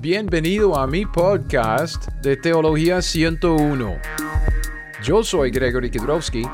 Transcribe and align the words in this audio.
Bienvenido 0.00 0.78
a 0.78 0.86
mi 0.86 1.04
podcast 1.04 2.06
de 2.22 2.36
Teología 2.36 3.02
101. 3.02 3.96
Yo 5.02 5.24
soy 5.24 5.50
Gregory 5.50 5.90
Kidrowski 5.90 6.46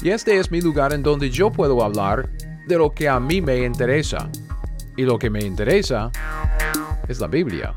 y 0.00 0.10
este 0.10 0.38
es 0.38 0.52
mi 0.52 0.60
lugar 0.60 0.92
en 0.92 1.02
donde 1.02 1.28
yo 1.28 1.50
puedo 1.50 1.82
hablar 1.82 2.30
de 2.68 2.78
lo 2.78 2.92
que 2.92 3.08
a 3.08 3.18
mí 3.18 3.40
me 3.40 3.64
interesa. 3.64 4.30
Y 4.96 5.02
lo 5.02 5.18
que 5.18 5.28
me 5.28 5.40
interesa 5.40 6.12
es 7.08 7.18
la 7.18 7.26
Biblia. 7.26 7.74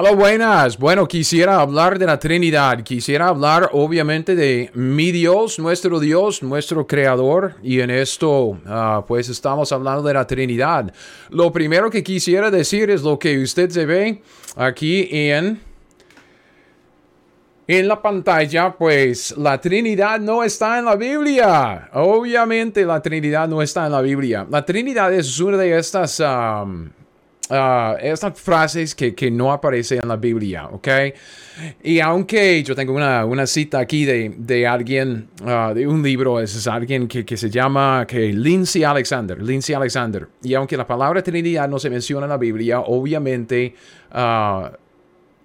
Hola, 0.00 0.12
buenas. 0.12 0.78
Bueno, 0.78 1.08
quisiera 1.08 1.58
hablar 1.58 1.98
de 1.98 2.06
la 2.06 2.20
Trinidad. 2.20 2.84
Quisiera 2.84 3.26
hablar 3.26 3.70
obviamente 3.72 4.36
de 4.36 4.70
mi 4.74 5.10
Dios, 5.10 5.58
nuestro 5.58 5.98
Dios, 5.98 6.40
nuestro 6.40 6.86
Creador. 6.86 7.56
Y 7.64 7.80
en 7.80 7.90
esto, 7.90 8.60
ah, 8.64 9.04
pues 9.08 9.28
estamos 9.28 9.72
hablando 9.72 10.04
de 10.04 10.14
la 10.14 10.24
Trinidad. 10.24 10.94
Lo 11.30 11.50
primero 11.50 11.90
que 11.90 12.04
quisiera 12.04 12.48
decir 12.48 12.90
es 12.90 13.02
lo 13.02 13.18
que 13.18 13.42
usted 13.42 13.70
se 13.70 13.86
ve 13.86 14.22
aquí 14.54 15.08
en... 15.10 15.60
En 17.66 17.88
la 17.88 18.00
pantalla, 18.00 18.76
pues 18.78 19.36
la 19.36 19.60
Trinidad 19.60 20.20
no 20.20 20.44
está 20.44 20.78
en 20.78 20.84
la 20.84 20.94
Biblia. 20.94 21.90
Obviamente 21.94 22.84
la 22.84 23.02
Trinidad 23.02 23.48
no 23.48 23.60
está 23.62 23.86
en 23.86 23.92
la 23.92 24.00
Biblia. 24.00 24.46
La 24.48 24.64
Trinidad 24.64 25.12
es 25.12 25.40
una 25.40 25.56
de 25.56 25.76
estas... 25.76 26.22
Ah, 27.50 27.96
estas 28.00 28.38
frases 28.38 28.94
que, 28.94 29.14
que, 29.14 29.30
no 29.30 29.52
aparecen 29.52 30.00
en 30.02 30.08
la 30.08 30.16
Biblia, 30.16 30.66
¿ok? 30.66 30.88
Y 31.82 31.98
aunque 32.00 32.62
yo 32.62 32.74
tengo 32.74 32.92
una, 32.92 33.24
una 33.24 33.46
cita 33.46 33.78
aquí 33.78 34.04
de, 34.04 34.34
de 34.36 34.66
alguien, 34.66 35.28
uh, 35.42 35.72
de 35.72 35.86
un 35.86 36.02
libro, 36.02 36.40
es 36.40 36.66
alguien 36.66 37.08
que, 37.08 37.24
que, 37.24 37.36
se 37.36 37.48
llama 37.48 38.04
que 38.06 38.32
Lindsay 38.32 38.84
Alexander, 38.84 39.42
Lindsay 39.42 39.74
Alexander, 39.74 40.28
y 40.42 40.54
aunque 40.54 40.76
la 40.76 40.86
palabra 40.86 41.22
Trinidad 41.22 41.68
no 41.68 41.78
se 41.78 41.88
menciona 41.88 42.26
en 42.26 42.30
la 42.30 42.36
Biblia, 42.36 42.80
obviamente 42.80 43.74
uh, 44.12 44.68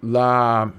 la 0.01 0.73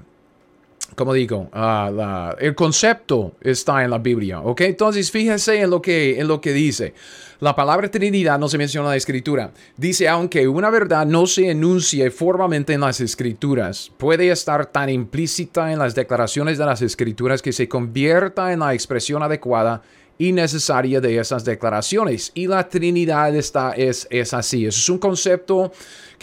como 0.94 1.12
digo, 1.12 1.48
uh, 1.52 2.36
el 2.38 2.54
concepto 2.54 3.32
está 3.40 3.82
en 3.82 3.90
la 3.90 3.98
Biblia, 3.98 4.40
¿ok? 4.40 4.60
Entonces 4.62 5.10
fíjese 5.10 5.60
en 5.60 5.70
lo, 5.70 5.82
que, 5.82 6.20
en 6.20 6.28
lo 6.28 6.40
que 6.40 6.52
dice. 6.52 6.94
La 7.40 7.54
palabra 7.54 7.90
Trinidad 7.90 8.38
no 8.38 8.48
se 8.48 8.58
menciona 8.58 8.88
en 8.88 8.92
la 8.92 8.96
Escritura. 8.96 9.50
Dice, 9.76 10.08
aunque 10.08 10.46
una 10.46 10.70
verdad 10.70 11.04
no 11.04 11.26
se 11.26 11.50
enuncie 11.50 12.10
formalmente 12.10 12.72
en 12.72 12.80
las 12.80 13.00
Escrituras, 13.00 13.90
puede 13.98 14.30
estar 14.30 14.66
tan 14.66 14.88
implícita 14.88 15.72
en 15.72 15.78
las 15.78 15.94
declaraciones 15.94 16.58
de 16.58 16.66
las 16.66 16.80
Escrituras 16.80 17.42
que 17.42 17.52
se 17.52 17.68
convierta 17.68 18.52
en 18.52 18.60
la 18.60 18.72
expresión 18.72 19.22
adecuada 19.22 19.82
y 20.16 20.32
necesaria 20.32 21.00
de 21.00 21.18
esas 21.18 21.44
declaraciones. 21.44 22.30
Y 22.34 22.46
la 22.46 22.68
Trinidad 22.68 23.34
está, 23.34 23.72
es, 23.72 24.06
es 24.10 24.32
así. 24.32 24.66
Es 24.66 24.88
un 24.88 24.98
concepto 24.98 25.72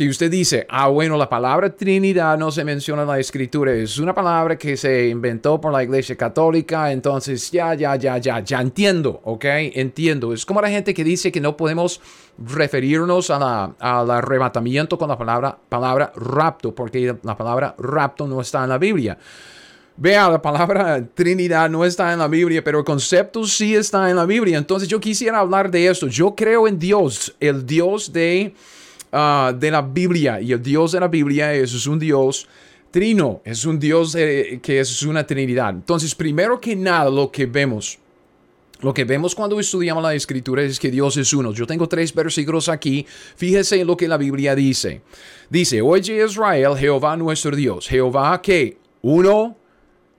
que 0.05 0.09
usted 0.09 0.31
dice, 0.31 0.65
ah, 0.67 0.87
bueno, 0.87 1.15
la 1.15 1.29
palabra 1.29 1.69
Trinidad 1.69 2.35
no 2.35 2.49
se 2.49 2.63
menciona 2.63 3.03
en 3.03 3.07
la 3.07 3.19
Escritura. 3.19 3.71
Es 3.71 3.99
una 3.99 4.15
palabra 4.15 4.57
que 4.57 4.75
se 4.75 5.09
inventó 5.09 5.61
por 5.61 5.71
la 5.71 5.83
Iglesia 5.83 6.15
Católica. 6.15 6.91
Entonces, 6.91 7.51
ya, 7.51 7.75
ya, 7.75 7.95
ya, 7.97 8.17
ya, 8.17 8.39
ya 8.39 8.61
entiendo, 8.61 9.21
¿ok? 9.23 9.45
Entiendo. 9.45 10.33
Es 10.33 10.43
como 10.43 10.59
la 10.59 10.69
gente 10.69 10.95
que 10.95 11.03
dice 11.03 11.31
que 11.31 11.39
no 11.39 11.55
podemos 11.55 12.01
referirnos 12.39 13.29
a 13.29 13.37
la, 13.37 13.75
al 13.79 14.09
arrebatamiento 14.09 14.97
con 14.97 15.07
la 15.07 15.17
palabra, 15.19 15.55
palabra 15.69 16.11
rapto, 16.15 16.73
porque 16.73 17.15
la 17.21 17.37
palabra 17.37 17.75
rapto 17.77 18.25
no 18.25 18.41
está 18.41 18.63
en 18.63 18.69
la 18.69 18.79
Biblia. 18.79 19.19
Vea, 19.97 20.29
la 20.29 20.41
palabra 20.41 21.05
Trinidad 21.13 21.69
no 21.69 21.85
está 21.85 22.11
en 22.11 22.17
la 22.17 22.27
Biblia, 22.27 22.63
pero 22.63 22.79
el 22.79 22.85
concepto 22.85 23.45
sí 23.45 23.75
está 23.75 24.09
en 24.09 24.15
la 24.15 24.25
Biblia. 24.25 24.57
Entonces 24.57 24.89
yo 24.89 24.99
quisiera 24.99 25.37
hablar 25.37 25.69
de 25.69 25.85
esto. 25.85 26.07
Yo 26.07 26.33
creo 26.33 26.67
en 26.67 26.79
Dios, 26.79 27.35
el 27.39 27.67
Dios 27.67 28.11
de, 28.11 28.55
uh, 29.11 29.53
de 29.53 29.71
la 29.71 29.81
Biblia. 29.81 30.41
Y 30.41 30.51
el 30.51 30.61
Dios 30.61 30.91
de 30.91 30.99
la 30.99 31.07
Biblia 31.07 31.53
es, 31.53 31.87
un 31.87 31.99
Dios 31.99 32.47
trino, 32.91 33.41
es 33.45 33.65
un 33.65 33.79
Dios 33.79 34.13
que 34.13 34.79
es 34.79 35.03
una 35.03 35.25
Trinidad. 35.25 35.69
Entonces, 35.69 36.13
primero 36.15 36.59
que 36.59 36.75
nada, 36.75 37.09
lo 37.09 37.31
que 37.31 37.45
vemos. 37.45 37.97
Lo 38.81 38.93
que 38.95 39.05
vemos 39.05 39.35
cuando 39.35 39.59
estudiamos 39.59 40.01
la 40.01 40.15
escritura 40.15 40.63
es 40.63 40.79
que 40.79 40.89
Dios 40.89 41.15
es 41.15 41.31
uno. 41.33 41.53
Yo 41.53 41.67
tengo 41.67 41.87
tres 41.87 42.13
versículos 42.13 42.67
aquí. 42.67 43.05
Fíjese 43.35 43.81
en 43.81 43.87
lo 43.87 43.95
que 43.95 44.07
la 44.07 44.17
Biblia 44.17 44.55
dice. 44.55 45.01
Dice, 45.51 45.81
oye 45.81 46.25
Israel, 46.25 46.75
Jehová 46.75 47.15
nuestro 47.15 47.55
Dios. 47.55 47.87
Jehová 47.87 48.41
que 48.41 48.77
uno 49.03 49.55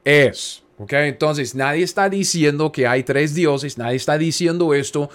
es. 0.04 0.62
¿Ok? 0.78 0.92
Entonces 0.92 1.56
nadie 1.56 1.82
está 1.82 2.08
diciendo 2.08 2.70
que 2.70 2.86
hay 2.86 3.02
tres 3.02 3.34
dioses, 3.34 3.78
nadie 3.78 3.96
está 3.96 4.16
diciendo 4.16 4.74
esto. 4.74 5.10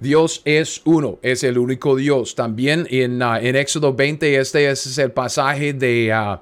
Dios 0.00 0.40
es 0.46 0.80
uno, 0.84 1.18
es 1.22 1.44
el 1.44 1.58
único 1.58 1.94
Dios. 1.94 2.34
También 2.34 2.86
en, 2.90 3.22
uh, 3.22 3.36
en 3.36 3.54
Éxodo 3.54 3.94
20, 3.94 4.36
este 4.40 4.70
es 4.70 4.96
el 4.96 5.12
pasaje 5.12 5.74
de, 5.74 6.10
uh, 6.10 6.40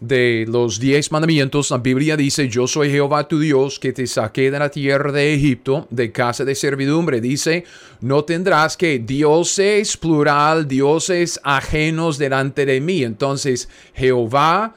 de 0.00 0.44
los 0.48 0.80
diez 0.80 1.12
mandamientos. 1.12 1.70
La 1.70 1.78
Biblia 1.78 2.16
dice, 2.16 2.48
yo 2.48 2.66
soy 2.66 2.90
Jehová 2.90 3.28
tu 3.28 3.38
Dios 3.38 3.78
que 3.78 3.92
te 3.92 4.06
saqué 4.08 4.50
de 4.50 4.58
la 4.58 4.68
tierra 4.68 5.12
de 5.12 5.32
Egipto, 5.32 5.86
de 5.90 6.10
casa 6.10 6.44
de 6.44 6.56
servidumbre. 6.56 7.20
Dice, 7.20 7.64
no 8.00 8.24
tendrás 8.24 8.76
que 8.76 8.98
dioses 8.98 9.96
plural, 9.96 10.66
dioses 10.66 11.40
ajenos 11.44 12.18
delante 12.18 12.66
de 12.66 12.80
mí. 12.80 13.04
Entonces, 13.04 13.68
Jehová 13.94 14.74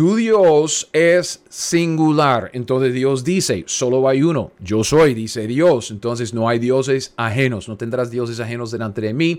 tu 0.00 0.16
Dios 0.16 0.88
es 0.94 1.42
singular. 1.50 2.50
Entonces 2.54 2.94
Dios 2.94 3.22
dice, 3.22 3.64
solo 3.66 4.08
hay 4.08 4.22
uno. 4.22 4.50
Yo 4.58 4.82
soy, 4.82 5.12
dice 5.12 5.46
Dios. 5.46 5.90
Entonces 5.90 6.32
no 6.32 6.48
hay 6.48 6.58
dioses 6.58 7.12
ajenos. 7.18 7.68
No 7.68 7.76
tendrás 7.76 8.10
dioses 8.10 8.40
ajenos 8.40 8.70
delante 8.70 9.02
de 9.02 9.12
mí. 9.12 9.38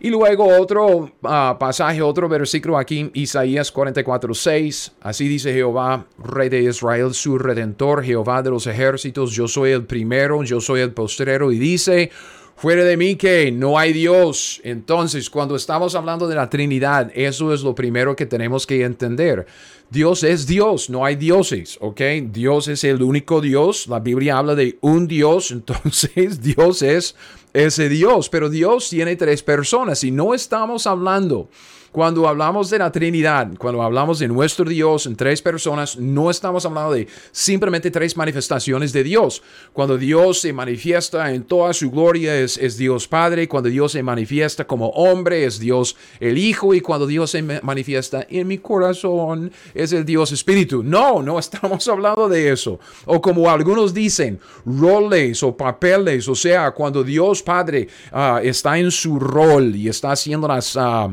Y 0.00 0.10
luego 0.10 0.48
otro 0.60 1.12
ah, 1.22 1.56
pasaje, 1.58 2.02
otro 2.02 2.28
versículo 2.28 2.76
aquí, 2.76 3.10
Isaías 3.14 3.72
44, 3.72 4.34
6. 4.34 4.92
Así 5.00 5.28
dice 5.28 5.54
Jehová, 5.54 6.04
Rey 6.18 6.50
de 6.50 6.64
Israel, 6.64 7.14
su 7.14 7.38
redentor, 7.38 8.04
Jehová 8.04 8.42
de 8.42 8.50
los 8.50 8.66
ejércitos. 8.66 9.32
Yo 9.32 9.48
soy 9.48 9.70
el 9.70 9.86
primero, 9.86 10.42
yo 10.42 10.60
soy 10.60 10.80
el 10.80 10.92
postrero. 10.92 11.50
Y 11.52 11.58
dice, 11.58 12.10
fuera 12.56 12.84
de 12.84 12.96
mí 12.96 13.16
que 13.16 13.52
no 13.52 13.78
hay 13.78 13.92
Dios. 13.92 14.60
Entonces, 14.64 15.30
cuando 15.30 15.54
estamos 15.54 15.94
hablando 15.94 16.26
de 16.26 16.34
la 16.34 16.50
Trinidad, 16.50 17.10
eso 17.14 17.52
es 17.52 17.62
lo 17.62 17.74
primero 17.74 18.16
que 18.16 18.26
tenemos 18.26 18.66
que 18.66 18.82
entender. 18.82 19.46
Dios 19.90 20.24
es 20.24 20.46
Dios, 20.46 20.90
no 20.90 21.04
hay 21.04 21.14
dioses, 21.14 21.78
¿ok? 21.80 22.00
Dios 22.32 22.66
es 22.66 22.82
el 22.82 23.02
único 23.02 23.40
Dios. 23.40 23.86
La 23.86 24.00
Biblia 24.00 24.38
habla 24.38 24.54
de 24.56 24.78
un 24.80 25.06
Dios, 25.06 25.50
entonces 25.52 26.42
Dios 26.42 26.82
es 26.82 27.14
ese 27.52 27.88
Dios, 27.88 28.28
pero 28.28 28.50
Dios 28.50 28.90
tiene 28.90 29.16
tres 29.16 29.42
personas 29.42 30.02
y 30.02 30.10
no 30.10 30.34
estamos 30.34 30.86
hablando 30.86 31.48
cuando 31.96 32.28
hablamos 32.28 32.68
de 32.68 32.78
la 32.78 32.92
Trinidad, 32.92 33.52
cuando 33.56 33.80
hablamos 33.80 34.18
de 34.18 34.28
nuestro 34.28 34.68
Dios 34.68 35.06
en 35.06 35.16
tres 35.16 35.40
personas, 35.40 35.96
no 35.96 36.28
estamos 36.28 36.66
hablando 36.66 36.92
de 36.92 37.08
simplemente 37.32 37.90
tres 37.90 38.18
manifestaciones 38.18 38.92
de 38.92 39.02
Dios. 39.02 39.42
Cuando 39.72 39.96
Dios 39.96 40.42
se 40.42 40.52
manifiesta 40.52 41.32
en 41.32 41.44
toda 41.44 41.72
su 41.72 41.90
gloria 41.90 42.38
es, 42.38 42.76
Dios 42.76 43.08
Padre, 43.08 43.48
cuando 43.48 43.70
Dios 43.70 43.92
se 43.92 44.02
manifiesta 44.02 44.66
como 44.66 44.90
hombre 44.90 45.46
es 45.46 45.58
Dios 45.58 45.96
el 46.20 46.36
Hijo 46.36 46.74
y 46.74 46.82
cuando 46.82 47.06
Dios 47.06 47.30
se 47.30 47.40
manifiesta 47.40 48.26
en 48.28 48.46
mi 48.46 48.58
corazón 48.58 49.50
es 49.72 49.94
el 49.94 50.04
Dios 50.04 50.32
Espíritu. 50.32 50.82
No, 50.82 51.22
no 51.22 51.38
estamos 51.38 51.88
hablando 51.88 52.28
de 52.28 52.52
eso. 52.52 52.78
O 53.06 53.22
como 53.22 53.48
algunos 53.48 53.94
dicen, 53.94 54.38
roles 54.66 55.42
o 55.42 55.56
papeles, 55.56 56.28
o 56.28 56.34
sea, 56.34 56.72
cuando 56.72 57.02
Dios 57.02 57.42
Padre 57.42 57.88
ah, 58.12 58.40
está 58.44 58.78
en 58.78 58.90
su 58.90 59.18
rol 59.18 59.74
y 59.74 59.88
está 59.88 60.12
haciendo 60.12 60.46
las... 60.46 60.76
Ah, 60.76 61.08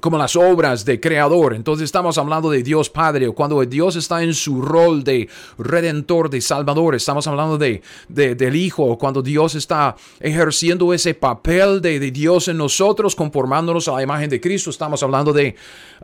como 0.00 0.18
las 0.18 0.36
obras 0.36 0.84
de 0.84 1.00
creador. 1.00 1.54
Entonces 1.54 1.84
estamos 1.84 2.18
hablando 2.18 2.50
de 2.50 2.62
Dios 2.62 2.90
Padre, 2.90 3.30
cuando 3.30 3.64
Dios 3.64 3.96
está 3.96 4.22
en 4.22 4.34
su 4.34 4.62
rol 4.62 5.04
de 5.04 5.28
redentor, 5.58 6.30
de 6.30 6.40
salvador, 6.40 6.94
estamos 6.94 7.26
hablando 7.26 7.58
de, 7.58 7.82
del 8.08 8.56
Hijo, 8.56 8.96
cuando 8.98 9.22
Dios 9.22 9.54
está 9.54 9.96
ejerciendo 10.20 10.92
ese 10.92 11.14
papel 11.14 11.80
de, 11.80 11.98
Dios 12.10 12.48
en 12.48 12.56
nosotros, 12.56 13.14
conformándonos 13.14 13.88
a 13.88 13.92
la 13.92 14.02
imagen 14.02 14.30
de 14.30 14.40
Cristo, 14.40 14.70
estamos 14.70 15.02
hablando 15.02 15.32
de 15.32 15.54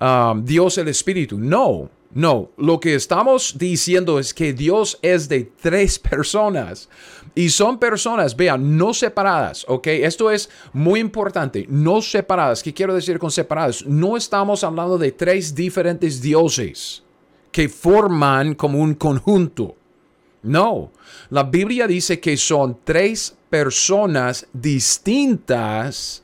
um, 0.01 0.45
Dios 0.45 0.79
el 0.79 0.89
Espíritu. 0.89 1.39
No, 1.39 1.89
no, 2.15 2.53
lo 2.57 2.79
que 2.79 2.95
estamos 2.95 3.57
diciendo 3.59 4.21
es 4.21 4.33
que 4.33 4.53
Dios 4.53 5.01
es 5.03 5.29
de 5.29 5.51
tres 5.61 5.99
personas 6.11 6.89
y 7.35 7.51
son 7.51 7.81
personas, 7.81 8.37
vean, 8.37 8.77
no 8.77 8.95
separadas, 8.95 9.65
¿ok? 9.67 9.89
Esto 9.89 10.31
es 10.31 10.49
muy 10.73 11.01
importante, 11.01 11.67
no 11.69 12.01
separadas. 12.01 12.63
¿Qué 12.63 12.73
quiero 12.73 12.95
decir 12.95 13.19
con 13.19 13.33
separadas? 13.33 13.85
No 13.85 14.17
estamos 14.17 14.63
hablando 14.63 14.97
de 14.97 15.11
tres 15.11 15.57
diferentes 15.57 16.23
dioses 16.23 17.03
que 17.51 17.69
forman 17.69 18.55
como 18.55 18.79
un 18.79 18.95
conjunto. 18.95 19.75
No, 20.45 20.93
la 21.31 21.43
Biblia 21.43 21.89
dice 21.89 22.21
que 22.21 22.37
son 22.37 22.79
tres 22.85 23.37
personas 23.51 24.47
distintas, 24.53 26.23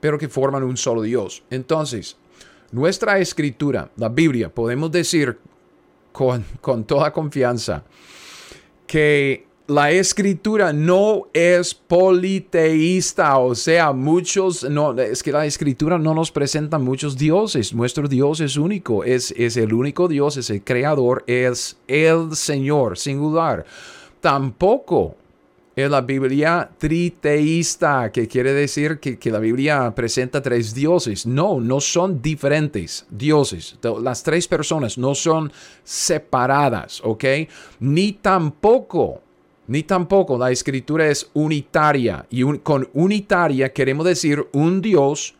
pero 0.00 0.18
que 0.18 0.28
forman 0.28 0.64
un 0.64 0.76
solo 0.76 1.00
Dios. 1.00 1.42
Entonces, 1.48 2.18
nuestra 2.72 3.18
escritura, 3.18 3.90
la 3.96 4.08
Biblia, 4.08 4.48
podemos 4.48 4.90
decir 4.90 5.38
con, 6.12 6.44
con 6.60 6.84
toda 6.84 7.12
confianza 7.12 7.84
que 8.86 9.46
la 9.70 9.92
escritura 9.92 10.72
no 10.72 11.28
es 11.32 11.74
politeísta, 11.74 13.38
o 13.38 13.54
sea, 13.54 13.92
muchos, 13.92 14.68
no, 14.68 14.98
es 14.98 15.22
que 15.22 15.30
la 15.30 15.46
escritura 15.46 15.96
no 15.96 16.12
nos 16.12 16.32
presenta 16.32 16.76
muchos 16.80 17.16
dioses, 17.16 17.72
nuestro 17.72 18.08
Dios 18.08 18.40
es 18.40 18.56
único, 18.56 19.04
es, 19.04 19.32
es 19.36 19.56
el 19.56 19.72
único 19.72 20.08
Dios, 20.08 20.36
es 20.36 20.50
el 20.50 20.64
creador, 20.64 21.22
es 21.28 21.76
el 21.86 22.34
Señor, 22.34 22.98
singular. 22.98 23.64
Tampoco 24.20 25.14
es 25.76 25.90
la 25.90 26.00
Biblia 26.00 26.70
triteísta, 26.78 28.10
que 28.12 28.26
quiere 28.26 28.52
decir 28.52 28.98
que, 28.98 29.18
que, 29.18 29.30
la 29.30 29.38
Biblia 29.38 29.92
presenta 29.94 30.42
tres 30.42 30.74
dioses. 30.74 31.26
No, 31.26 31.60
no 31.60 31.80
son 31.80 32.20
diferentes 32.20 33.06
dioses. 33.10 33.78
Las 34.02 34.22
tres 34.22 34.48
personas 34.48 34.98
no 34.98 35.14
son 35.14 35.52
separadas, 35.84 37.00
¿ok? 37.04 37.24
Ni 37.80 38.12
tampoco 38.12 39.22
ni 39.70 39.84
tampoco 39.84 40.36
la 40.36 40.50
escritura 40.50 41.06
es 41.06 41.30
unitaria. 41.32 42.26
Y 42.28 42.42
con 42.58 42.88
unitaria 42.92 43.72
queremos 43.72 44.04
decir 44.04 44.44
un 44.50 44.82
Dios 44.82 45.36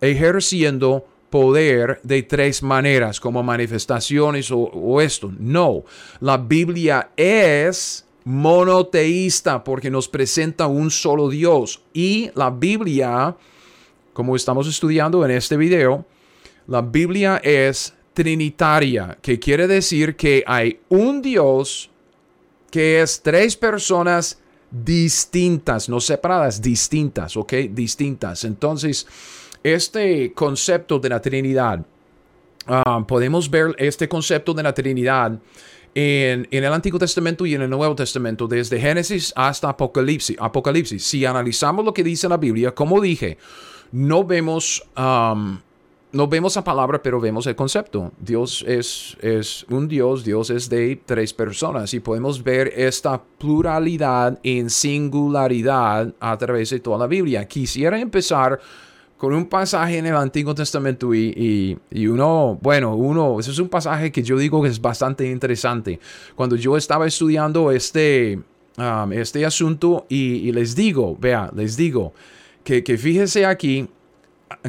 ejerciendo 0.00 1.04
poder 1.30 1.98
de 2.04 2.22
tres 2.22 2.62
maneras, 2.62 3.18
como 3.18 3.42
manifestaciones 3.42 4.52
o 4.52 5.00
esto. 5.00 5.32
No, 5.36 5.82
la 6.20 6.36
Biblia 6.36 7.10
es 7.16 8.06
monoteísta 8.24 9.64
porque 9.64 9.90
nos 9.90 10.08
presenta 10.08 10.66
un 10.66 10.90
solo 10.90 11.28
Dios. 11.28 11.82
Y 11.92 12.30
la 12.34 12.50
Biblia, 12.50 13.36
como 14.12 14.36
estamos 14.36 14.68
estudiando 14.68 15.24
en 15.24 15.32
este 15.32 15.56
video, 15.56 16.04
la 16.66 16.80
Biblia 16.82 17.40
es 17.42 17.94
trinitaria, 18.14 19.18
que 19.20 19.38
quiere 19.38 19.66
decir 19.66 20.16
que 20.16 20.44
hay 20.46 20.80
un 20.88 21.22
Dios 21.22 21.90
que 22.70 23.02
es 23.02 23.20
tres 23.22 23.56
personas 23.56 24.38
distintas, 24.70 25.88
no 25.88 26.00
separadas, 26.00 26.60
distintas, 26.60 27.36
¿ok? 27.36 27.52
Distintas. 27.70 28.44
Entonces, 28.44 29.06
este 29.62 30.32
concepto 30.32 30.98
de 30.98 31.08
la 31.10 31.20
Trinidad, 31.20 31.84
ah, 32.66 33.04
podemos 33.06 33.50
ver 33.50 33.74
este 33.78 34.08
concepto 34.08 34.54
de 34.54 34.62
la 34.62 34.72
Trinidad 34.72 35.38
en, 35.94 36.48
en, 36.50 36.64
el 36.64 36.72
Antiguo 36.72 36.98
Testamento 36.98 37.44
y 37.46 37.54
en 37.54 37.62
el 37.62 37.70
Nuevo 37.70 37.94
Testamento, 37.94 38.46
desde 38.46 38.80
Génesis 38.80 39.32
hasta 39.36 39.68
Apocalipsis. 39.68 40.36
Apocalipsis. 40.40 41.04
Si 41.04 41.24
analizamos 41.24 41.84
lo 41.84 41.92
que 41.92 42.02
dice 42.04 42.28
la 42.28 42.36
Biblia, 42.36 42.74
como 42.74 43.00
dije, 43.00 43.38
no 43.92 44.24
vemos 44.24 44.82
no 46.12 46.28
vemos 46.28 46.56
la 46.56 46.62
palabra, 46.62 47.02
pero 47.02 47.20
vemos 47.20 47.46
el 47.46 47.56
concepto. 47.56 48.12
Dios 48.20 48.64
es, 48.68 49.16
es 49.20 49.64
un 49.70 49.88
Dios, 49.88 50.24
Dios 50.24 50.50
es 50.50 50.68
de 50.68 51.00
tres 51.04 51.32
personas 51.32 51.94
y 51.94 52.00
podemos 52.00 52.42
ver 52.42 52.72
esta 52.76 53.20
pluralidad 53.38 54.38
en 54.42 54.68
singularidad 54.68 56.14
a 56.20 56.36
través 56.36 56.70
de 56.70 56.80
toda 56.80 56.98
la 56.98 57.06
Biblia. 57.06 57.48
Quisiera 57.48 57.98
empezar 57.98 58.60
con 59.22 59.34
un 59.34 59.46
pasaje 59.46 59.98
en 59.98 60.06
el 60.06 60.16
Antiguo 60.16 60.52
Testamento 60.52 61.14
y, 61.14 61.78
y, 61.92 62.06
uno, 62.08 62.58
bueno, 62.60 62.96
uno, 62.96 63.38
ese 63.38 63.52
es 63.52 63.58
un 63.60 63.68
pasaje 63.68 64.10
que 64.10 64.20
yo 64.20 64.36
digo 64.36 64.60
que 64.60 64.68
es 64.68 64.80
bastante 64.80 65.30
interesante. 65.30 66.00
Cuando 66.34 66.56
yo 66.56 66.76
estaba 66.76 67.06
estudiando 67.06 67.70
este, 67.70 68.40
um, 68.76 69.12
este 69.12 69.46
asunto 69.46 70.06
y, 70.08 70.50
les 70.50 70.74
digo, 70.74 71.16
vea, 71.20 71.52
les 71.54 71.76
digo, 71.76 72.12
que, 72.64 72.82
que 72.82 72.98
fíjese 72.98 73.46
aquí, 73.46 73.88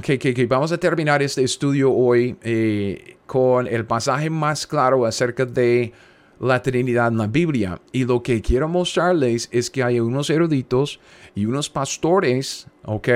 que, 0.04 0.46
vamos 0.48 0.72
a 0.72 0.78
terminar 0.78 1.24
este 1.24 1.44
estudio 1.44 1.92
hoy 1.92 2.36
eh, 2.44 3.18
con 3.26 3.66
el 3.66 3.88
pasaje 3.88 4.30
más 4.30 4.68
claro 4.68 5.08
acerca 5.08 5.48
de 5.48 5.94
la 6.40 6.62
Trinidad 6.62 7.08
en 7.08 7.18
la 7.18 7.26
Biblia. 7.26 7.82
Y 7.92 8.06
lo 8.06 8.22
que 8.22 8.40
quiero 8.44 8.68
mostrarles 8.68 9.50
es 9.52 9.72
que 9.72 9.82
hay 9.82 10.00
unos 10.00 10.30
eruditos 10.30 11.00
y 11.36 11.46
unos 11.46 11.70
pastores, 11.70 12.68
¿ok? 12.86 13.08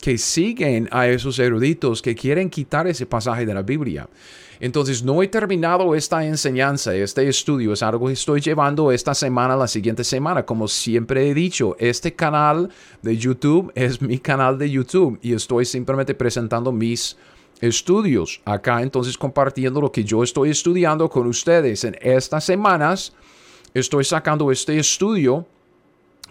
Que 0.00 0.18
siguen 0.18 0.88
a 0.90 1.08
esos 1.08 1.38
eruditos 1.38 2.02
que 2.02 2.14
quieren 2.14 2.50
quitar 2.50 2.86
ese 2.86 3.06
pasaje 3.06 3.46
de 3.46 3.54
la 3.54 3.62
Biblia. 3.62 4.08
Entonces, 4.60 5.02
no 5.02 5.22
he 5.22 5.28
terminado 5.28 5.94
esta 5.94 6.24
enseñanza, 6.24 6.94
este 6.94 7.28
estudio, 7.28 7.72
es 7.72 7.82
algo 7.82 8.06
que 8.06 8.12
estoy 8.12 8.40
llevando 8.40 8.92
esta 8.92 9.12
semana, 9.12 9.56
la 9.56 9.66
siguiente 9.66 10.04
semana. 10.04 10.46
Como 10.46 10.68
siempre 10.68 11.28
he 11.28 11.34
dicho, 11.34 11.74
este 11.80 12.14
canal 12.14 12.70
de 13.02 13.16
YouTube 13.16 13.72
es 13.74 14.00
mi 14.00 14.18
canal 14.18 14.58
de 14.58 14.70
YouTube 14.70 15.18
y 15.20 15.34
estoy 15.34 15.64
simplemente 15.64 16.14
presentando 16.14 16.70
mis 16.70 17.16
estudios 17.60 18.40
acá, 18.44 18.82
entonces 18.82 19.16
compartiendo 19.16 19.80
lo 19.80 19.90
que 19.90 20.04
yo 20.04 20.22
estoy 20.22 20.50
estudiando 20.50 21.08
con 21.08 21.26
ustedes. 21.26 21.84
En 21.84 21.96
estas 22.00 22.44
semanas 22.44 23.14
estoy 23.72 24.04
sacando 24.04 24.50
este 24.50 24.78
estudio 24.78 25.46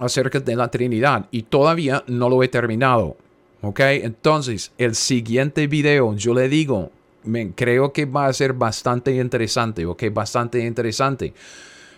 acerca 0.01 0.39
de 0.39 0.55
la 0.55 0.69
Trinidad 0.69 1.27
y 1.31 1.43
todavía 1.43 2.03
no 2.07 2.27
lo 2.27 2.43
he 2.43 2.47
terminado. 2.47 3.15
¿Ok? 3.61 3.79
Entonces, 3.79 4.71
el 4.77 4.95
siguiente 4.95 5.67
video, 5.67 6.15
yo 6.15 6.33
le 6.33 6.49
digo, 6.49 6.91
me, 7.23 7.51
creo 7.51 7.93
que 7.93 8.05
va 8.05 8.25
a 8.25 8.33
ser 8.33 8.53
bastante 8.53 9.15
interesante, 9.15 9.85
ok, 9.85 10.05
bastante 10.11 10.65
interesante. 10.65 11.33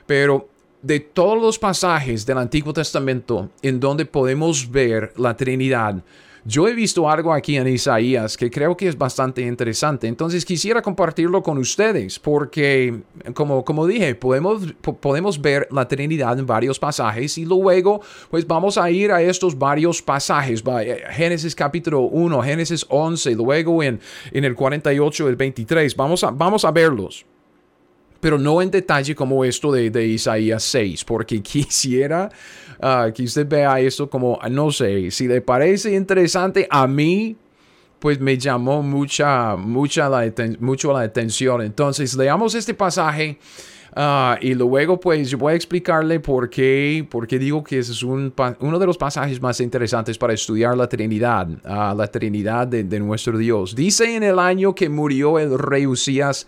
Pero 0.05 0.49
de 0.81 0.99
todos 0.99 1.41
los 1.41 1.57
pasajes 1.57 2.25
del 2.25 2.37
Antiguo 2.37 2.73
Testamento 2.73 3.49
en 3.61 3.79
donde 3.79 4.05
podemos 4.05 4.69
ver 4.69 5.13
la 5.15 5.37
Trinidad, 5.37 6.03
yo 6.45 6.67
he 6.67 6.73
visto 6.73 7.09
algo 7.09 7.33
aquí 7.33 7.55
en 7.55 7.67
Isaías 7.67 8.35
que 8.35 8.51
creo 8.51 8.75
que 8.75 8.87
es 8.87 8.97
bastante 8.97 9.41
interesante. 9.41 10.07
Entonces 10.07 10.43
quisiera 10.43 10.81
compartirlo 10.81 11.41
con 11.41 11.57
ustedes 11.57 12.19
porque, 12.19 13.01
como, 13.33 13.63
como 13.63 13.87
dije, 13.87 14.13
podemos, 14.15 14.73
podemos 14.99 15.41
ver 15.41 15.67
la 15.71 15.87
Trinidad 15.87 16.37
en 16.37 16.45
varios 16.45 16.77
pasajes 16.79 17.37
y 17.37 17.45
luego 17.45 18.01
pues 18.29 18.45
vamos 18.45 18.77
a 18.77 18.91
ir 18.91 19.11
a 19.11 19.21
estos 19.21 19.57
varios 19.57 20.01
pasajes. 20.01 20.63
Eh, 20.81 21.03
Génesis 21.11 21.55
capítulo 21.55 22.01
1, 22.01 22.41
Génesis 22.41 22.85
11, 22.89 23.35
luego 23.35 23.81
en, 23.81 23.99
en 24.31 24.43
el 24.43 24.55
48, 24.55 25.29
el 25.29 25.35
23. 25.37 25.95
Vamos 25.95 26.23
a, 26.23 26.31
vamos 26.31 26.65
a 26.65 26.71
verlos 26.71 27.25
pero 28.23 28.37
no 28.37 28.61
en 28.61 28.71
detalle 28.71 29.13
como 29.15 29.43
esto 29.43 29.69
de, 29.69 29.89
de 29.89 30.07
Isaías 30.07 30.63
6, 30.63 31.03
porque 31.03 31.41
quisiera 31.43 32.29
uh, 32.83 33.13
que 33.13 33.23
usted 33.23 33.47
vea 33.47 33.79
esto 33.79 34.09
como, 34.09 34.37
no 34.51 34.71
sé, 34.71 35.09
si 35.11 35.27
le 35.27 35.41
parece 35.41 35.93
interesante 35.95 36.67
a 36.69 36.85
mí, 36.85 37.35
pues 37.99 38.19
me 38.19 38.37
llamó 38.37 38.83
mucha, 38.83 39.55
mucha 39.55 40.09
la 40.09 40.29
mucho 40.59 40.91
la 40.91 41.01
atención. 41.01 41.61
Entonces, 41.61 42.13
leamos 42.15 42.53
este 42.53 42.73
pasaje. 42.73 43.39
Uh, 43.95 44.35
y 44.41 44.55
luego, 44.55 44.99
pues, 44.99 45.29
yo 45.29 45.37
voy 45.37 45.53
a 45.53 45.55
explicarle 45.55 46.19
por 46.19 46.49
qué, 46.49 47.07
por 47.09 47.27
digo 47.27 47.63
que 47.63 47.77
ese 47.77 47.91
es 47.91 48.01
un, 48.01 48.33
uno 48.59 48.79
de 48.79 48.85
los 48.87 48.97
pasajes 48.97 49.39
más 49.39 49.61
interesantes 49.61 50.17
para 50.17 50.33
estudiar 50.33 50.75
la 50.75 50.89
Trinidad, 50.89 51.47
la 51.63 52.07
Trinidad 52.07 52.67
de, 52.67 52.83
de, 52.83 52.99
nuestro 52.99 53.37
Dios. 53.37 53.75
Dice 53.75 54.15
en 54.15 54.23
el 54.23 54.39
año 54.39 54.73
que 54.73 54.89
murió 54.89 55.37
el 55.37 55.57
rey 55.59 55.85
Usías, 55.85 56.47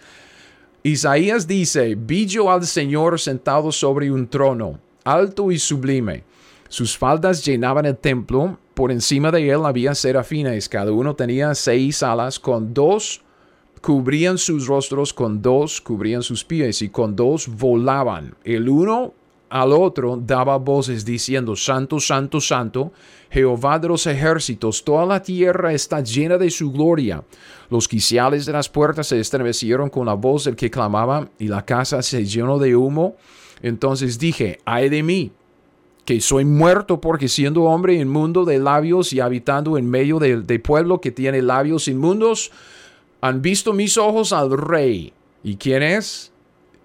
Isaías 0.82 1.48
dice, 1.48 1.96
vi 1.96 2.26
yo 2.26 2.52
al 2.52 2.66
Señor 2.66 3.20
sentado 3.20 3.72
sobre 3.72 4.12
un 4.12 4.28
trono, 4.28 4.80
alto 5.06 5.52
y 5.52 5.60
sublime. 5.60 6.24
Sus 6.68 6.98
faldas 6.98 7.46
llenaban 7.46 7.86
el 7.86 7.96
templo, 7.96 8.58
por 8.74 8.92
encima 8.92 9.32
de 9.32 9.50
él 9.50 9.66
había 9.66 9.96
serafines, 9.96 10.68
cada 10.68 10.92
uno 10.92 11.16
tenía 11.16 11.56
seis 11.56 12.04
alas, 12.04 12.40
con 12.40 12.74
dos 12.74 13.22
cubrían 13.82 14.38
sus 14.40 14.68
rostros, 14.68 15.14
con 15.14 15.42
dos 15.42 15.80
cubrían 15.80 16.24
sus 16.24 16.44
pies 16.44 16.82
y 16.82 16.90
con 16.90 17.16
dos 17.16 17.48
volaban. 17.48 18.36
El 18.44 18.68
uno 18.68 19.14
al 19.48 19.72
otro 19.72 20.18
daba 20.18 20.58
voces 20.58 21.06
diciendo, 21.06 21.56
Santo, 21.56 22.00
Santo, 22.00 22.42
Santo, 22.42 22.92
Jehová 23.30 23.78
de 23.78 23.88
los 23.88 24.08
ejércitos, 24.08 24.84
toda 24.84 25.06
la 25.06 25.22
tierra 25.22 25.72
está 25.72 26.02
llena 26.02 26.38
de 26.38 26.50
su 26.50 26.72
gloria. 26.72 27.24
Los 27.70 27.88
quiciales 27.88 28.48
de 28.48 28.54
las 28.54 28.68
puertas 28.68 29.08
se 29.08 29.20
estremecieron 29.20 29.90
con 29.90 30.08
la 30.08 30.16
voz 30.16 30.46
del 30.46 30.56
que 30.56 30.72
clamaba 30.72 31.30
y 31.38 31.48
la 31.48 31.64
casa 31.64 32.02
se 32.02 32.26
llenó 32.26 32.58
de 32.58 32.76
humo. 32.76 33.16
Entonces 33.62 34.20
dije, 34.20 34.60
ay 34.66 34.90
de 34.90 35.04
mí, 35.04 35.32
que 36.06 36.22
soy 36.22 36.46
muerto 36.46 37.02
porque 37.02 37.28
siendo 37.28 37.64
hombre 37.64 37.96
inmundo 37.96 38.46
de 38.46 38.60
labios 38.60 39.12
y 39.12 39.20
habitando 39.20 39.78
en 39.78 39.90
medio 39.90 40.20
de 40.20 40.60
pueblo 40.60 41.02
que 41.02 41.12
tiene 41.12 41.42
labios 41.42 41.88
inmundos, 41.88 42.52
han 43.22 43.42
visto 43.42 43.74
mis 43.74 43.98
ojos 43.98 44.32
al 44.32 44.56
rey. 44.56 45.12
¿Y 45.44 45.56
quién 45.56 45.82
es? 45.82 46.32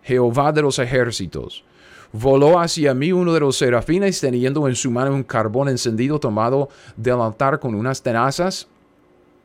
Jehová 0.03 0.53
de 0.53 0.63
los 0.63 0.79
ejércitos. 0.79 1.65
Voló 2.13 2.59
hacia 2.59 2.95
mí 2.95 3.13
uno 3.13 3.33
de 3.33 3.41
los 3.41 3.57
serafines 3.57 4.21
teniendo 4.21 4.67
en 4.67 4.75
su 4.75 4.91
mano 4.91 5.15
un 5.15 5.23
carbón 5.23 5.69
encendido 5.69 6.19
tomado 6.19 6.69
del 6.97 7.21
altar 7.21 7.61
con 7.61 7.75
unas 7.75 8.03
tenazas 8.03 8.67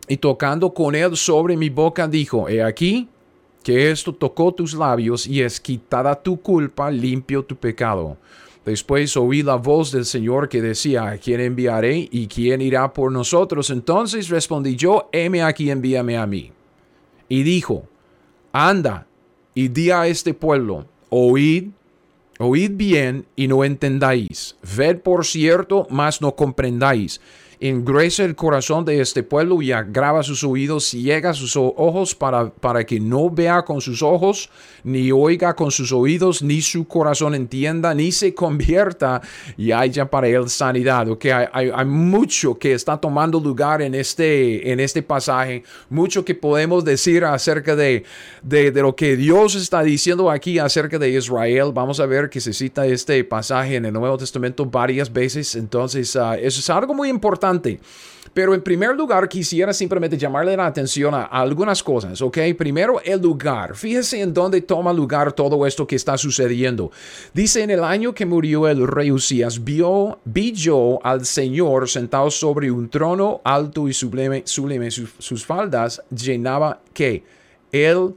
y 0.07 0.17
tocando 0.17 0.73
con 0.73 0.95
él 0.95 1.15
sobre 1.15 1.57
mi 1.57 1.69
boca 1.69 2.07
dijo, 2.07 2.49
he 2.49 2.63
aquí 2.63 3.09
que 3.65 3.89
esto 3.89 4.13
tocó 4.13 4.53
tus 4.53 4.75
labios 4.75 5.25
y 5.25 5.41
es 5.41 5.59
quitada 5.59 6.21
tu 6.21 6.39
culpa, 6.39 6.91
limpio 6.91 7.43
tu 7.43 7.55
pecado. 7.55 8.15
Después 8.63 9.17
oí 9.17 9.41
la 9.41 9.55
voz 9.55 9.91
del 9.91 10.05
Señor 10.05 10.49
que 10.49 10.61
decía, 10.61 11.07
¿a 11.07 11.17
quién 11.17 11.41
enviaré 11.41 12.07
y 12.11 12.27
quién 12.27 12.61
irá 12.61 12.93
por 12.93 13.11
nosotros? 13.11 13.71
Entonces 13.71 14.29
respondí 14.29 14.75
yo, 14.75 15.09
heme 15.11 15.41
aquí, 15.41 15.71
envíame 15.71 16.15
a 16.15 16.27
mí. 16.27 16.51
Y 17.27 17.41
dijo, 17.41 17.87
anda 18.51 19.07
y 19.55 19.69
di 19.69 19.89
a 19.89 20.05
este 20.05 20.35
pueblo, 20.35 20.85
oíd 21.09 21.69
Oíd 22.37 22.71
bien 22.73 23.25
y 23.37 23.47
no 23.47 23.63
entendáis. 23.63 24.57
Ved 24.61 24.99
por 24.99 25.25
cierto, 25.25 25.87
mas 25.89 26.21
no 26.21 26.35
comprendáis 26.35 27.21
engruesa 27.59 28.23
el 28.23 28.35
corazón 28.35 28.85
de 28.85 29.01
este 29.01 29.23
pueblo 29.23 29.61
y 29.61 29.71
agrava 29.71 30.23
sus 30.23 30.43
oídos, 30.43 30.85
ciega 30.85 31.33
sus 31.33 31.55
ojos 31.55 32.15
para, 32.15 32.49
para 32.49 32.83
que 32.83 32.99
no 32.99 33.29
vea 33.29 33.63
con 33.63 33.81
sus 33.81 34.01
ojos, 34.01 34.49
ni 34.83 35.11
oiga 35.11 35.55
con 35.55 35.71
sus 35.71 35.91
oídos, 35.91 36.41
ni 36.41 36.61
su 36.61 36.87
corazón 36.87 37.35
entienda, 37.35 37.93
ni 37.93 38.11
se 38.11 38.33
convierta 38.33 39.21
y 39.57 39.71
haya 39.71 40.09
para 40.09 40.27
él 40.27 40.49
sanidad. 40.49 41.09
Okay, 41.09 41.31
hay, 41.31 41.71
hay, 41.73 41.85
mucho 41.85 42.57
que 42.57 42.73
está 42.73 42.97
tomando 42.97 43.39
lugar 43.39 43.81
en 43.81 43.95
este, 43.95 44.71
en 44.71 44.79
este 44.79 45.01
pasaje, 45.01 45.63
mucho 45.89 46.23
que 46.25 46.35
podemos 46.35 46.83
decir 46.83 47.23
acerca 47.23 47.75
de, 47.75 48.03
de, 48.41 48.71
de 48.71 48.81
lo 48.81 48.95
que 48.95 49.15
Dios 49.15 49.55
está 49.55 49.81
diciendo 49.81 50.29
aquí 50.29 50.59
acerca 50.59 50.99
de 50.99 51.09
Israel. 51.09 51.71
Vamos 51.73 51.99
a 51.99 52.05
ver 52.05 52.29
que 52.29 52.41
se 52.41 52.53
cita 52.53 52.85
este 52.85 53.23
pasaje 53.23 53.75
en 53.75 53.85
el 53.85 53.93
Nuevo 53.93 54.17
Testamento 54.17 54.65
varias 54.65 55.11
veces, 55.11 55.55
entonces 55.55 56.15
uh, 56.15 56.33
eso 56.33 56.59
es 56.59 56.69
algo 56.69 56.93
muy 56.93 57.09
importante 57.09 57.45
pero 58.35 58.53
en 58.53 58.61
primer 58.61 58.93
lugar, 58.97 59.29
quisiera 59.29 59.71
simplemente 59.71 60.17
llamarle 60.17 60.57
la 60.57 60.65
atención 60.65 61.13
a, 61.13 61.23
algunas 61.23 61.81
cosas, 61.81 62.21
¿ok? 62.21 62.37
Primero, 62.57 62.99
el 63.01 63.21
lugar. 63.21 63.77
Fíjese 63.77 64.19
en 64.19 64.33
dónde 64.33 64.61
toma 64.61 64.91
lugar 64.91 65.31
todo 65.31 65.65
esto 65.65 65.87
que 65.87 65.95
está 65.95 66.17
sucediendo. 66.17 66.91
Dice, 67.33 67.63
en 67.63 67.69
el 67.69 67.81
año 67.81 68.13
que 68.13 68.25
murió 68.25 68.67
el 68.67 68.85
rey 68.85 69.09
Usías, 69.09 69.63
vio, 69.63 70.19
vi 70.25 70.51
yo 70.51 70.99
al 71.01 71.25
Señor 71.25 71.87
sentado 71.87 72.29
sobre 72.29 72.69
un 72.69 72.89
trono 72.89 73.39
alto 73.45 73.87
y 73.87 73.93
sublime, 73.93 74.43
sus 74.45 75.45
faldas 75.45 76.01
llenaba, 76.09 76.81
¿qué? 76.93 77.23
El 77.71 78.15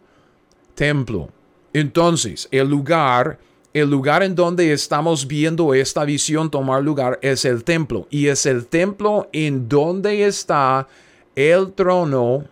templo. 0.74 1.28
Entonces, 1.72 2.48
el 2.50 2.68
lugar 2.68 3.38
el 3.78 3.90
lugar 3.90 4.22
en 4.22 4.34
donde 4.34 4.72
estamos 4.72 5.26
viendo 5.26 5.74
esta 5.74 6.04
visión 6.04 6.50
tomar 6.50 6.82
lugar 6.82 7.18
es 7.22 7.44
el 7.44 7.64
templo. 7.64 8.06
Y 8.10 8.26
es 8.26 8.46
el 8.46 8.66
templo 8.66 9.28
en 9.32 9.68
donde 9.68 10.26
está 10.26 10.86
el 11.34 11.72
trono 11.72 12.44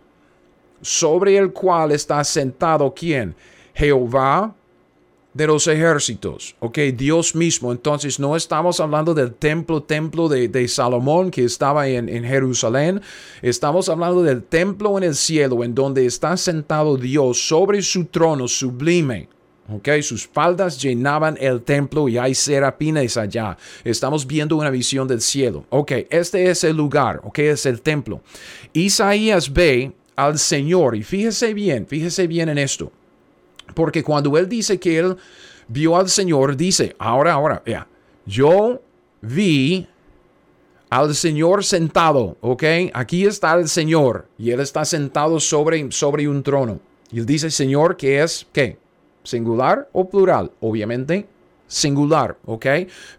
sobre 0.80 1.37
el 1.37 1.52
cual 1.52 1.92
está 1.92 2.23
sentado 2.25 2.92
quién? 2.95 3.35
Jehová 3.75 4.54
de 5.37 5.47
los 5.47 5.66
ejércitos, 5.66 6.56
ok, 6.61 6.78
Dios 6.95 7.35
mismo. 7.35 7.71
Entonces 7.71 8.18
no 8.18 8.37
estamos 8.37 8.80
hablando 8.80 9.12
del 9.12 9.35
templo, 9.35 9.83
templo 9.83 10.28
de, 10.28 10.68
Salomón 10.68 11.30
que 11.30 11.45
estaba 11.45 11.88
en, 11.88 12.09
en, 12.09 12.25
Jerusalén. 12.25 13.02
Estamos 13.42 13.90
hablando 13.90 14.23
del 14.23 14.42
templo 14.42 14.97
en 14.97 15.04
el 15.04 15.14
cielo 15.14 15.62
en 15.62 15.75
donde 15.75 16.06
está 16.06 16.38
sentado 16.38 16.97
Dios 16.97 17.47
sobre 17.47 17.83
su 17.83 18.06
trono 18.06 18.49
sublime. 18.49 19.28
Okay, 19.68 20.00
sus 20.00 20.28
faldas 20.28 20.80
llenaban 20.80 21.37
el 21.40 21.62
templo 21.62 22.08
y 22.08 22.18
hay 22.18 22.35
serapines 22.37 23.16
allá. 23.16 23.56
Estamos 23.82 24.25
viendo 24.25 24.56
una 24.56 24.70
visión 24.70 25.08
del 25.08 25.20
cielo. 25.20 25.64
Ok, 25.70 25.92
este 26.08 26.49
es 26.49 26.62
el 26.62 26.76
lugar, 26.76 27.20
ok, 27.25 27.38
es 27.40 27.66
el 27.66 27.82
templo. 27.82 28.20
Isaías 28.73 29.52
ve 29.52 29.92
al 30.14 30.38
Señor 30.38 30.94
y 30.94 31.02
fíjese 31.02 31.52
bien, 31.52 31.87
fíjese 31.87 32.28
bien 32.28 32.49
en 32.49 32.58
esto. 32.58 32.92
Porque 33.75 34.04
cuando 34.04 34.38
él 34.38 34.49
dice 34.49 34.78
que 34.78 34.99
él 34.99 35.16
vio 35.66 35.96
al 35.96 36.08
Señor, 36.08 36.56
dice, 36.56 36.94
ahora, 37.00 37.32
ahora, 37.32 37.62
ya, 37.66 37.88
yo 38.25 38.80
vi 39.20 39.88
al 40.90 41.12
Señor 41.16 41.64
sentado, 41.64 42.37
ok, 42.40 42.62
aquí 42.94 43.26
está 43.26 43.54
el 43.54 43.68
Señor 43.68 44.28
y 44.38 44.52
él 44.52 44.61
está 44.61 44.85
sentado 44.85 45.40
sobre, 45.40 45.90
sobre 45.90 46.28
un 46.28 46.44
trono. 46.44 46.78
Y 47.11 47.18
él 47.18 47.26
dice, 47.26 47.50
Señor, 47.50 47.96
que 47.96 48.23
es, 48.23 48.46
¿qué? 48.52 48.78
Singular 49.26 49.88
o 49.92 50.09
plural, 50.09 50.50
obviamente 50.61 51.26
singular, 51.66 52.37
¿ok? 52.47 52.66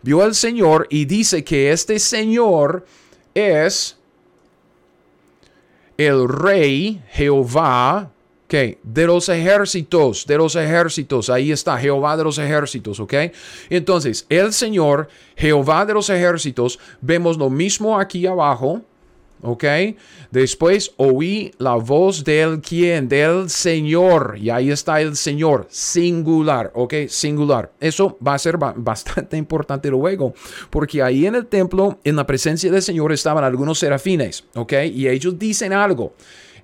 Vio 0.02 0.24
al 0.24 0.34
Señor 0.34 0.88
y 0.90 1.06
dice 1.06 1.44
que 1.44 1.72
este 1.72 2.00
Señor 2.00 2.86
es 3.34 3.98
el 5.98 6.28
rey 6.30 7.02
Jehová, 7.10 8.12
¿ok? 8.46 8.54
De 8.84 9.06
los 9.06 9.30
ejércitos, 9.30 10.26
de 10.26 10.38
los 10.38 10.56
ejércitos, 10.56 11.30
ahí 11.30 11.52
está, 11.52 11.78
Jehová 11.78 12.16
de 12.16 12.24
los 12.24 12.38
ejércitos, 12.38 13.00
¿ok? 13.00 13.14
Entonces, 13.70 14.26
el 14.30 14.54
Señor, 14.54 15.10
Jehová 15.36 15.86
de 15.86 15.94
los 15.94 16.10
ejércitos, 16.10 16.80
vemos 17.02 17.38
lo 17.38 17.50
mismo 17.50 18.00
aquí 18.00 18.26
abajo, 18.26 18.82
¿Ok? 19.42 19.64
Después 20.32 20.92
oí 20.98 21.52
la 21.58 21.76
voz 21.76 22.24
del 22.24 22.62
quien, 22.62 23.08
del 23.08 23.50
Señor. 23.50 24.38
Y 24.40 24.50
ahí 24.50 24.72
está 24.72 25.00
el 25.02 25.16
Señor, 25.16 25.68
singular, 25.70 26.72
¿ok? 26.74 26.94
Singular. 27.08 27.72
Eso 27.80 28.18
va 28.26 28.34
a 28.34 28.40
ser 28.40 28.58
bastante 28.58 29.38
importante 29.38 29.90
luego, 29.90 30.34
porque 30.70 31.02
ahí 31.02 31.26
en 31.26 31.36
el 31.36 31.46
templo, 31.46 32.00
en 32.04 32.16
la 32.16 32.26
presencia 32.26 32.72
del 32.72 32.82
Señor, 32.82 33.12
estaban 33.12 33.44
algunos 33.44 33.80
serafines, 33.80 34.46
¿ok? 34.56 34.74
Y 34.94 35.08
ellos 35.08 35.38
dicen 35.38 35.74
algo. 35.74 36.14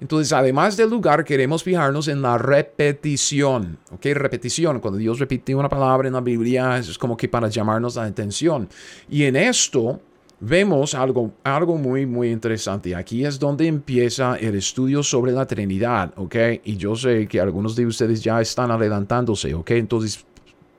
Entonces, 0.04 0.34
además 0.34 0.76
del 0.76 0.90
lugar, 0.90 1.24
queremos 1.24 1.64
fijarnos 1.64 2.10
en 2.10 2.22
la 2.22 2.38
repetición. 2.38 3.78
¿Ok? 3.90 4.08
Repetición. 4.14 4.82
Cuando 4.82 4.98
Dios 4.98 5.18
repite 5.18 5.56
una 5.56 5.70
palabra 5.70 6.10
en 6.10 6.14
la 6.14 6.20
Biblia, 6.20 6.78
es 6.78 6.98
como 6.98 7.16
que 7.16 7.30
para 7.30 7.48
llamarnos 7.48 7.96
la 7.96 8.04
atención. 8.04 8.68
Y 9.10 9.24
en 9.24 9.38
esto, 9.38 10.02
vemos 10.46 10.94
algo, 10.94 11.32
algo 11.44 11.78
muy, 11.78 12.06
muy 12.06 12.30
interesante. 12.30 12.94
Aquí 12.96 13.26
es 13.26 13.40
donde 13.40 13.66
empieza 13.66 14.36
el 14.36 14.56
estudio 14.56 15.02
sobre 15.02 15.32
la 15.32 15.46
Trinidad, 15.46 16.14
¿ok? 16.18 16.36
Y 16.66 16.76
yo 16.76 16.96
sé 16.96 17.28
que 17.28 17.40
algunos 17.40 17.76
de 17.76 17.86
ustedes 17.86 18.22
ya 18.22 18.42
están 18.42 18.70
adelantándose, 18.70 19.54
¿ok? 19.54 19.72
Entonces, 19.72 20.26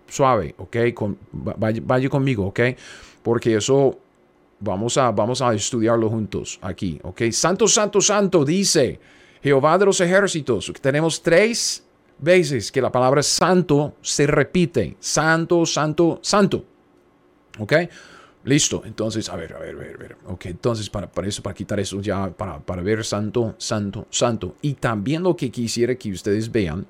suave, 0.07 0.55
¿ok? 0.59 0.77
vaya, 1.33 2.09
conmigo, 2.11 2.47
¿ok? 2.47 2.61
Porque 3.23 3.57
eso 3.57 3.99
vamos 4.61 4.99
a, 4.99 5.11
vamos 5.11 5.41
a 5.41 5.55
estudiarlo 5.55 6.11
juntos 6.11 6.59
aquí, 6.61 7.01
¿ok? 7.03 7.23
Santo, 7.31 7.67
santo, 7.67 8.03
santo, 8.03 8.45
dice 8.45 9.01
Jehová 9.43 9.79
de 9.79 9.87
los 9.87 9.99
ejércitos. 10.01 10.73
Tenemos 10.79 11.23
tres 11.23 11.83
veces 12.19 12.71
que 12.71 12.83
la 12.83 12.93
palabra 12.93 13.23
santo 13.23 13.95
se 14.03 14.27
repite. 14.27 14.97
Santo, 15.01 15.65
santo, 15.65 16.19
santo. 16.23 16.65
¿Ok? 17.59 17.73
Listo, 18.45 18.83
entonces, 18.85 19.29
a 19.31 19.37
ver, 19.37 19.55
a 19.55 19.59
ver, 19.59 19.75
a 19.75 19.79
ver, 19.79 19.95
a 19.95 19.99
ver. 19.99 20.17
Ok, 20.27 20.47
entonces 20.47 20.91
para, 20.91 21.11
para 21.11 21.27
eso, 21.27 21.43
para 21.43 21.55
quitar 21.55 21.81
eso 21.81 22.01
ya, 22.01 22.31
para, 22.31 22.61
para 22.61 22.83
ver 22.83 23.05
santo, 23.05 23.55
santo, 23.59 24.07
santo. 24.11 24.57
Y 24.61 24.75
también 24.75 25.23
lo 25.23 25.35
que 25.35 25.51
quisiera 25.51 25.95
que 25.95 26.13
ustedes 26.13 26.53
vean 26.53 26.87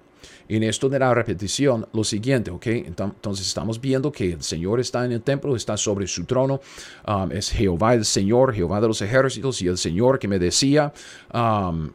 en 0.48 0.62
esto 0.62 0.88
de 0.88 0.98
la 0.98 1.14
repetición, 1.14 1.86
lo 1.92 2.04
siguiente, 2.04 2.50
ok. 2.50 2.66
Entonces 2.66 3.46
estamos 3.46 3.80
viendo 3.80 4.12
que 4.12 4.32
el 4.32 4.42
Señor 4.42 4.80
está 4.80 5.04
en 5.04 5.12
el 5.12 5.22
templo, 5.22 5.56
está 5.56 5.76
sobre 5.76 6.06
su 6.06 6.24
trono. 6.24 6.60
Um, 7.06 7.32
es 7.32 7.50
Jehová 7.50 7.94
el 7.94 8.04
Señor, 8.04 8.52
Jehová 8.52 8.80
de 8.80 8.88
los 8.88 9.00
ejércitos 9.00 9.62
y 9.62 9.68
el 9.68 9.78
Señor 9.78 10.18
que 10.18 10.28
me 10.28 10.38
decía. 10.38 10.92
Um, 11.32 11.90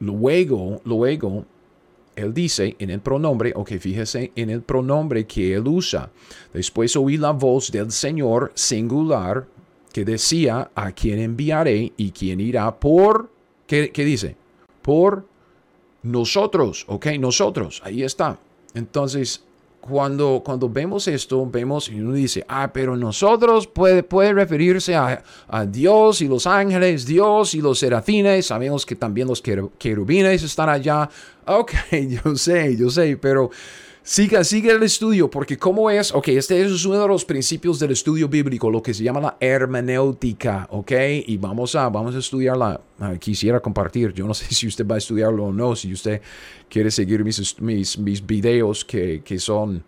luego, 0.00 0.80
luego, 0.84 1.44
él 2.16 2.34
dice 2.34 2.74
en 2.78 2.90
el 2.90 3.00
pronombre, 3.00 3.52
ok, 3.54 3.72
fíjese 3.78 4.32
en 4.34 4.50
el 4.50 4.62
pronombre 4.62 5.26
que 5.26 5.54
él 5.54 5.68
usa. 5.68 6.10
Después 6.52 6.96
oí 6.96 7.16
la 7.16 7.30
voz 7.30 7.70
del 7.70 7.92
Señor 7.92 8.50
singular 8.54 9.46
que 9.92 10.04
decía, 10.04 10.70
a 10.74 10.92
quién 10.92 11.20
enviaré 11.20 11.92
y 11.96 12.10
quién 12.10 12.40
irá 12.40 12.74
por, 12.74 13.30
¿qué, 13.66 13.90
qué 13.92 14.04
dice? 14.04 14.36
Por 14.82 15.24
nosotros, 16.02 16.84
ok, 16.88 17.06
nosotros, 17.18 17.80
ahí 17.84 18.02
está. 18.02 18.38
Entonces, 18.74 19.45
cuando, 19.88 20.42
cuando 20.44 20.68
vemos 20.68 21.08
esto, 21.08 21.46
vemos 21.46 21.88
y 21.88 22.00
uno 22.00 22.12
dice, 22.12 22.44
ah, 22.48 22.70
pero 22.72 22.96
nosotros 22.96 23.66
puede, 23.66 24.02
puede 24.02 24.32
referirse 24.32 24.94
a, 24.94 25.22
Dios 25.68 26.20
y 26.20 26.28
los 26.28 26.46
ángeles, 26.46 27.06
Dios 27.06 27.54
y 27.54 27.60
los 27.60 27.78
serafines, 27.78 28.46
sabemos 28.46 28.84
que 28.84 28.96
también 28.96 29.28
los 29.28 29.42
querubines 29.42 30.42
están 30.42 30.68
allá. 30.68 31.08
Ok, 31.46 31.72
yo 32.24 32.36
sé, 32.36 32.76
yo 32.76 32.90
sé, 32.90 33.16
pero 33.16 33.50
Siga, 34.08 34.44
sigue 34.44 34.70
el 34.70 34.84
estudio, 34.84 35.28
porque 35.28 35.58
cómo 35.58 35.90
es, 35.90 36.14
ok, 36.14 36.28
este 36.28 36.62
es 36.62 36.84
uno 36.84 37.02
de 37.02 37.08
los 37.08 37.24
principios 37.24 37.80
del 37.80 37.90
estudio 37.90 38.28
bíblico, 38.28 38.70
lo 38.70 38.80
que 38.80 38.94
se 38.94 39.02
llama 39.02 39.20
la 39.20 39.36
hermenéutica, 39.40 40.68
ok, 40.70 40.92
y 41.26 41.36
vamos 41.38 41.74
a, 41.74 41.88
vamos 41.88 42.14
a 42.14 42.20
estudiarla, 42.20 42.80
ah, 43.00 43.14
quisiera 43.18 43.58
compartir, 43.58 44.12
yo 44.12 44.24
no 44.24 44.32
sé 44.32 44.44
si 44.54 44.68
usted 44.68 44.86
va 44.86 44.94
a 44.94 44.98
estudiarlo 44.98 45.46
o 45.46 45.52
no, 45.52 45.74
si 45.74 45.92
usted 45.92 46.22
quiere 46.68 46.92
seguir 46.92 47.24
mis, 47.24 47.60
mis, 47.60 47.98
mis 47.98 48.24
videos 48.24 48.84
que, 48.84 49.22
que 49.24 49.40
son, 49.40 49.82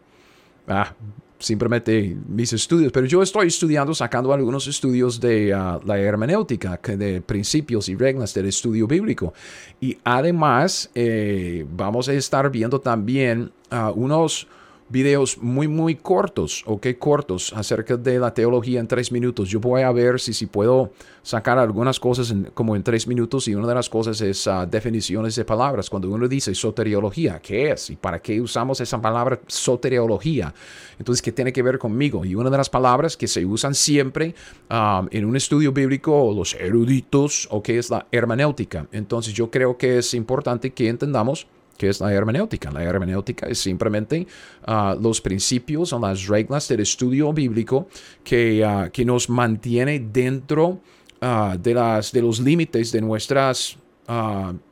ah, 0.66 0.92
simplemente 1.38 2.16
mis 2.26 2.52
estudios, 2.52 2.92
pero 2.92 3.06
yo 3.06 3.22
estoy 3.22 3.46
estudiando, 3.48 3.94
sacando 3.94 4.32
algunos 4.32 4.66
estudios 4.66 5.20
de 5.20 5.52
ah, 5.54 5.80
la 5.84 5.98
hermenéutica, 5.98 6.80
de 6.82 7.20
principios 7.20 7.88
y 7.88 7.96
reglas 7.96 8.34
del 8.34 8.46
estudio 8.46 8.86
bíblico. 8.86 9.32
Y 9.80 9.98
además 10.04 10.90
eh, 10.94 11.66
vamos 11.70 12.08
a 12.08 12.12
estar 12.12 12.50
viendo 12.50 12.80
también 12.80 13.52
uh, 13.70 13.90
unos 13.94 14.46
videos 14.88 15.38
muy, 15.38 15.68
muy 15.68 15.94
cortos, 15.94 16.62
ok, 16.66 16.86
cortos 16.98 17.52
acerca 17.52 17.96
de 17.96 18.18
la 18.18 18.32
teología 18.32 18.80
en 18.80 18.88
tres 18.88 19.12
minutos. 19.12 19.48
Yo 19.48 19.60
voy 19.60 19.82
a 19.82 19.92
ver 19.92 20.20
si, 20.20 20.32
si 20.32 20.46
puedo 20.46 20.92
sacar 21.22 21.58
algunas 21.58 22.00
cosas 22.00 22.34
como 22.54 22.74
en 22.74 22.82
tres 22.82 23.06
minutos 23.06 23.48
y 23.48 23.54
una 23.54 23.68
de 23.68 23.74
las 23.74 23.88
cosas 23.88 24.20
es 24.22 24.46
ah, 24.46 24.64
definiciones 24.64 25.36
de 25.36 25.44
palabras. 25.44 25.90
Cuando 25.90 26.08
uno 26.10 26.26
dice 26.26 26.54
soteriología, 26.54 27.40
¿qué 27.40 27.72
es? 27.72 27.90
¿Y 27.90 27.96
para 27.96 28.20
qué 28.20 28.40
usamos 28.40 28.80
esa 28.80 29.00
palabra 29.00 29.40
soteriología? 29.46 30.54
Entonces, 30.98 31.20
¿qué 31.20 31.32
tiene 31.32 31.52
que 31.52 31.62
ver 31.62 31.78
conmigo? 31.78 32.24
Y 32.24 32.34
una 32.34 32.48
de 32.48 32.56
las 32.56 32.70
palabras 32.70 33.16
que 33.16 33.28
se 33.28 33.44
usan 33.44 33.74
siempre 33.74 34.34
ah, 34.70 35.06
en 35.10 35.24
un 35.26 35.36
estudio 35.36 35.72
bíblico, 35.72 36.32
los 36.34 36.54
eruditos, 36.54 37.46
ok, 37.50 37.68
es 37.70 37.90
la 37.90 38.06
hermenéutica. 38.10 38.86
Entonces, 38.92 39.34
yo 39.34 39.50
creo 39.50 39.76
que 39.76 39.98
es 39.98 40.14
importante 40.14 40.70
que 40.70 40.88
entendamos 40.88 41.46
¿Qué 41.78 41.88
es 41.88 42.00
la 42.00 42.12
hermenéutica? 42.12 42.72
La 42.72 42.82
hermenéutica 42.82 43.46
es 43.46 43.60
simplemente 43.60 44.26
ah, 44.66 44.96
los 45.00 45.20
principios 45.20 45.92
o 45.92 46.00
las 46.00 46.26
reglas 46.26 46.66
del 46.66 46.80
estudio 46.80 47.32
bíblico 47.32 47.86
que, 48.24 48.64
ah, 48.64 48.90
que 48.92 49.04
nos 49.04 49.30
mantiene 49.30 50.00
dentro 50.00 50.80
ah, 51.20 51.56
de, 51.58 51.74
las, 51.74 52.10
de 52.10 52.20
los 52.20 52.40
límites 52.40 52.90
de 52.92 53.00
nuestras 53.00 53.78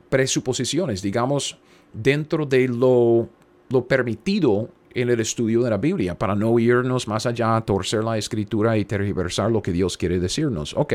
presuposiciones, 0.09 1.01
digamos, 1.01 1.57
dentro 1.93 2.45
de 2.45 2.67
lo, 2.67 3.29
lo 3.69 3.87
permitido 3.87 4.67
en 4.95 5.09
el 5.09 5.19
estudio 5.19 5.61
de 5.61 5.69
la 5.69 5.77
Biblia, 5.77 6.17
para 6.17 6.33
no 6.33 6.57
irnos 6.57 7.07
más 7.07 7.27
allá, 7.27 7.61
torcer 7.61 8.03
la 8.03 8.17
escritura 8.17 8.77
y 8.77 8.83
tergiversar 8.83 9.51
lo 9.51 9.61
que 9.61 9.71
Dios 9.71 9.95
quiere 9.95 10.19
decirnos. 10.19 10.73
Ok. 10.75 10.93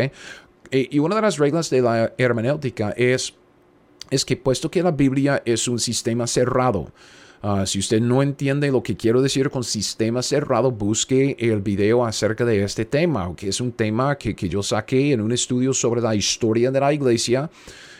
Y 0.72 0.98
una 0.98 1.14
de 1.14 1.22
las 1.22 1.38
reglas 1.38 1.70
de 1.70 1.82
la 1.82 2.12
hermenéutica 2.18 2.90
es 2.96 3.34
es 4.12 4.26
que 4.26 4.36
puesto 4.36 4.70
que 4.70 4.82
la 4.82 4.90
Biblia 4.90 5.42
es 5.46 5.66
un 5.66 5.78
sistema 5.78 6.26
cerrado, 6.26 6.92
ah, 7.40 7.64
si 7.64 7.78
usted 7.78 7.98
no 7.98 8.22
entiende 8.22 8.70
lo 8.70 8.82
que 8.82 8.94
quiero 8.94 9.22
decir 9.22 9.48
con 9.48 9.64
sistema 9.64 10.22
cerrado, 10.22 10.70
busque 10.70 11.34
el 11.38 11.62
video 11.62 12.04
acerca 12.04 12.44
de 12.44 12.62
este 12.62 12.84
tema, 12.84 13.34
que 13.34 13.48
es 13.48 13.58
un 13.58 13.72
tema 13.72 14.16
que, 14.16 14.34
yo 14.34 14.62
saqué 14.62 15.12
en 15.12 15.22
un 15.22 15.32
estudio 15.32 15.72
sobre 15.72 16.02
la 16.02 16.14
historia 16.14 16.70
de 16.70 16.78
la 16.78 16.92
iglesia. 16.92 17.50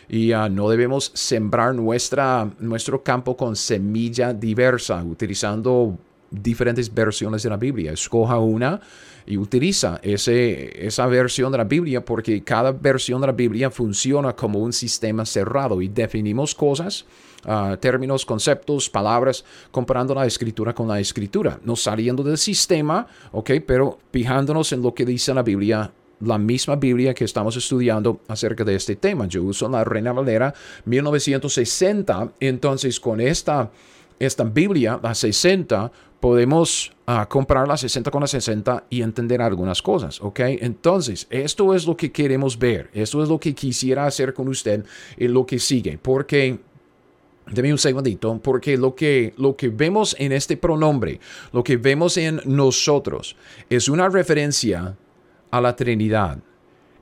Y 0.06 0.32
ah, 0.32 0.50
no 0.50 0.68
debemos 0.68 1.10
sembrar 1.14 1.74
nuestra, 1.74 2.50
nuestro 2.58 3.02
campo 3.02 3.34
con 3.34 3.56
semilla 3.56 4.34
diversa, 4.34 5.02
utilizando 5.02 5.96
diferentes 6.30 6.92
versiones 6.92 7.42
de 7.42 7.48
la 7.48 7.56
Biblia. 7.56 7.92
Escoja 7.92 8.38
una 8.38 8.78
y 9.26 9.36
utiliza 9.36 10.00
ese, 10.02 10.86
esa 10.86 11.06
versión 11.06 11.52
de 11.52 11.58
la 11.58 11.64
Biblia 11.64 12.04
porque 12.04 12.42
cada 12.42 12.72
versión 12.72 13.20
de 13.20 13.28
la 13.28 13.32
Biblia 13.32 13.70
funciona 13.70 14.34
como 14.34 14.58
un 14.58 14.72
sistema 14.72 15.24
cerrado 15.24 15.80
y 15.82 15.88
definimos 15.88 16.54
cosas, 16.54 17.04
ah, 17.44 17.76
términos, 17.80 18.26
conceptos, 18.26 18.90
palabras, 18.90 19.44
comparando 19.70 20.14
la 20.14 20.26
escritura 20.26 20.74
con 20.74 20.88
la 20.88 21.00
escritura, 21.00 21.58
no 21.64 21.76
saliendo 21.76 22.22
del 22.22 22.38
sistema, 22.38 23.06
¿ok? 23.32 23.50
Pero 23.66 23.98
fijándonos 24.12 24.72
en 24.72 24.82
lo 24.82 24.94
que 24.94 25.04
dice 25.04 25.32
la 25.34 25.42
Biblia 25.42 25.90
la 26.24 26.38
misma 26.38 26.76
Biblia 26.76 27.14
que 27.14 27.24
estamos 27.24 27.56
estudiando 27.56 28.20
acerca 28.28 28.64
de 28.64 28.76
este 28.76 28.96
tema. 28.96 29.26
Yo 29.26 29.42
uso 29.42 29.68
la 29.68 29.84
Reina 29.84 30.12
Valera 30.12 30.54
1960, 30.84 32.32
entonces 32.40 33.00
con 33.00 33.20
esta, 33.20 33.70
esta 34.18 34.44
Biblia, 34.44 35.00
la 35.02 35.14
60, 35.14 35.90
podemos 36.22 36.92
uh, 37.08 37.26
comparar 37.28 37.66
la 37.66 37.76
60 37.76 38.08
con 38.12 38.20
la 38.20 38.28
60 38.28 38.84
y 38.88 39.02
entender 39.02 39.42
algunas 39.42 39.82
cosas, 39.82 40.20
¿ok? 40.20 40.38
Entonces, 40.60 41.26
esto 41.30 41.74
es 41.74 41.84
lo 41.84 41.96
que 41.96 42.12
queremos 42.12 42.56
ver, 42.56 42.90
esto 42.94 43.24
es 43.24 43.28
lo 43.28 43.40
que 43.40 43.52
quisiera 43.56 44.06
hacer 44.06 44.32
con 44.32 44.46
usted 44.46 44.84
en 45.16 45.32
lo 45.34 45.44
que 45.44 45.58
sigue, 45.58 45.98
porque 46.00 46.60
Deme 47.50 47.72
un 47.72 47.78
segundito, 47.78 48.38
porque 48.40 48.76
lo 48.76 48.94
que, 48.94 49.34
lo 49.36 49.56
que 49.56 49.68
vemos 49.68 50.14
en 50.16 50.30
este 50.30 50.56
pronombre, 50.56 51.18
lo 51.52 51.64
que 51.64 51.76
vemos 51.76 52.16
en 52.16 52.40
nosotros, 52.44 53.34
es 53.68 53.88
una 53.88 54.08
referencia 54.08 54.96
a 55.50 55.60
la 55.60 55.74
Trinidad. 55.74 56.38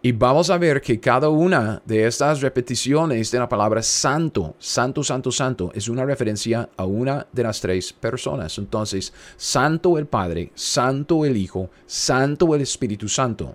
Y 0.02 0.12
vamos 0.12 0.49
a 0.49 0.57
ver 0.57 0.80
que 0.80 0.99
cada 0.99 1.28
una 1.28 1.83
de 1.85 2.07
estas 2.07 2.40
repeticiones 2.40 3.30
de 3.30 3.38
la 3.38 3.47
palabra 3.47 3.83
santo, 3.83 4.54
santo, 4.59 5.04
santo, 5.04 5.30
santo, 5.30 5.71
es 5.75 5.88
una 5.90 6.07
referencia 6.07 6.71
a 6.75 6.87
una 6.87 7.26
de 7.30 7.42
las 7.42 7.61
tres 7.61 7.92
personas. 7.92 8.57
Entonces, 8.57 9.12
santo 9.37 9.99
el 9.99 10.07
Padre, 10.07 10.52
santo 10.54 11.26
el 11.26 11.37
Hijo, 11.37 11.69
santo 11.85 12.54
el 12.54 12.62
Espíritu 12.62 13.09
Santo. 13.09 13.54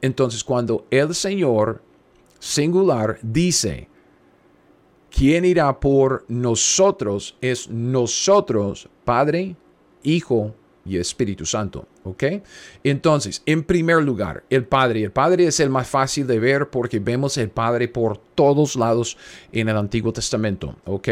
Entonces, 0.00 0.42
cuando 0.42 0.86
el 0.90 1.14
Señor 1.14 1.82
singular 2.38 3.18
dice, 3.20 3.90
¿quién 5.10 5.44
irá 5.44 5.78
por 5.78 6.24
nosotros? 6.28 7.36
Es 7.42 7.68
nosotros, 7.68 8.88
Padre, 9.04 9.56
Hijo 10.02 10.54
y 10.86 10.96
Espíritu 10.96 11.44
Santo. 11.44 11.86
¿Ok? 12.06 12.22
Entonces, 12.84 13.42
en 13.46 13.64
primer 13.64 14.02
lugar, 14.02 14.44
el 14.48 14.64
Padre. 14.64 15.02
El 15.02 15.10
Padre 15.10 15.46
es 15.48 15.58
el 15.58 15.70
más 15.70 15.88
fácil 15.88 16.26
de 16.26 16.38
ver 16.38 16.70
porque 16.70 17.00
vemos 17.00 17.36
el 17.36 17.50
Padre 17.50 17.88
por 17.88 18.18
todos 18.36 18.76
lados 18.76 19.16
en 19.50 19.68
el 19.68 19.76
Antiguo 19.76 20.12
Testamento. 20.12 20.76
¿Ok? 20.84 21.08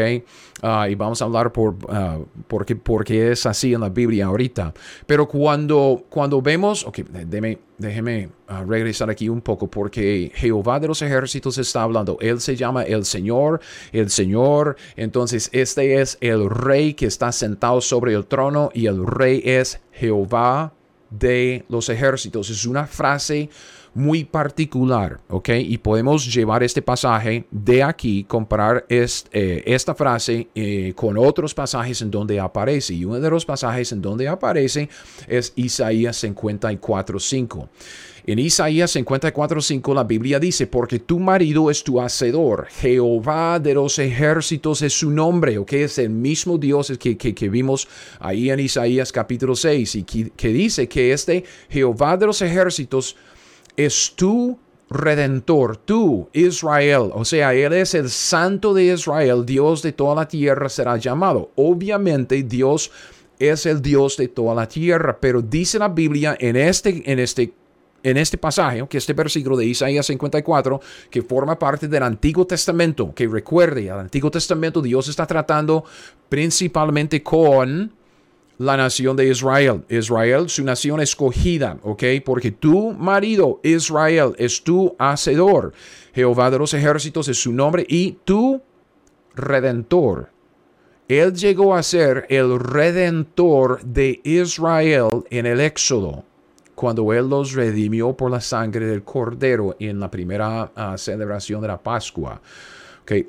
Ah, 0.61 0.87
y 0.89 0.95
vamos 0.95 1.21
a 1.21 1.25
hablar 1.25 1.51
por, 1.51 1.73
uh, 1.73 2.25
porque, 2.47 2.77
porque 2.77 3.31
es 3.31 3.45
así 3.45 3.73
en 3.73 3.81
la 3.81 3.89
Biblia 3.89 4.27
ahorita. 4.27 4.73
Pero 5.05 5.27
cuando, 5.27 6.05
cuando 6.09 6.41
vemos, 6.41 6.85
ok, 6.85 6.99
déjeme, 6.99 7.59
déjeme 7.77 8.29
ah, 8.47 8.63
regresar 8.65 9.09
aquí 9.09 9.27
un 9.27 9.41
poco 9.41 9.67
porque 9.67 10.31
Jehová 10.33 10.79
de 10.79 10.87
los 10.87 11.01
ejércitos 11.01 11.57
está 11.57 11.83
hablando. 11.83 12.17
Él 12.21 12.39
se 12.39 12.55
llama 12.55 12.83
el 12.83 13.03
Señor, 13.03 13.59
el 13.91 14.09
Señor. 14.09 14.77
Entonces, 14.95 15.49
este 15.51 15.99
es 15.99 16.17
el 16.21 16.49
rey 16.49 16.93
que 16.93 17.07
está 17.07 17.33
sentado 17.33 17.81
sobre 17.81 18.13
el 18.13 18.25
trono 18.25 18.69
y 18.73 18.85
el 18.85 19.05
rey 19.05 19.41
es 19.43 19.81
Jehová 19.91 20.73
de 21.19 21.65
los 21.69 21.89
ejércitos. 21.89 22.49
Es 22.49 22.65
una 22.65 22.87
frase 22.87 23.49
muy 23.95 24.25
particular, 24.25 25.21
¿ok? 25.29 25.49
Y 25.59 25.77
podemos 25.77 26.31
llevar 26.31 26.63
este 26.63 26.81
pasaje 26.81 27.45
de 27.49 27.81
aquí, 27.81 28.25
comparar 28.25 28.85
eh, 28.89 29.63
esta 29.65 29.95
frase 29.95 30.49
eh, 30.53 30.93
con 30.95 31.17
otros 31.17 31.53
pasajes 31.53 32.01
en 32.01 32.11
donde 32.11 32.39
aparece. 32.39 32.93
Y 32.93 33.05
uno 33.05 33.19
de 33.19 33.29
los 33.29 33.45
pasajes 33.45 33.93
en 33.93 34.01
donde 34.01 34.27
aparece 34.27 34.89
es 35.27 35.53
Isaías 35.55 36.21
54.5. 36.23 37.69
En 38.27 38.39
Isaías 38.39 38.95
54:5 38.95 39.93
la 39.93 40.03
Biblia 40.03 40.39
dice, 40.39 40.65
porque 40.65 40.97
tu 40.97 41.19
marido 41.19 41.69
es 41.69 41.83
tu 41.83 42.01
hacedor, 42.01 42.65
Jehová 42.69 43.59
de 43.59 43.75
los 43.75 43.99
ejércitos 43.99 44.81
es 44.81 44.93
su 44.93 45.11
nombre, 45.11 45.59
o 45.59 45.65
que 45.65 45.83
es 45.83 45.99
el 45.99 46.09
mismo 46.09 46.57
Dios 46.57 46.91
que, 46.97 47.17
que, 47.17 47.49
vimos 47.49 47.87
ahí 48.19 48.49
en 48.49 48.59
Isaías 48.59 49.11
capítulo 49.11 49.55
6, 49.55 49.95
y 49.95 50.03
que, 50.03 50.31
que 50.31 50.47
dice 50.47 50.87
que 50.87 51.13
este 51.13 51.43
Jehová 51.69 52.17
de 52.17 52.25
los 52.25 52.41
ejércitos 52.41 53.15
es 53.77 54.13
tu 54.15 54.57
redentor, 54.89 55.77
tú, 55.77 56.27
Israel. 56.33 57.11
O 57.13 57.25
sea, 57.25 57.53
Él 57.53 57.73
es 57.73 57.93
el 57.93 58.09
santo 58.09 58.73
de 58.73 58.85
Israel, 58.85 59.45
Dios 59.45 59.83
de 59.83 59.91
toda 59.91 60.15
la 60.15 60.27
tierra 60.27 60.69
será 60.69 60.97
llamado. 60.97 61.51
Obviamente 61.55 62.41
Dios 62.41 62.91
es 63.37 63.67
el 63.67 63.83
Dios 63.83 64.17
de 64.17 64.29
toda 64.29 64.55
la 64.55 64.67
tierra, 64.67 65.19
pero 65.19 65.43
dice 65.43 65.77
la 65.77 65.89
Biblia 65.89 66.35
en 66.39 66.55
este, 66.55 67.03
en 67.05 67.19
este 67.19 67.53
en 68.05 68.17
este 68.17 68.37
pasaje, 68.37 68.85
que 68.87 68.99
este 68.99 69.13
versículo 69.13 69.57
de 69.57 69.65
Isaías 69.65 70.05
54, 70.05 70.79
que 71.09 71.23
forma 71.23 71.57
parte 71.57 71.87
del 71.87 72.03
Antiguo 72.03 72.45
Testamento, 72.45 73.11
que 73.15 73.27
recuerde, 73.27 73.89
al 73.89 74.01
Antiguo 74.01 74.29
Testamento 74.29 74.79
Dios 74.79 75.07
está 75.07 75.25
tratando 75.25 75.83
principalmente 76.29 77.23
con 77.23 77.91
la 78.59 78.77
nación 78.77 79.17
de 79.17 79.27
Israel. 79.27 79.83
Israel, 79.89 80.47
su 80.49 80.63
nación 80.63 81.01
escogida, 81.01 81.79
¿ok? 81.81 82.03
Porque 82.23 82.51
tu 82.51 82.91
marido, 82.91 83.59
Israel, 83.63 84.35
es 84.37 84.63
tu 84.63 84.95
hacedor. 84.99 85.73
Jehová 86.13 86.51
de 86.51 86.59
los 86.59 86.75
ejércitos 86.75 87.27
es 87.27 87.41
su 87.41 87.51
nombre 87.51 87.87
y 87.89 88.19
tu 88.23 88.61
redentor. 89.33 90.29
Él 91.07 91.33
llegó 91.33 91.73
a 91.73 91.81
ser 91.81 92.27
el 92.29 92.59
redentor 92.59 93.83
de 93.83 94.21
Israel 94.23 95.23
en 95.31 95.47
el 95.47 95.59
Éxodo 95.59 96.23
cuando 96.75 97.13
Él 97.13 97.29
los 97.29 97.53
redimió 97.53 98.13
por 98.13 98.29
la 98.29 98.41
sangre 98.41 98.85
del 98.85 99.03
cordero 99.03 99.75
en 99.79 99.99
la 99.99 100.11
primera 100.11 100.71
ah, 100.75 100.97
celebración 100.97 101.61
de 101.61 101.69
la 101.69 101.77
Pascua. 101.77 102.41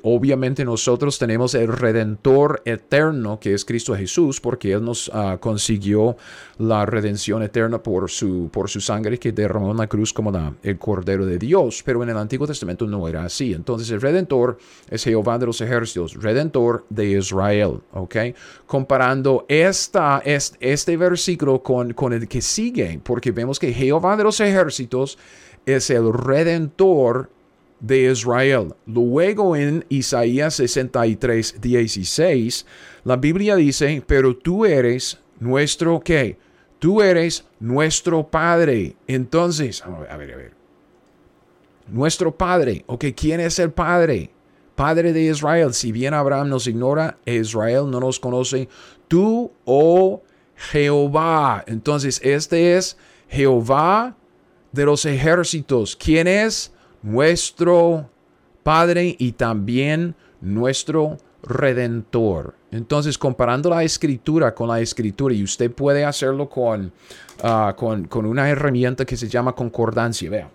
Obviamente 0.03 0.65
nosotros 0.65 1.19
tenemos 1.19 1.53
el 1.55 1.67
redentor 1.67 2.61
eterno 2.65 3.39
que 3.39 3.53
es 3.53 3.63
Cristo 3.63 3.95
Jesús 3.95 4.41
porque 4.41 4.71
Él 4.73 4.83
nos 4.83 5.11
ah, 5.13 5.37
consiguió 5.39 6.17
la 6.57 6.85
redención 6.85 7.43
eterna 7.43 7.81
por 7.81 8.09
su, 8.09 8.49
por 8.51 8.69
su 8.69 8.81
sangre 8.81 9.17
que 9.17 9.31
derramó 9.31 9.71
en 9.71 9.77
la 9.77 9.87
cruz 9.87 10.11
como 10.13 10.31
el 10.63 10.77
Cordero 10.77 11.25
de 11.25 11.37
Dios. 11.37 11.83
Pero 11.85 12.03
en 12.03 12.09
el 12.09 12.17
Antiguo 12.17 12.47
Testamento 12.47 12.87
no 12.87 13.07
era 13.07 13.23
así. 13.23 13.53
Entonces 13.53 13.89
el 13.91 14.01
redentor 14.01 14.57
es 14.89 15.03
Jehová 15.03 15.37
de 15.37 15.45
los 15.45 15.61
ejércitos, 15.61 16.15
redentor 16.15 16.85
de 16.89 17.11
Israel. 17.11 17.81
Okay? 17.93 18.33
Comparando 18.65 19.45
esta, 19.47 20.21
este, 20.25 20.57
este 20.59 20.97
versículo 20.97 21.61
con, 21.61 21.93
con 21.93 22.13
el 22.13 22.27
que 22.27 22.41
sigue, 22.41 22.99
porque 23.03 23.31
vemos 23.31 23.59
que 23.59 23.73
Jehová 23.73 24.17
de 24.17 24.23
los 24.23 24.39
ejércitos 24.39 25.17
es 25.65 25.89
el 25.89 26.13
redentor 26.13 27.29
de 27.79 28.11
Israel. 28.11 28.73
Luego 28.85 29.55
en 29.55 29.85
Isaías 29.89 30.55
63, 30.55 31.61
16, 31.61 32.65
la 33.03 33.15
Biblia 33.15 33.55
dice, 33.55 34.03
pero 34.05 34.35
tú 34.35 34.65
eres 34.65 35.19
nuestro 35.39 35.99
qué? 35.99 36.37
Tú 36.79 37.01
eres 37.01 37.45
nuestro 37.59 38.27
Padre. 38.27 38.95
Entonces, 39.07 39.83
a 39.83 39.89
ver, 39.89 40.11
a 40.11 40.17
ver. 40.17 40.53
Nuestro 41.87 42.35
Padre. 42.35 42.83
Ok, 42.87 43.05
¿quién 43.15 43.39
es 43.39 43.59
el 43.59 43.71
Padre? 43.71 44.31
Padre 44.75 45.13
de 45.13 45.23
Israel. 45.23 45.73
Si 45.73 45.91
bien 45.91 46.13
Abraham 46.13 46.49
nos 46.49 46.67
ignora, 46.67 47.17
Israel 47.25 47.89
no 47.89 47.99
nos 47.99 48.19
conoce. 48.19 48.69
Tú, 49.07 49.51
oh 49.65 50.21
Jehová. 50.55 51.63
Entonces, 51.67 52.19
este 52.23 52.75
es 52.75 52.97
Jehová 53.27 54.15
de 54.71 54.85
los 54.85 55.05
ejércitos. 55.05 55.95
¿Quién 55.95 56.27
es? 56.27 56.73
Nuestro 57.07 58.09
Padre 58.63 59.15
y 59.17 59.31
también 59.31 60.13
nuestro 60.41 61.17
Redentor. 61.41 62.55
Entonces, 62.71 63.17
comparando 63.17 63.69
la 63.69 63.83
escritura 63.83 64.53
con 64.53 64.67
la 64.67 64.81
escritura, 64.81 65.33
y 65.33 65.41
usted 65.41 65.71
puede 65.71 66.03
hacerlo 66.03 66.49
con, 66.49 66.91
ah, 67.43 67.73
con, 67.77 68.07
con, 68.07 68.25
una 68.25 68.49
herramienta 68.49 69.05
que 69.05 69.15
se 69.15 69.29
llama 69.29 69.53
concordancia. 69.53 70.29
Vea. 70.29 70.49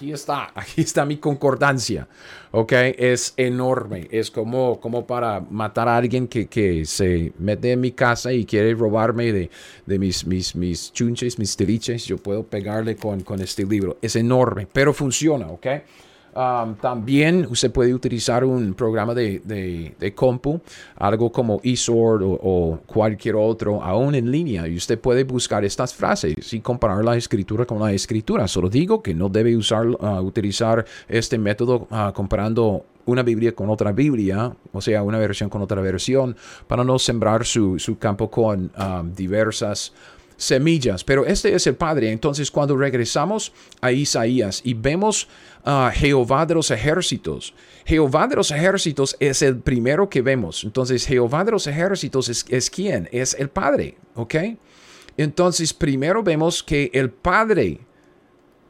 Aquí 0.00 0.12
está, 0.14 0.50
aquí 0.54 0.80
está 0.80 1.04
mi 1.04 1.18
concordancia. 1.18 2.08
¿Ok? 2.52 2.72
Es 2.96 3.34
enorme. 3.36 4.08
Es 4.10 4.30
como, 4.30 4.80
como 4.80 5.06
para 5.06 5.40
matar 5.40 5.88
a 5.88 5.98
alguien 5.98 6.26
que, 6.26 6.46
que 6.46 6.86
se 6.86 7.34
mete 7.38 7.72
en 7.72 7.82
mi 7.82 7.92
casa 7.92 8.32
y 8.32 8.46
quiere 8.46 8.72
robarme 8.72 9.30
de, 9.30 9.50
de 9.84 9.98
mis, 9.98 10.26
mis, 10.26 10.56
mis 10.56 10.90
chunches, 10.94 11.38
mis 11.38 11.54
tiriches. 11.54 12.06
Yo 12.06 12.16
puedo 12.16 12.44
pegarle 12.44 12.96
con, 12.96 13.20
con 13.20 13.42
este 13.42 13.66
libro. 13.66 13.98
Es 14.00 14.16
enorme, 14.16 14.66
pero 14.72 14.94
funciona. 14.94 15.48
¿Ok? 15.48 15.66
Um, 16.34 16.76
también 16.76 17.46
usted 17.50 17.72
puede 17.72 17.92
utilizar 17.92 18.44
un 18.44 18.74
programa 18.74 19.14
de, 19.14 19.40
de, 19.98 20.14
compu, 20.14 20.60
algo 20.96 21.32
como 21.32 21.60
eSword 21.64 22.22
o, 22.24 22.78
cualquier 22.86 23.34
otro, 23.34 23.82
aún 23.82 24.14
en 24.14 24.30
línea, 24.30 24.68
y 24.68 24.76
usted 24.76 24.98
puede 24.98 25.24
buscar 25.24 25.64
estas 25.64 25.92
frases 25.92 26.52
y 26.52 26.60
comparar 26.60 27.04
la 27.04 27.16
escritura 27.16 27.66
con 27.66 27.80
la 27.80 27.92
escritura. 27.92 28.46
Solo 28.46 28.68
digo 28.68 29.02
que 29.02 29.12
no 29.12 29.28
debe 29.28 29.56
usar, 29.56 29.86
uh, 29.86 30.20
utilizar 30.20 30.84
este 31.08 31.36
método 31.36 31.88
uh, 31.90 32.12
comparando 32.12 32.84
una 33.06 33.22
Biblia 33.22 33.52
con 33.52 33.68
otra 33.70 33.90
Biblia, 33.90 34.54
o 34.72 34.80
sea, 34.80 35.02
una 35.02 35.18
versión 35.18 35.50
con 35.50 35.62
otra 35.62 35.80
versión, 35.80 36.36
para 36.68 36.84
no 36.84 36.98
sembrar 36.98 37.44
su, 37.44 37.78
su 37.78 37.98
campo 37.98 38.30
con 38.30 38.70
um, 38.78 39.12
diversas 39.12 39.92
semillas. 40.40 41.04
Pero 41.04 41.26
este 41.26 41.54
es 41.54 41.66
el 41.66 41.76
Padre. 41.76 42.10
Entonces, 42.10 42.50
cuando 42.50 42.76
regresamos 42.76 43.52
a 43.80 43.92
Isaías 43.92 44.62
y 44.64 44.74
vemos 44.74 45.28
a 45.64 45.92
Jehová 45.94 46.46
de 46.46 46.54
los 46.54 46.70
ejércitos, 46.70 47.54
Jehová 47.84 48.26
de 48.26 48.36
los 48.36 48.50
ejércitos 48.50 49.16
es 49.20 49.42
el 49.42 49.58
primero 49.58 50.08
que 50.08 50.22
vemos. 50.22 50.64
Entonces, 50.64 51.06
Jehová 51.06 51.44
de 51.44 51.52
los 51.52 51.66
ejércitos 51.66 52.28
es, 52.28 52.46
es 52.48 52.70
quién? 52.70 53.08
Es 53.12 53.34
el 53.38 53.50
Padre, 53.50 53.96
¿ok? 54.14 54.34
Entonces, 55.16 55.74
primero 55.74 56.22
vemos 56.22 56.62
que 56.62 56.90
el 56.94 57.10
Padre 57.10 57.80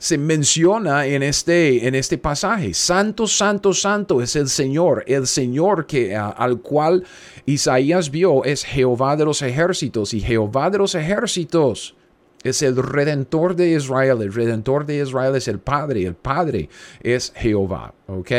se 0.00 0.16
menciona 0.16 1.04
en 1.04 1.22
este, 1.22 1.86
en 1.86 1.94
este 1.94 2.16
pasaje. 2.16 2.72
Santo, 2.72 3.26
santo, 3.26 3.74
santo 3.74 4.22
es 4.22 4.34
el 4.34 4.48
Señor. 4.48 5.04
El 5.06 5.26
Señor 5.26 5.86
que, 5.86 6.16
al 6.16 6.60
cual 6.62 7.04
Isaías 7.44 8.10
vio 8.10 8.42
es 8.44 8.64
Jehová 8.64 9.14
de 9.16 9.26
los 9.26 9.42
ejércitos. 9.42 10.14
Y 10.14 10.20
Jehová 10.20 10.70
de 10.70 10.78
los 10.78 10.94
ejércitos 10.94 11.94
es 12.42 12.62
el 12.62 12.76
redentor 12.76 13.54
de 13.54 13.72
Israel. 13.72 14.22
El 14.22 14.32
redentor 14.32 14.86
de 14.86 15.02
Israel 15.02 15.36
es 15.36 15.48
el 15.48 15.58
Padre. 15.58 16.06
El 16.06 16.14
Padre 16.14 16.70
es 17.02 17.34
Jehová. 17.36 17.92
¿Ok? 18.06 18.30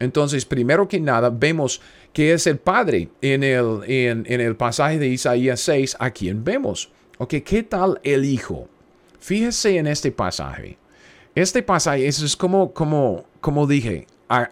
Entonces, 0.00 0.44
primero 0.44 0.88
que 0.88 0.98
nada, 0.98 1.30
vemos 1.30 1.80
que 2.12 2.32
es 2.32 2.48
el 2.48 2.58
Padre 2.58 3.10
en 3.22 3.44
el, 3.44 3.82
en, 3.86 4.40
el 4.40 4.56
pasaje 4.56 4.98
de 4.98 5.06
Isaías 5.06 5.60
6, 5.60 5.98
a 6.00 6.10
quien 6.10 6.42
vemos. 6.42 6.90
¿Ok? 7.18 7.34
¿Qué 7.44 7.62
tal 7.62 8.00
el 8.02 8.24
Hijo? 8.24 8.68
Fíjese 9.20 9.76
en 9.76 9.86
este 9.86 10.10
pasaje. 10.10 10.78
Este 11.36 11.62
pasaje, 11.62 12.08
eso 12.08 12.24
es 12.24 12.34
como, 12.34 12.72
como, 12.72 13.26
como 13.42 13.66
dije, 13.66 14.06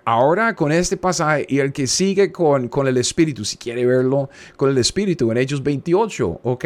ahora 0.04 0.54
con 0.54 0.70
este 0.70 0.98
pasaje 0.98 1.46
y 1.48 1.58
el 1.58 1.72
que 1.72 1.86
sigue 1.86 2.30
con, 2.30 2.68
con 2.68 2.86
el 2.86 2.98
Espíritu, 2.98 3.42
si 3.42 3.56
quiere 3.56 3.86
verlo 3.86 4.28
con 4.58 4.68
el 4.68 4.76
Espíritu 4.76 5.30
en 5.30 5.38
Hechos 5.38 5.62
28, 5.62 6.40
¿ok? 6.42 6.64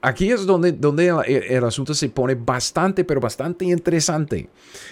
Aquí 0.00 0.30
es 0.30 0.46
donde, 0.46 0.70
donde 0.70 1.08
el, 1.48 1.64
asunto 1.64 1.92
se 1.92 2.08
pone 2.08 2.36
bastante, 2.36 3.02
pero 3.02 3.20
bastante 3.20 3.64
interesante. 3.64 4.48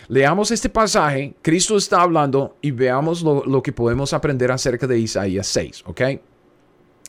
Leamos 0.09 0.51
este 0.51 0.69
pasaje, 0.69 1.37
Cristo 1.41 1.77
está 1.77 2.03
hablando 2.03 2.57
y 2.61 2.73
veamos 2.73 3.23
lo, 3.23 3.45
lo 3.45 3.63
que 3.63 3.73
podemos 3.73 4.13
aprender 4.13 4.51
acerca 4.51 4.89
de 4.89 4.99
Isaías 4.99 5.47
6, 5.47 5.85
¿ok? 5.87 6.01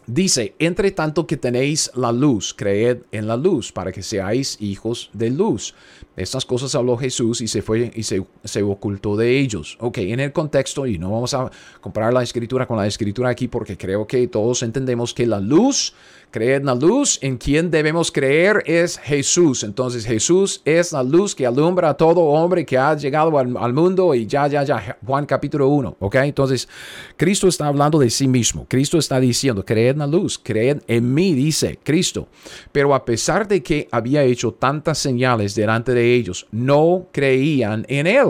Dice, 0.07 0.53
entre 0.59 0.91
tanto 0.91 1.25
que 1.25 1.35
tenéis 1.35 1.89
la 1.95 2.11
luz, 2.11 2.53
creed 2.53 2.99
en 3.11 3.27
la 3.27 3.35
luz 3.35 3.71
para 3.71 3.91
que 3.91 4.03
seáis 4.03 4.55
hijos 4.59 5.09
de 5.13 5.31
luz. 5.31 5.73
Estas 6.15 6.45
cosas 6.45 6.75
habló 6.75 6.95
Jesús 6.95 7.41
y 7.41 7.47
se 7.47 7.63
fue 7.63 7.91
y 7.93 8.03
se, 8.03 8.23
se, 8.43 8.61
ocultó 8.61 9.15
de 9.15 9.39
ellos. 9.39 9.77
Ok, 9.81 9.97
en 9.97 10.19
el 10.19 10.31
contexto, 10.31 10.85
y 10.85 10.99
no 10.99 11.11
vamos 11.11 11.33
a 11.33 11.49
comparar 11.81 12.13
la 12.13 12.21
escritura 12.21 12.67
con 12.67 12.77
la 12.77 12.85
escritura 12.85 13.29
aquí 13.29 13.47
porque 13.47 13.77
creo 13.77 14.05
que 14.05 14.27
todos 14.27 14.61
entendemos 14.61 15.13
que 15.13 15.25
la 15.25 15.39
luz 15.39 15.93
Creed 16.31 16.57
en 16.57 16.65
la 16.65 16.75
luz, 16.75 17.17
en 17.21 17.38
quien 17.38 17.71
debemos 17.71 18.11
creer 18.11 18.63
es 18.65 18.97
Jesús. 18.97 19.63
Entonces 19.63 20.05
Jesús 20.05 20.61
es 20.65 20.91
la 20.91 21.03
luz 21.03 21.33
que 21.33 21.45
alumbra 21.45 21.89
a 21.89 21.93
todo 21.95 22.21
hombre 22.21 22.65
que 22.65 22.77
ha 22.77 22.95
llegado 22.95 23.38
al, 23.38 23.73
mundo 23.73 24.13
y 24.13 24.25
ya, 24.25 24.47
ya, 24.47 24.63
ya, 24.63 24.97
Juan 25.05 25.25
capítulo 25.25 25.69
1, 25.69 25.97
¿ok? 25.99 26.15
Entonces 26.15 26.67
Cristo 27.15 27.47
está 27.47 27.67
hablando 27.67 27.99
de 27.99 28.09
sí 28.09 28.27
mismo. 28.27 28.65
Cristo 28.67 28.97
está 28.97 29.19
diciendo, 29.19 29.63
creed 29.63 29.91
en 29.91 29.99
la 29.99 30.07
luz, 30.07 30.39
creed 30.41 30.81
en 30.88 31.13
mí, 31.13 31.33
dice 31.33 31.79
Cristo. 31.83 32.27
Pero 32.71 32.93
a 32.93 33.05
pesar 33.05 33.47
de 33.47 33.63
que 33.63 33.88
había 33.91 34.23
hecho 34.23 34.51
tantas 34.53 34.97
señales 34.97 35.55
delante 35.55 35.93
de 35.93 36.13
ellos, 36.13 36.47
no 36.51 37.07
creían 37.11 37.85
en 37.88 38.07
él. 38.07 38.25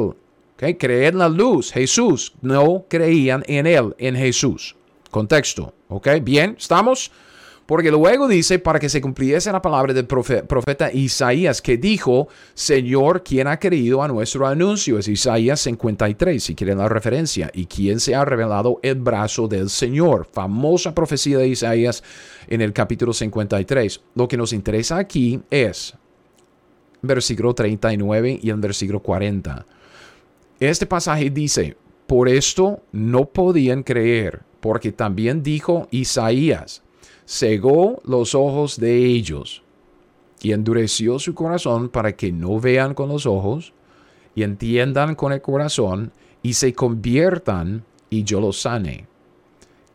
¿ok? 0.56 0.78
Creed 0.80 1.10
en 1.10 1.18
la 1.18 1.30
luz, 1.30 1.72
Jesús. 1.72 2.34
No 2.42 2.86
creían 2.88 3.44
en 3.48 3.68
él, 3.68 3.96
en 3.98 4.16
Jesús. 4.16 4.76
Contexto. 5.12 5.74
¿Ok? 5.88 6.08
Bien, 6.22 6.56
¿estamos? 6.58 7.12
Porque 7.66 7.90
luego 7.90 8.28
dice, 8.28 8.60
para 8.60 8.80
que 8.80 8.90
se 8.90 9.02
cumpliese 9.02 9.52
la 9.52 9.62
palabra 9.62 9.92
del 9.92 10.06
profeta 10.06 10.92
Isaías, 10.94 11.64
que 11.64 11.78
dijo, 11.78 12.28
Señor, 12.54 13.24
¿quién 13.24 13.48
ha 13.48 13.60
creído 13.60 14.04
a 14.04 14.08
nuestro 14.08 14.46
anuncio? 14.46 15.00
Es 15.00 15.08
Isaías 15.08 15.62
53, 15.62 16.44
si 16.44 16.54
quieren 16.54 16.78
la 16.78 16.88
referencia. 16.90 17.50
¿Y 17.54 17.66
quién 17.66 18.00
se 18.00 18.14
ha 18.14 18.24
revelado 18.24 18.80
el 18.84 18.96
brazo 18.96 19.48
del 19.48 19.72
Señor? 19.72 20.28
Famosa 20.32 20.94
profecía 20.94 21.40
de 21.40 21.48
Isaías 21.48 22.04
en 22.48 22.62
el 22.62 22.72
capítulo 22.72 23.14
53. 23.14 24.02
Lo 24.14 24.28
que 24.28 24.38
nos 24.38 24.54
interesa 24.54 24.98
aquí 24.98 25.42
es 25.50 25.96
versículo 27.02 27.56
39 27.56 28.40
y 28.44 28.50
el 28.52 28.58
versículo 28.58 29.00
40. 29.00 29.66
Este 30.60 30.86
pasaje 30.86 31.32
dice, 31.32 31.76
por 32.06 32.30
esto 32.30 32.84
no 32.92 33.26
podían 33.26 33.82
creer, 33.82 34.44
porque 34.60 34.92
también 34.92 35.42
dijo 35.42 35.88
Isaías, 35.90 36.84
cegó 37.26 38.02
los 38.06 38.36
ojos 38.36 38.80
de 38.80 39.06
ellos 39.06 39.64
y 40.42 40.52
endureció 40.52 41.20
su 41.20 41.34
corazón 41.34 41.90
para 41.90 42.16
que 42.16 42.32
no 42.32 42.60
vean 42.60 42.94
con 42.94 43.10
los 43.10 43.26
ojos 43.26 43.74
y 44.36 44.44
entiendan 44.44 45.16
con 45.16 45.34
el 45.34 45.42
corazón 45.42 46.12
y 46.44 46.54
se 46.54 46.74
conviertan 46.74 47.84
y 48.10 48.24
yo 48.24 48.40
los 48.40 48.62
sane. 48.62 49.08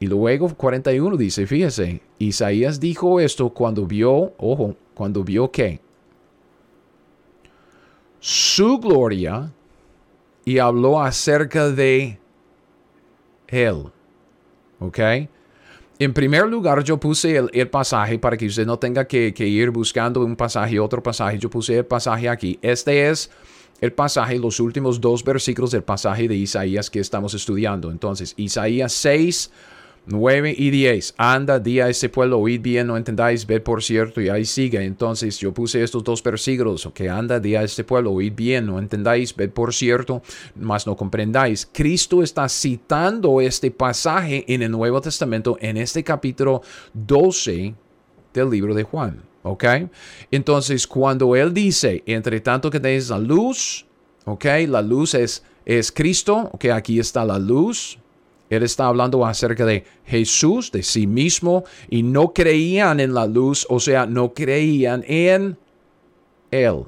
Y 0.01 0.07
luego 0.07 0.49
41 0.55 1.17
dice, 1.17 1.47
fíjese, 1.47 2.01
Isaías 2.19 2.81
dijo 2.81 3.21
esto 3.21 3.51
cuando 3.51 3.87
vio, 3.87 4.33
ojo, 4.39 4.75
cuando 4.95 5.23
vio 5.23 5.51
que 5.51 5.81
su 8.19 8.79
gloria 8.79 9.53
y 10.45 10.59
habló 10.59 11.03
acerca 11.03 11.71
de 11.71 12.19
él. 13.49 13.85
¿Ok? 14.79 14.99
En 16.01 16.15
primer 16.15 16.49
lugar, 16.49 16.83
yo 16.83 16.99
puse 16.99 17.37
el, 17.37 17.69
pasaje 17.69 18.19
para 18.19 18.35
que 18.39 18.47
usted 18.47 18.65
no 18.65 18.79
tenga 18.79 19.07
que, 19.07 19.35
ir 19.37 19.69
buscando 19.69 20.25
un 20.25 20.35
pasaje 20.35 20.81
otro 20.81 21.03
pasaje. 21.03 21.39
Yo 21.39 21.51
puse 21.51 21.77
el 21.77 21.85
pasaje 21.85 22.27
aquí. 22.27 22.59
Este 22.63 23.11
es 23.11 23.31
el 23.83 23.93
pasaje, 23.93 24.39
los 24.39 24.61
últimos 24.61 24.99
dos 24.99 25.23
versículos 25.23 25.73
del 25.73 25.83
pasaje 25.83 26.27
de 26.27 26.37
Isaías 26.37 26.89
que 26.89 27.01
estamos 27.01 27.35
estudiando. 27.35 27.91
Entonces, 27.91 28.33
Isaías 28.39 28.95
6, 28.95 29.51
9 30.07 30.55
y 30.57 30.71
10. 30.71 31.15
Anda, 31.19 31.59
di 31.59 31.81
a 31.81 31.89
ese 31.89 32.09
pueblo, 32.09 32.39
oíd 32.39 32.61
bien, 32.61 32.87
no 32.87 32.97
entendáis, 32.97 33.47
ved 33.47 33.63
por 33.63 33.83
cierto, 33.83 34.21
y 34.21 34.29
ahí 34.29 34.45
sigue. 34.45 34.83
Entonces 34.83 35.39
yo 35.39 35.53
puse 35.53 35.83
estos 35.83 36.03
dos 36.03 36.23
versículos, 36.23 36.89
que 36.95 37.09
anda, 37.09 37.39
di 37.39 37.55
a 37.55 37.63
este 37.63 37.85
pueblo, 37.85 38.13
oíd 38.13 38.35
bien, 38.35 38.67
no 38.67 38.79
entendáis, 38.79 39.35
ved 39.35 39.51
por 39.51 39.73
cierto, 39.75 40.23
mas 40.57 40.87
no 40.87 40.97
comprendáis. 40.97 41.69
Cristo 41.71 42.23
está 42.23 42.49
citando 42.49 43.41
este 43.41 43.71
pasaje 43.71 44.45
en 44.53 44.63
el 44.63 44.71
Nuevo 44.71 45.01
Testamento, 45.01 45.57
en 45.61 45.77
este 45.77 46.03
capítulo 46.03 46.63
12 46.95 47.75
del 48.35 48.51
libro 48.51 48.75
de 48.75 48.83
Juan. 48.83 49.23
¿Ok? 49.43 49.65
Entonces, 50.31 50.87
cuando 50.87 51.35
él 51.35 51.55
dice, 51.55 52.03
entre 52.05 52.41
tanto 52.41 52.71
que 52.71 52.79
tenéis 52.79 53.09
la 53.09 53.19
luz, 53.19 53.87
¿ok? 54.27 54.45
La 54.69 54.83
luz 54.83 55.15
es, 55.15 55.43
es 55.65 55.91
Cristo, 55.91 56.51
¿ok? 56.53 56.67
Aquí 56.67 56.99
está 56.99 57.25
la 57.25 57.39
luz, 57.39 58.00
Él 58.51 58.65
está 58.65 58.87
hablando 58.87 59.25
acerca 59.25 59.65
de 59.65 59.85
Jesús, 60.05 60.73
de 60.73 60.83
sí 60.83 61.07
mismo, 61.07 61.65
y 61.89 62.03
no 62.03 62.35
creían 62.35 62.99
en 62.99 63.15
la 63.15 63.27
luz, 63.27 63.65
o 63.71 63.79
sea, 63.79 64.07
no 64.07 64.35
creían 64.35 65.05
en 65.07 65.57
Él. 66.51 66.85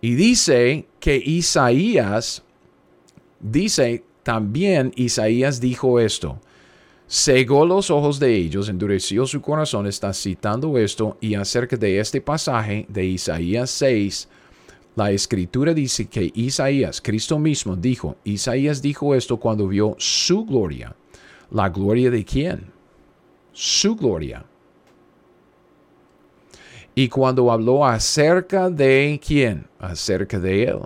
Y 0.00 0.14
dice 0.14 0.86
que 0.98 1.16
Isaías, 1.16 2.42
dice 3.38 4.02
también 4.22 4.92
Isaías 4.96 5.60
dijo 5.60 6.00
esto, 6.00 6.40
cegó 7.08 7.66
los 7.66 7.90
ojos 7.90 8.18
de 8.18 8.34
ellos, 8.34 8.70
endureció 8.70 9.26
su 9.26 9.42
corazón, 9.42 9.86
está 9.86 10.14
citando 10.14 10.78
esto, 10.78 11.18
y 11.20 11.34
acerca 11.34 11.76
de 11.76 12.00
este 12.00 12.22
pasaje 12.22 12.86
de 12.88 13.04
Isaías 13.04 13.70
6, 13.70 14.28
la 14.94 15.10
escritura 15.10 15.72
dice 15.72 16.06
que 16.06 16.30
Isaías, 16.34 17.00
Cristo 17.00 17.38
mismo, 17.38 17.76
dijo, 17.76 18.16
Isaías 18.24 18.82
dijo 18.82 19.14
esto 19.14 19.38
cuando 19.38 19.66
vio 19.66 19.96
su 19.98 20.44
gloria. 20.44 20.94
¿La 21.50 21.68
gloria 21.70 22.10
de 22.10 22.24
quién? 22.24 22.70
Su 23.52 23.96
gloria. 23.96 24.44
Y 26.94 27.08
cuando 27.08 27.50
habló 27.50 27.86
acerca 27.86 28.68
de 28.68 29.18
quién? 29.24 29.66
Acerca 29.78 30.38
de 30.38 30.64
él. 30.64 30.80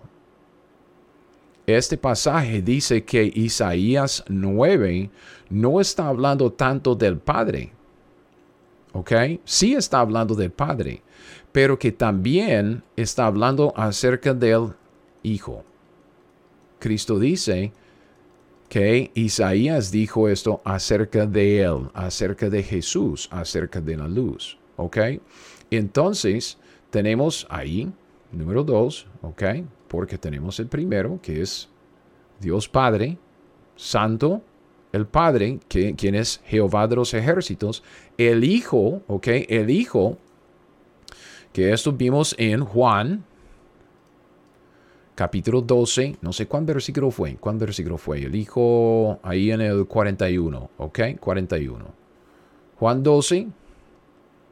Este 1.66 1.96
pasaje 1.96 2.62
dice 2.62 3.04
que 3.04 3.24
Isaías 3.34 4.22
9 4.28 5.10
no 5.50 5.80
está 5.80 6.06
hablando 6.06 6.52
tanto 6.52 6.94
del 6.94 7.18
Padre. 7.18 7.72
¿Ok? 8.96 9.12
Sí 9.44 9.74
está 9.74 10.00
hablando 10.00 10.34
del 10.34 10.50
Padre 10.50 11.02
pero 11.56 11.78
que 11.78 11.90
también 11.90 12.82
está 12.96 13.24
hablando 13.24 13.72
acerca 13.78 14.34
del 14.34 14.74
Hijo. 15.22 15.64
Cristo 16.78 17.18
dice 17.18 17.72
que 18.68 19.10
Isaías 19.14 19.90
dijo 19.90 20.28
esto 20.28 20.60
acerca 20.66 21.24
de 21.24 21.62
él, 21.62 21.88
acerca 21.94 22.50
de 22.50 22.62
Jesús, 22.62 23.26
acerca 23.32 23.80
de 23.80 23.96
la 23.96 24.06
luz. 24.06 24.58
¿Ok? 24.76 24.98
Entonces, 25.70 26.58
tenemos 26.90 27.46
ahí, 27.48 27.90
número 28.32 28.62
dos, 28.62 29.06
¿ok? 29.22 29.42
Porque 29.88 30.18
tenemos 30.18 30.60
el 30.60 30.66
primero, 30.66 31.18
que 31.22 31.40
es 31.40 31.70
Dios 32.38 32.68
Padre, 32.68 33.16
Santo, 33.76 34.42
el 34.96 35.06
Padre, 35.06 35.60
que, 35.68 35.94
quien 35.94 36.14
es 36.14 36.40
Jehová 36.46 36.88
de 36.88 36.96
los 36.96 37.14
ejércitos, 37.14 37.82
el 38.18 38.42
Hijo, 38.42 39.02
¿ok? 39.06 39.28
El 39.48 39.70
Hijo 39.70 40.18
que 41.56 41.72
esto 41.72 41.90
vimos 41.90 42.34
en 42.36 42.62
Juan, 42.62 43.24
capítulo 45.14 45.62
12, 45.62 46.16
no 46.20 46.30
sé 46.30 46.46
cuál 46.46 46.66
versículo 46.66 47.10
fue, 47.10 47.36
cuál 47.36 47.56
versículo 47.56 47.96
fue, 47.96 48.18
el 48.24 48.34
hijo 48.34 49.18
ahí 49.22 49.50
en 49.50 49.62
el 49.62 49.86
41, 49.86 50.70
¿ok? 50.76 51.00
41. 51.18 51.86
Juan 52.78 53.02
12, 53.02 53.48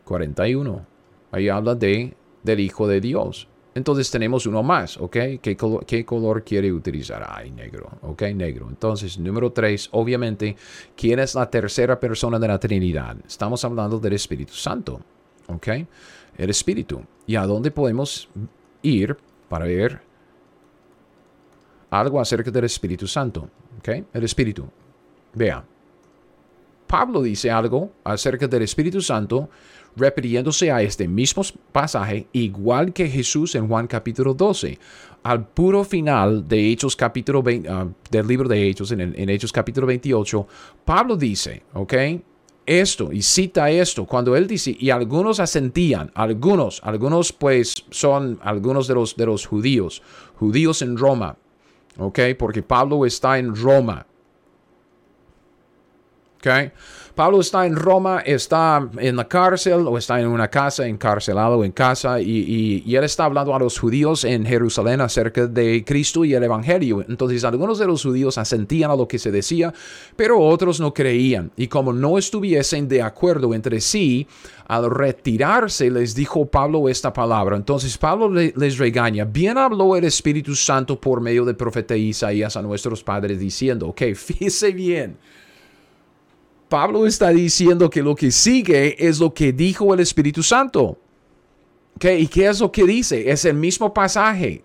41. 0.07 0.87
Ahí 1.31 1.51
habla 1.51 1.75
de, 1.75 2.17
del 2.43 2.61
Hijo 2.61 2.89
de 2.89 3.03
Dios. 3.03 3.49
Entonces 3.75 4.11
tenemos 4.11 4.47
uno 4.47 4.63
más, 4.63 4.97
¿ok? 4.99 5.17
¿Qué 5.43 5.57
color, 5.59 5.85
¿Qué 5.85 6.05
color, 6.05 6.45
quiere 6.45 6.73
utilizar? 6.73 7.27
Ay, 7.29 7.51
negro, 7.51 7.91
¿ok? 8.03 8.23
Negro. 8.35 8.69
Entonces, 8.69 9.19
número 9.19 9.51
3, 9.51 9.89
obviamente, 9.93 10.57
¿quién 10.97 11.19
es 11.19 11.35
la 11.35 11.51
tercera 11.51 11.99
persona 11.99 12.39
de 12.39 12.49
la 12.49 12.59
Trinidad? 12.59 13.17
Estamos 13.27 13.65
hablando 13.65 13.99
del 13.99 14.13
Espíritu 14.13 14.55
Santo, 14.55 15.01
¿ok? 15.49 15.69
el 16.37 16.51
Espíritu. 16.51 17.03
¿Y 17.27 17.37
a 17.37 17.47
dónde 17.47 17.71
podemos 17.71 18.29
ir 18.83 19.17
para 19.49 19.67
ver 19.67 20.01
algo 21.91 22.21
acerca 22.21 22.51
del 22.51 22.65
Espíritu 22.65 23.07
Santo? 23.07 23.49
¿Okay? 23.79 24.05
El 24.13 24.25
Espíritu. 24.25 24.69
Vea. 25.33 25.65
Pablo 26.87 27.23
dice 27.23 27.51
algo 27.51 27.93
acerca 28.05 28.47
del 28.47 28.63
Espíritu 28.63 29.01
Santo 29.01 29.49
repitiéndose 29.97 30.71
a 30.71 30.83
este 30.83 31.09
mismo 31.09 31.43
pasaje, 31.73 32.27
igual 32.33 32.93
que 32.93 33.09
Jesús 33.09 33.55
en 33.55 33.69
Juan 33.69 33.87
capítulo 33.87 34.35
12. 34.35 34.79
Al 35.23 35.47
puro 35.47 35.85
final 35.85 36.47
de 36.47 36.71
Hechos 36.71 36.97
capítulo 36.97 37.43
20, 37.43 37.69
ah, 37.69 37.89
del 38.11 38.27
libro 38.27 38.49
de 38.49 38.69
Hechos, 38.69 38.93
en, 38.93 39.01
en 39.01 39.29
Hechos 39.29 39.53
capítulo 39.53 39.87
28, 39.87 40.47
Pablo 40.85 41.17
dice, 41.17 41.63
¿ok? 41.73 41.95
esto 42.67 43.13
y 43.13 43.23
cita 43.23 43.71
esto 43.71 44.07
cuando 44.07 44.37
él 44.37 44.47
dice 44.47 44.75
y 44.79 44.91
algunos 44.91 45.41
asentían 45.41 46.11
algunos 46.15 46.81
algunos 46.83 47.33
pues 47.33 47.75
son 47.91 48.39
algunos 48.43 48.89
de 48.89 48.95
los 48.95 49.17
de 49.17 49.27
los 49.27 49.47
judíos 49.47 50.03
judíos 50.37 50.81
en 50.83 50.97
Roma 50.97 51.37
ok 51.99 52.21
porque 52.39 52.63
Pablo 52.63 53.05
está 53.05 53.39
en 53.39 53.55
Roma 53.55 54.07
Pablo 57.15 57.41
está 57.41 57.65
en 57.65 57.77
Roma, 57.77 58.23
está 58.27 58.89
en 58.99 59.15
la 59.15 59.29
cárcel 59.29 59.87
o 59.87 59.97
está 59.97 60.21
en 60.21 60.27
una 60.27 60.49
casa, 60.49 60.85
encarcelado 60.89 61.65
en 61.65 61.71
casa, 61.71 62.21
y, 62.21 62.83
él 62.93 63.05
está 63.05 63.27
hablando 63.27 63.55
a 63.55 63.59
los 63.61 63.79
judíos 63.79 64.25
en 64.25 64.45
Jerusalén 64.45 65.01
acerca 65.01 65.47
de 65.47 65.85
Cristo 65.85 66.25
y 66.25 66.35
el 66.35 66.43
Evangelio. 66.43 67.05
Entonces 67.09 67.45
algunos 67.45 67.79
de 67.79 67.87
los 67.87 68.03
judíos 68.03 68.37
asentían 68.37 68.91
a 68.91 68.97
lo 68.97 69.07
que 69.07 69.21
se 69.21 69.31
decía, 69.31 69.73
pero 70.17 70.41
otros 70.41 70.81
no 70.81 70.93
creían. 70.93 71.53
Y 71.57 71.69
como 71.69 71.93
no 71.93 72.19
estuviesen 72.19 72.89
de 72.89 73.03
acuerdo 73.03 73.55
entre 73.55 73.81
sí, 73.81 74.27
al 74.67 74.91
retirarse 74.91 75.91
les 75.91 76.17
dijo 76.17 76.47
Pablo 76.47 76.89
esta 76.89 77.13
palabra. 77.13 77.57
Entonces 77.57 77.97
Pablo 77.97 78.29
les 78.31 78.79
regaña, 78.79 79.25
bien 79.25 79.57
habló 79.57 79.95
el 79.95 80.05
Espíritu 80.05 80.57
Santo 80.57 81.01
por 81.01 81.21
medio 81.21 81.45
del 81.45 81.55
profeta 81.55 81.97
Isaías 81.97 82.57
a 82.57 82.63
nuestros 82.63 83.05
padres 83.05 83.39
diciendo, 83.39 83.89
ok, 83.89 84.03
fíjese 84.15 84.73
bien. 84.73 85.17
Pablo 86.75 87.07
está 87.07 87.29
diciendo 87.29 87.89
que 87.89 88.03
lo 88.03 88.17
que 88.17 88.33
sigue 88.33 88.97
es 88.99 89.21
lo 89.21 89.33
que 89.33 89.53
dijo 89.53 89.95
el 89.95 90.01
Espíritu 90.01 90.43
Santo. 90.43 90.99
¿Y 92.01 92.27
qué 92.27 92.49
es 92.49 92.59
lo 92.59 92.73
que 92.73 92.83
dice? 92.83 93.31
Es 93.31 93.45
el 93.45 93.55
mismo 93.55 93.95
pasaje. 93.95 94.65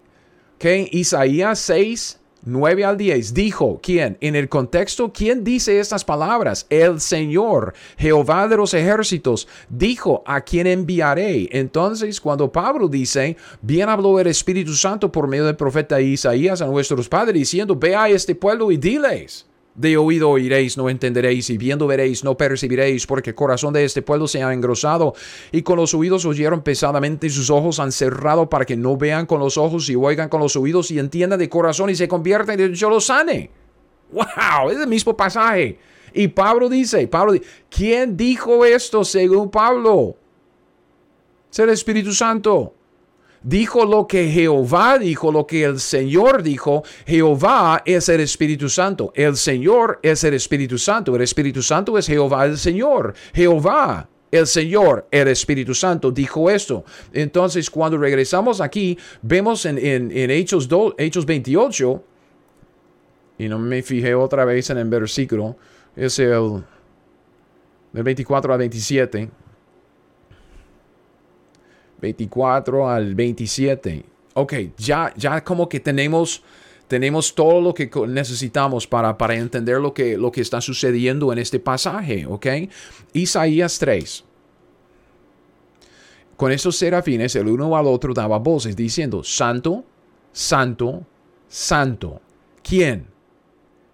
¿Okay? 0.56 0.90
Isaías 0.92 1.60
6, 1.60 2.20
9 2.46 2.84
al 2.84 2.98
10. 2.98 3.36
Dijo, 3.36 3.80
¿quién? 3.84 4.18
En 4.22 4.36
el 4.36 4.50
contexto, 4.50 5.14
¿quién 5.14 5.44
dice 5.44 5.80
estas 5.80 6.04
palabras? 6.04 6.66
El 6.72 7.00
Señor, 7.00 7.76
Jehová 7.96 8.48
de 8.48 8.58
los 8.58 8.74
ejércitos, 8.74 9.48
dijo, 9.70 10.24
¿a 10.26 10.42
quién 10.42 10.66
enviaré? 10.66 11.48
Entonces, 11.52 12.20
cuando 12.20 12.52
Pablo 12.52 12.88
dice, 12.88 13.38
bien 13.62 13.88
habló 13.88 14.20
el 14.20 14.26
Espíritu 14.26 14.74
Santo 14.74 15.12
por 15.12 15.28
medio 15.28 15.46
del 15.46 15.56
profeta 15.56 16.02
Isaías 16.02 16.60
a 16.64 16.66
nuestros 16.66 17.08
padres, 17.08 17.36
diciendo, 17.36 17.76
ve 17.76 17.96
a 17.96 18.10
este 18.10 18.34
pueblo 18.34 18.72
y 18.72 18.78
diles. 18.78 19.46
De 19.80 19.96
oído 19.96 20.30
oiréis, 20.30 20.76
no 20.76 20.90
entenderéis, 20.90 21.50
y 21.50 21.58
viendo 21.58 21.88
veréis, 21.88 22.26
no 22.26 22.36
percibiréis, 22.36 23.08
porque 23.08 23.30
el 23.30 23.36
corazón 23.38 23.74
de 23.74 23.86
este 23.86 24.02
pueblo 24.02 24.28
se 24.28 24.44
ha 24.44 24.52
engrosado, 24.52 25.14
y 25.54 25.62
con 25.62 25.78
los 25.78 25.94
oídos 25.94 26.26
oyeron 26.26 26.64
pesadamente, 26.64 27.28
y 27.28 27.30
sus 27.30 27.50
ojos 27.50 27.80
han 27.80 27.94
cerrado 27.94 28.50
para 28.50 28.66
que 28.66 28.76
no 28.76 28.98
vean 28.98 29.26
con 29.26 29.40
los 29.40 29.58
ojos 29.58 29.90
y 29.90 29.96
oigan 29.96 30.28
con 30.28 30.42
los 30.42 30.58
oídos 30.58 30.92
y 30.92 31.00
entiendan 31.00 31.40
de 31.40 31.48
corazón 31.48 31.90
y 31.90 31.96
se 31.96 32.10
conviertan 32.10 32.60
y 32.60 32.74
yo 32.74 32.90
lo 32.90 33.00
sane. 33.00 33.52
¡Wow! 34.12 34.70
Es 34.70 34.80
el 34.80 34.88
mismo 34.88 35.16
pasaje. 35.16 35.80
Y 36.14 36.28
Pablo 36.28 36.68
dice, 36.68 37.08
Pablo 37.08 37.40
¿quién 37.70 38.18
dijo 38.18 38.66
esto 38.66 39.06
según 39.06 39.50
Pablo? 39.50 40.18
Es 41.50 41.60
el 41.60 41.70
Espíritu 41.70 42.12
Santo 42.12 42.74
dijo 43.44 43.86
lo 43.86 44.08
que 44.08 44.30
Jehová 44.30 44.98
dijo, 44.98 45.32
lo 45.32 45.46
que 45.46 45.64
el 45.64 45.80
Señor 45.80 46.44
dijo. 46.44 46.84
Jehová 47.06 47.82
es 47.86 48.10
el 48.10 48.22
Espíritu 48.22 48.70
Santo. 48.70 49.12
El 49.16 49.38
Señor 49.38 50.00
es 50.04 50.24
el 50.24 50.34
Espíritu 50.34 50.78
Santo. 50.78 51.16
El 51.16 51.22
Espíritu 51.22 51.62
Santo 51.62 51.98
es 51.98 52.08
Jehová 52.08 52.46
el 52.46 52.58
Señor. 52.58 53.14
Jehová 53.34 54.08
el 54.32 54.46
Señor, 54.48 55.08
el 55.12 55.28
Espíritu 55.28 55.74
Santo, 55.74 56.12
dijo 56.12 56.50
esto. 56.50 56.84
Entonces, 57.14 57.70
cuando 57.70 57.98
regresamos 57.98 58.62
aquí, 58.62 58.98
vemos 59.22 59.66
en, 59.66 60.12
Hechos, 60.12 60.70
Hechos 60.98 61.26
28, 61.26 62.04
y 63.40 63.48
no 63.48 63.58
me 63.58 63.82
fijé 63.82 64.14
otra 64.14 64.46
vez 64.46 64.70
en 64.70 64.78
el 64.78 64.90
versículo, 64.90 65.58
es 65.96 66.20
el, 66.20 66.64
el 67.94 68.04
24 68.04 68.54
a 68.54 68.58
27. 68.58 69.30
24 72.02 72.90
al 72.90 73.16
27. 73.16 74.04
Ok, 74.34 74.54
ya, 74.78 75.14
ya 75.18 75.44
como 75.44 75.68
que 75.68 75.80
tenemos, 75.80 76.44
tenemos 76.88 77.34
todo 77.34 77.62
lo 77.62 77.74
que 77.74 77.90
necesitamos 78.08 78.88
para, 78.88 79.18
para 79.18 79.36
entender 79.36 79.80
lo 79.80 79.94
que, 79.94 80.18
lo 80.18 80.32
que 80.32 80.42
está 80.42 80.62
sucediendo 80.62 81.32
en 81.34 81.40
este 81.40 81.60
pasaje. 81.60 82.26
Ok, 82.26 82.48
Isaías 83.14 83.80
3. 83.80 84.24
Con 86.38 86.54
esos 86.54 86.78
serafines, 86.78 87.36
el 87.36 87.50
uno 87.50 87.76
al 87.76 87.86
otro 87.88 88.14
daba 88.14 88.40
voces 88.40 88.76
diciendo, 88.76 89.24
Santo, 89.26 89.84
Santo, 90.32 91.06
Santo. 91.50 92.22
¿Quién? 92.64 93.08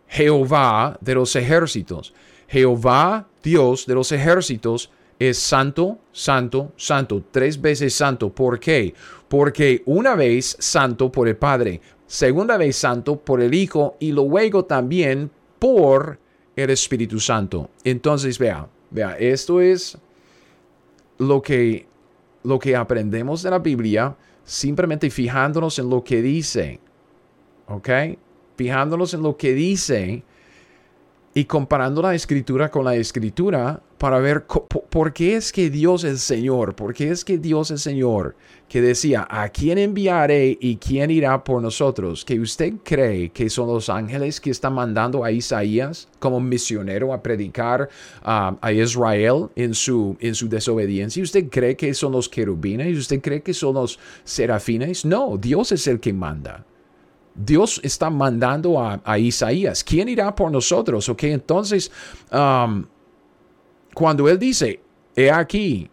Jehová 0.07 0.97
de 1.01 1.15
los 1.15 1.35
ejércitos. 1.35 2.13
Jehová, 2.47 3.27
Dios 3.41 3.87
de 3.87 3.95
los 3.95 4.11
ejércitos, 4.11 4.91
es 5.19 5.37
santo, 5.37 5.99
santo, 6.11 6.73
santo, 6.75 7.23
tres 7.31 7.59
veces 7.59 7.93
santo. 7.93 8.29
¿Por 8.29 8.59
qué? 8.59 8.93
Porque 9.27 9.81
una 9.85 10.15
vez 10.15 10.55
santo 10.59 11.11
por 11.11 11.27
el 11.27 11.37
Padre, 11.37 11.81
segunda 12.05 12.57
vez 12.57 12.75
santo 12.75 13.17
por 13.17 13.41
el 13.41 13.53
Hijo 13.53 13.95
y 13.99 14.11
luego 14.11 14.65
también 14.65 15.31
por 15.59 16.19
el 16.55 16.69
Espíritu 16.69 17.19
Santo. 17.19 17.69
Entonces, 17.83 18.37
vea, 18.37 18.67
vea, 18.91 19.17
esto 19.17 19.61
es 19.61 19.97
lo 21.17 21.41
que, 21.41 21.87
lo 22.43 22.59
que 22.59 22.75
aprendemos 22.75 23.43
de 23.43 23.51
la 23.51 23.59
Biblia 23.59 24.15
simplemente 24.43 25.09
fijándonos 25.09 25.79
en 25.79 25.89
lo 25.89 26.03
que 26.03 26.21
dice. 26.21 26.79
¿Ok? 27.67 27.89
Fijándonos 28.55 29.13
en 29.13 29.23
lo 29.23 29.35
que 29.35 29.53
dice 29.53 30.23
y 31.37 31.43
comparando 31.43 32.01
la 32.01 32.15
escritura 32.15 32.71
con 32.71 32.85
la 32.85 32.95
escritura 32.95 33.81
para 33.97 34.19
ver 34.19 34.45
por 34.45 35.11
qué 35.11 35.35
es 35.35 35.51
que 35.51 35.69
Dios 35.69 36.05
es 36.05 36.21
Señor, 36.21 36.75
por 36.75 36.93
qué 36.93 37.09
es 37.09 37.25
que 37.25 37.37
Dios 37.37 37.71
es 37.71 37.81
Señor, 37.81 38.37
que 38.69 38.81
decía, 38.81 39.27
¿a 39.29 39.49
quién 39.49 39.77
enviaré 39.77 40.57
y 40.61 40.77
quién 40.77 41.11
irá 41.11 41.43
por 41.43 41.61
nosotros? 41.61 42.23
Que 42.23 42.39
usted 42.39 42.75
cree 42.85 43.31
que 43.31 43.49
son 43.49 43.67
los 43.67 43.89
ángeles 43.89 44.39
que 44.39 44.49
están 44.49 44.75
mandando 44.75 45.25
a 45.25 45.31
Isaías 45.31 46.07
como 46.19 46.39
misionero 46.39 47.11
a 47.11 47.21
predicar 47.21 47.89
a 48.23 48.71
Israel 48.71 49.49
en 49.57 49.73
su, 49.73 50.15
en 50.21 50.35
su 50.35 50.47
desobediencia. 50.47 51.21
¿Usted 51.21 51.49
cree 51.49 51.75
que 51.75 51.93
son 51.93 52.13
los 52.13 52.29
querubines? 52.29 52.97
¿Usted 52.97 53.19
cree 53.19 53.41
que 53.41 53.53
son 53.53 53.73
los 53.73 53.99
serafines? 54.23 55.03
No, 55.03 55.35
Dios 55.37 55.73
es 55.73 55.85
el 55.87 55.99
que 55.99 56.13
manda. 56.13 56.63
Dios 57.35 57.81
está 57.83 58.09
mandando 58.09 58.79
a, 58.81 59.19
Isaías. 59.19 59.83
¿Quién 59.83 60.07
irá 60.09 60.33
por 60.33 60.51
nosotros? 60.51 61.09
Ok, 61.09 61.23
entonces, 61.23 61.91
um, 62.31 62.85
cuando 63.93 64.29
él 64.29 64.39
dice, 64.39 64.79
he 65.15 65.29
aquí, 65.29 65.89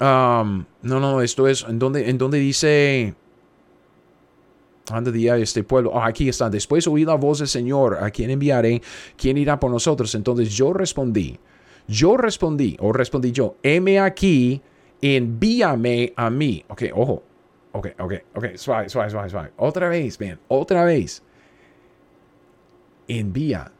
um, 0.00 0.64
no, 0.82 1.00
no, 1.00 1.20
esto 1.20 1.46
es, 1.46 1.64
¿en 1.68 1.78
donde, 1.78 2.10
en 2.10 2.18
donde 2.18 2.38
dice, 2.38 3.14
anda 4.90 5.36
este 5.36 5.62
pueblo? 5.62 5.90
Oh, 5.92 6.02
aquí 6.02 6.28
está. 6.28 6.50
Después 6.50 6.86
oí 6.86 7.04
la 7.04 7.14
voz 7.14 7.38
del 7.38 7.48
Señor, 7.48 7.98
¿a 8.02 8.10
quién 8.10 8.30
enviaré? 8.30 8.82
¿Quién 9.16 9.38
irá 9.38 9.60
por 9.60 9.70
nosotros? 9.70 10.14
Entonces 10.14 10.50
yo 10.50 10.72
respondí, 10.72 11.38
yo 11.86 12.16
respondí, 12.16 12.76
o 12.80 12.92
respondí 12.92 13.32
yo, 13.32 13.56
heme 13.62 14.00
aquí, 14.00 14.60
envíame 15.00 16.12
a 16.16 16.30
mí. 16.30 16.64
Ok, 16.68 16.82
ojo, 16.94 17.22
Ok, 17.78 17.90
ok, 18.00 18.12
ok, 18.34 18.44
suave, 18.56 18.88
suave, 18.88 19.08
suave, 19.08 19.30
suave. 19.30 19.52
Otra 19.56 19.88
vez, 19.88 20.18
bien, 20.18 20.40
otra 20.48 20.82
vez. 20.82 21.22
Envía. 23.06 23.70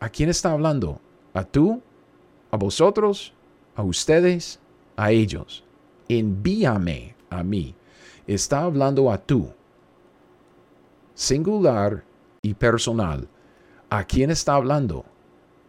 ¿A 0.00 0.08
quién 0.08 0.28
está 0.28 0.50
hablando? 0.50 1.00
¿A 1.34 1.44
tú? 1.44 1.80
¿A 2.50 2.56
vosotros? 2.56 3.32
¿A 3.76 3.84
ustedes? 3.84 4.58
¿A 4.96 5.12
ellos? 5.12 5.62
Envíame 6.08 7.14
a 7.30 7.44
mí. 7.44 7.76
Está 8.26 8.62
hablando 8.62 9.12
a 9.12 9.18
tú. 9.18 9.52
Singular 11.14 12.02
y 12.42 12.54
personal. 12.54 13.28
¿A 13.88 14.02
quién 14.02 14.32
está 14.32 14.54
hablando? 14.54 15.04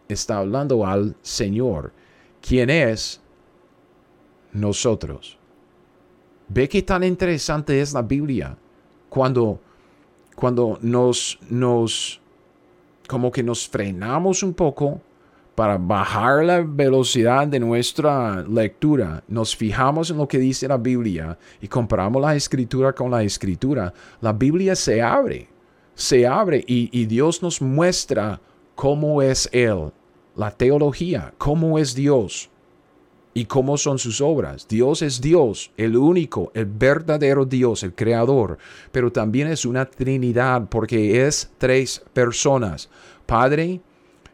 Está 0.08 0.38
hablando 0.38 0.84
al 0.84 1.14
Señor. 1.22 1.92
¿Quién 2.40 2.68
es? 2.68 3.20
Nosotros. 4.52 5.38
Ve 6.54 6.68
qué 6.68 6.82
tan 6.82 7.02
interesante 7.02 7.80
es 7.80 7.94
la 7.94 8.02
Biblia 8.02 8.54
cuando, 9.08 9.58
cuando 10.36 10.78
nos, 10.82 11.38
nos, 11.48 12.20
como 13.08 13.32
que 13.32 13.42
nos 13.42 13.66
frenamos 13.66 14.42
un 14.42 14.52
poco 14.52 15.00
para 15.54 15.78
bajar 15.78 16.44
la 16.44 16.60
velocidad 16.60 17.46
de 17.46 17.58
nuestra 17.58 18.42
lectura, 18.42 19.24
nos 19.28 19.56
fijamos 19.56 20.10
en 20.10 20.18
lo 20.18 20.28
que 20.28 20.38
dice 20.38 20.68
la 20.68 20.76
Biblia 20.76 21.38
y 21.62 21.68
comparamos 21.68 22.20
la 22.20 22.36
escritura 22.36 22.92
con 22.92 23.10
la 23.10 23.22
escritura, 23.22 23.94
la 24.20 24.34
Biblia 24.34 24.76
se 24.76 25.00
abre, 25.00 25.48
se 25.94 26.26
abre 26.26 26.62
y, 26.66 26.90
y 26.92 27.06
Dios 27.06 27.42
nos 27.42 27.62
muestra 27.62 28.38
cómo 28.74 29.22
es 29.22 29.48
Él, 29.52 29.90
la 30.36 30.50
teología, 30.50 31.32
cómo 31.38 31.78
es 31.78 31.94
Dios 31.94 32.50
y 33.34 33.46
cómo 33.46 33.78
son 33.78 33.98
sus 33.98 34.20
obras. 34.20 34.66
Dios 34.68 35.02
es 35.02 35.20
Dios, 35.20 35.70
el 35.76 35.96
único, 35.96 36.50
el 36.54 36.66
verdadero 36.66 37.44
Dios, 37.44 37.82
el 37.82 37.94
creador, 37.94 38.58
pero 38.90 39.10
también 39.10 39.48
es 39.48 39.64
una 39.64 39.86
Trinidad 39.86 40.68
porque 40.68 41.26
es 41.26 41.50
tres 41.58 42.02
personas, 42.12 42.88
Padre, 43.26 43.80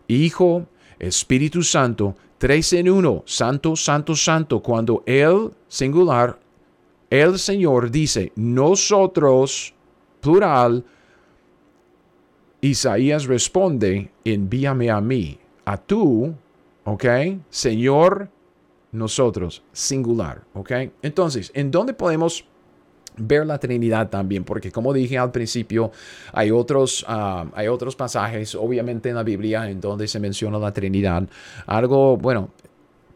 Hijo, 0.09 0.67
Espíritu 0.99 1.63
Santo, 1.63 2.17
tres 2.39 2.73
en 2.73 2.91
uno, 2.91 3.23
Santo, 3.27 3.77
Santo, 3.77 4.17
Santo, 4.17 4.61
cuando 4.61 5.03
Él, 5.07 5.51
singular, 5.69 6.39
el 7.11 7.39
Señor 7.39 7.91
dice, 7.91 8.33
nosotros, 8.37 9.75
plural, 10.21 10.85
Isaías 12.61 13.27
responde, 13.27 14.11
envíame 14.25 14.91
a 14.91 15.01
mí, 15.01 15.39
a 15.65 15.77
tú, 15.77 16.35
¿ok? 16.85 17.05
Señor, 17.51 18.29
nosotros, 18.93 19.63
singular, 19.73 20.43
¿ok? 20.55 20.73
Entonces, 21.03 21.51
¿en 21.55 21.71
dónde 21.71 21.93
podemos 21.93 22.45
ver 23.17 23.47
la 23.47 23.59
Trinidad 23.59 24.09
también? 24.09 24.45
Porque 24.45 24.71
como 24.71 24.93
dije 24.93 25.19
al 25.19 25.31
principio, 25.31 25.91
hay 26.33 26.51
otros, 26.51 27.05
ah, 27.09 27.47
hay 27.55 27.69
otros 27.69 27.97
pasajes, 27.97 28.55
obviamente 28.55 29.09
en 29.09 29.17
la 29.17 29.23
Biblia, 29.23 29.69
en 29.69 29.81
donde 29.81 30.09
se 30.09 30.21
menciona 30.21 30.59
la 30.59 30.73
Trinidad. 30.73 31.29
Algo, 31.67 32.17
bueno, 32.17 32.51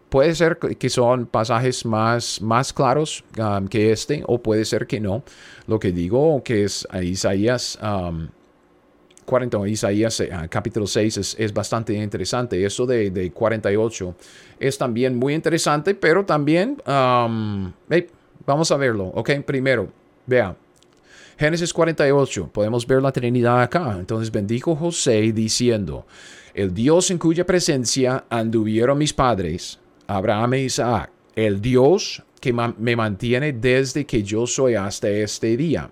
puede 0.08 0.34
ser 0.34 0.58
que 0.58 0.90
son 0.90 1.24
pasajes 1.26 1.86
más, 1.86 2.42
más 2.42 2.72
claros 2.72 3.24
ah, 3.38 3.62
que 3.70 3.92
este, 3.92 4.22
o 4.26 4.42
puede 4.42 4.64
ser 4.64 4.86
que 4.86 5.00
no. 5.00 5.22
Lo 5.66 5.78
que 5.78 5.92
digo 5.92 6.42
que 6.44 6.64
es 6.64 6.86
Isaías 7.02 7.78
um, 7.82 8.28
40, 9.24 9.68
Isaías 9.68 10.20
eh, 10.20 10.30
capítulo 10.48 10.86
6 10.86 11.36
es, 11.38 11.54
bastante 11.54 11.94
interesante. 11.94 12.64
Eso 12.64 12.86
de, 12.86 13.30
48 13.32 14.14
es 14.58 14.78
también 14.78 15.16
muy 15.16 15.34
interesante, 15.34 15.94
pero 15.94 16.24
también, 16.24 16.80
vamos 16.86 17.72
a 18.70 18.76
verlo, 18.76 19.06
¿ok? 19.14 19.30
Primero, 19.44 19.88
vea, 20.26 20.56
Génesis 21.38 21.72
48, 21.72 22.50
podemos 22.52 22.86
ver 22.86 23.02
la 23.02 23.12
Trinidad 23.12 23.62
acá. 23.62 23.96
Entonces 23.98 24.30
bendijo 24.30 24.76
José 24.76 25.32
diciendo, 25.32 26.06
el 26.54 26.74
Dios 26.74 27.10
en 27.10 27.18
cuya 27.18 27.46
presencia 27.46 28.24
anduvieron 28.28 28.98
mis 28.98 29.12
padres, 29.12 29.78
Abraham 30.06 30.54
e 30.54 30.60
Isaac, 30.62 31.10
el 31.34 31.60
Dios 31.60 32.22
que 32.40 32.52
me 32.52 32.96
mantiene 32.96 33.52
desde 33.52 34.04
que 34.04 34.22
yo 34.22 34.46
soy 34.46 34.74
hasta 34.74 35.08
este 35.08 35.56
día 35.56 35.90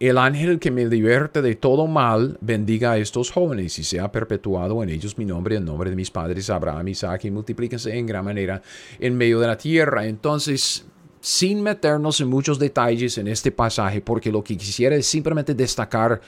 el 0.00 0.16
ángel 0.16 0.60
que 0.60 0.70
me 0.70 0.86
liberte 0.86 1.42
de 1.42 1.56
todo 1.56 1.86
mal, 1.88 2.38
bendiga 2.40 2.92
a 2.92 2.98
estos 2.98 3.32
jóvenes 3.32 3.78
y 3.78 3.84
sea 3.84 4.12
perpetuado 4.12 4.82
en 4.82 4.90
ellos 4.90 5.18
mi 5.18 5.24
nombre, 5.24 5.56
el 5.56 5.64
nombre 5.64 5.90
de 5.90 5.96
mis 5.96 6.10
padres 6.10 6.50
Abraham, 6.50 6.88
Isaac, 6.88 7.24
y 7.24 7.30
multiplíquense 7.30 7.96
en 7.96 8.06
gran 8.06 8.24
manera 8.24 8.62
en 9.00 9.16
medio 9.16 9.40
de 9.40 9.48
la 9.48 9.58
tierra. 9.58 10.06
Entonces, 10.06 10.86
sin 11.20 11.62
meternos 11.62 12.20
en 12.20 12.28
muchos 12.28 12.60
detalles 12.60 13.18
en 13.18 13.26
este 13.26 13.50
pasaje, 13.50 14.00
porque 14.00 14.30
lo 14.30 14.44
que 14.44 14.56
quisiera 14.56 14.94
es 14.94 15.06
simplemente 15.06 15.52
destacar 15.54 16.20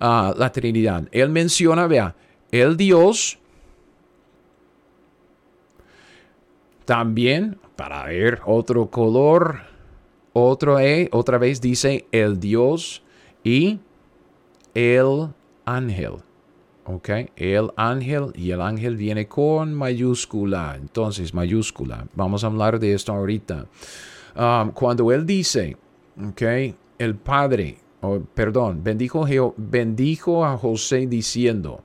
uh, 0.00 0.36
la 0.36 0.50
Trinidad. 0.52 1.08
Él 1.12 1.28
menciona, 1.28 1.86
vea, 1.86 2.16
el 2.50 2.76
Dios, 2.76 3.38
también, 6.84 7.56
para 7.76 8.04
ver 8.06 8.40
otro 8.44 8.90
color, 8.90 9.60
otro 10.32 10.80
E, 10.80 11.08
otra 11.12 11.38
vez 11.38 11.60
dice 11.60 12.06
el 12.10 12.40
Dios 12.40 13.01
y 13.44 13.78
el 14.74 15.28
ángel. 15.64 16.16
¿Ok? 16.84 17.08
El 17.36 17.70
ángel 17.76 18.32
y 18.34 18.50
el 18.50 18.60
ángel 18.60 18.96
viene 18.96 19.28
con 19.28 19.72
mayúscula. 19.72 20.76
Entonces, 20.80 21.32
mayúscula. 21.32 22.06
Vamos 22.14 22.42
a 22.42 22.48
hablar 22.48 22.80
de 22.80 22.94
esto 22.94 23.12
ahorita. 23.12 23.66
Um, 24.36 24.72
cuando 24.72 25.12
él 25.12 25.24
dice, 25.24 25.76
¿ok? 26.20 26.42
El 26.98 27.14
Padre, 27.16 27.78
perdón, 28.34 28.82
bendijo, 28.82 29.54
bendijo 29.56 30.44
a 30.44 30.56
José 30.56 31.06
diciendo, 31.06 31.84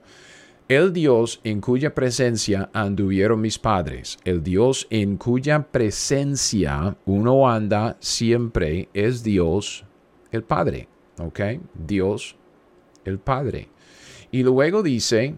el 0.68 0.92
Dios 0.92 1.40
en 1.44 1.62
cuya 1.62 1.94
presencia 1.96 2.70
anduvieron 2.74 3.40
mis 3.40 3.58
padres, 3.58 4.18
el 4.26 4.44
Dios 4.44 4.86
en 4.90 5.16
cuya 5.16 5.64
presencia 5.64 6.98
uno 7.06 7.50
anda 7.50 7.96
siempre 8.02 8.90
es 8.94 9.24
Dios 9.24 9.86
el 10.32 10.44
Padre. 10.44 10.90
¿Ok? 11.20 11.40
Dios 11.74 12.36
el 13.06 13.20
Padre. 13.20 13.70
Y 14.32 14.44
luego 14.44 14.84
dice, 14.84 15.36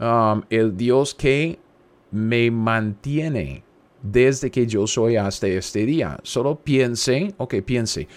um, 0.00 0.42
el 0.50 0.76
Dios 0.76 1.14
que 1.14 1.58
me 2.10 2.50
mantiene 2.50 3.64
desde 4.02 4.50
que 4.50 4.66
yo 4.66 4.86
soy 4.86 5.16
hasta 5.16 5.46
este 5.46 5.86
día. 5.86 6.18
Solo 6.22 6.56
piense, 6.56 7.34
ok, 7.36 7.54
piense, 7.64 8.08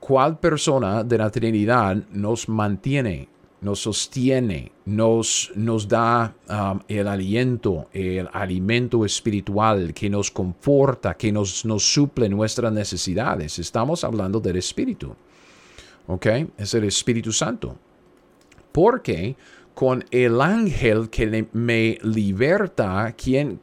¿cuál 0.00 0.38
persona 0.38 1.04
de 1.04 1.18
la 1.18 1.30
Trinidad 1.30 1.96
nos 2.10 2.48
mantiene 2.48 3.28
nos 3.60 3.80
sostiene, 3.80 4.72
nos, 4.84 5.50
nos 5.54 5.88
da 5.88 6.34
um, 6.48 6.80
el 6.88 7.08
aliento, 7.08 7.88
el 7.92 8.28
alimento 8.32 9.04
espiritual 9.04 9.92
que 9.94 10.10
nos 10.10 10.30
conforta, 10.30 11.14
que 11.14 11.32
nos, 11.32 11.64
nos 11.64 11.82
suple 11.82 12.28
nuestras 12.28 12.72
necesidades. 12.72 13.58
Estamos 13.58 14.04
hablando 14.04 14.40
del 14.40 14.56
Espíritu. 14.56 15.14
¿Ok? 16.06 16.26
Es 16.56 16.74
el 16.74 16.84
Espíritu 16.84 17.32
Santo. 17.32 17.76
Porque 18.72 19.36
con 19.74 20.04
el 20.10 20.40
ángel 20.40 21.10
que 21.10 21.48
me 21.52 21.98
liberta, 22.02 23.14
¿quién, 23.16 23.60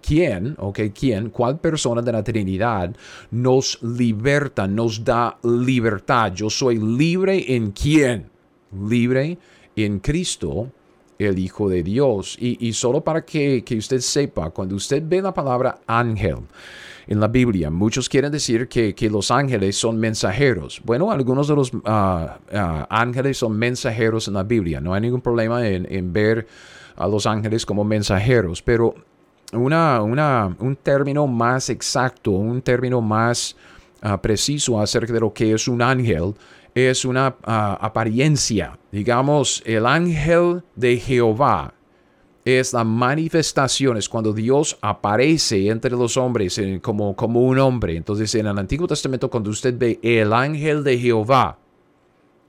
quién, 0.00 0.54
ok, 0.58 0.80
quién, 0.98 1.30
cuál 1.30 1.58
persona 1.58 2.02
de 2.02 2.12
la 2.12 2.22
Trinidad 2.22 2.94
nos 3.30 3.78
liberta, 3.82 4.66
nos 4.66 5.04
da 5.04 5.38
libertad. 5.42 6.32
Yo 6.34 6.50
soy 6.50 6.78
libre 6.78 7.54
en 7.54 7.72
quién? 7.72 8.29
Libre 8.72 9.38
en 9.76 10.00
Cristo, 10.00 10.70
el 11.18 11.38
Hijo 11.38 11.68
de 11.68 11.82
Dios. 11.82 12.36
Y, 12.40 12.72
solo 12.72 13.02
para 13.02 13.24
que, 13.24 13.64
usted 13.76 14.00
sepa, 14.00 14.50
cuando 14.50 14.74
usted 14.74 15.02
ve 15.06 15.22
la 15.22 15.34
palabra 15.34 15.80
ángel, 15.86 16.38
en 17.06 17.18
la 17.18 17.28
Biblia. 17.28 17.70
Muchos 17.70 18.08
quieren 18.08 18.30
decir 18.30 18.68
que, 18.68 19.10
los 19.10 19.30
ángeles 19.30 19.76
son 19.76 19.98
mensajeros. 19.98 20.80
Bueno, 20.84 21.10
algunos 21.10 21.48
de 21.48 21.56
los 21.56 21.72
ah, 21.84 22.38
ah, 22.52 22.86
ángeles 22.88 23.36
son 23.36 23.58
mensajeros 23.58 24.28
en 24.28 24.34
la 24.34 24.44
Biblia. 24.44 24.80
No 24.80 24.94
hay 24.94 25.00
ningún 25.00 25.20
problema 25.20 25.66
en, 25.66 26.12
ver 26.12 26.46
a 26.96 27.08
los 27.08 27.26
ángeles 27.26 27.66
como 27.66 27.82
mensajeros, 27.82 28.62
pero 28.62 28.94
una, 29.52 30.00
un 30.02 30.78
término 30.80 31.26
más 31.26 31.68
exacto, 31.68 32.30
un 32.30 32.62
término 32.62 33.00
más 33.00 33.56
ah, 34.02 34.22
preciso 34.22 34.80
acerca 34.80 35.12
de 35.12 35.20
lo 35.20 35.32
que 35.32 35.52
es 35.52 35.66
un 35.66 35.82
ángel 35.82 36.34
es 36.74 37.04
una 37.04 37.36
apariencia. 37.44 38.78
Digamos, 38.92 39.62
el 39.66 39.86
ángel 39.86 40.62
de 40.76 40.96
Jehová 40.98 41.74
es 42.44 42.72
la 42.72 42.84
manifestación, 42.84 43.96
es 43.96 44.08
cuando 44.08 44.32
Dios 44.32 44.78
aparece 44.80 45.68
entre 45.68 45.90
los 45.92 46.16
hombres 46.16 46.60
como, 46.80 47.14
como 47.14 47.42
un 47.42 47.58
hombre. 47.58 47.96
Entonces 47.96 48.34
en 48.34 48.46
el 48.46 48.58
Antiguo 48.58 48.86
Testamento 48.86 49.30
cuando 49.30 49.50
usted 49.50 49.76
ve 49.76 49.98
el 50.02 50.32
ángel 50.32 50.82
de 50.82 50.98
Jehová, 50.98 51.58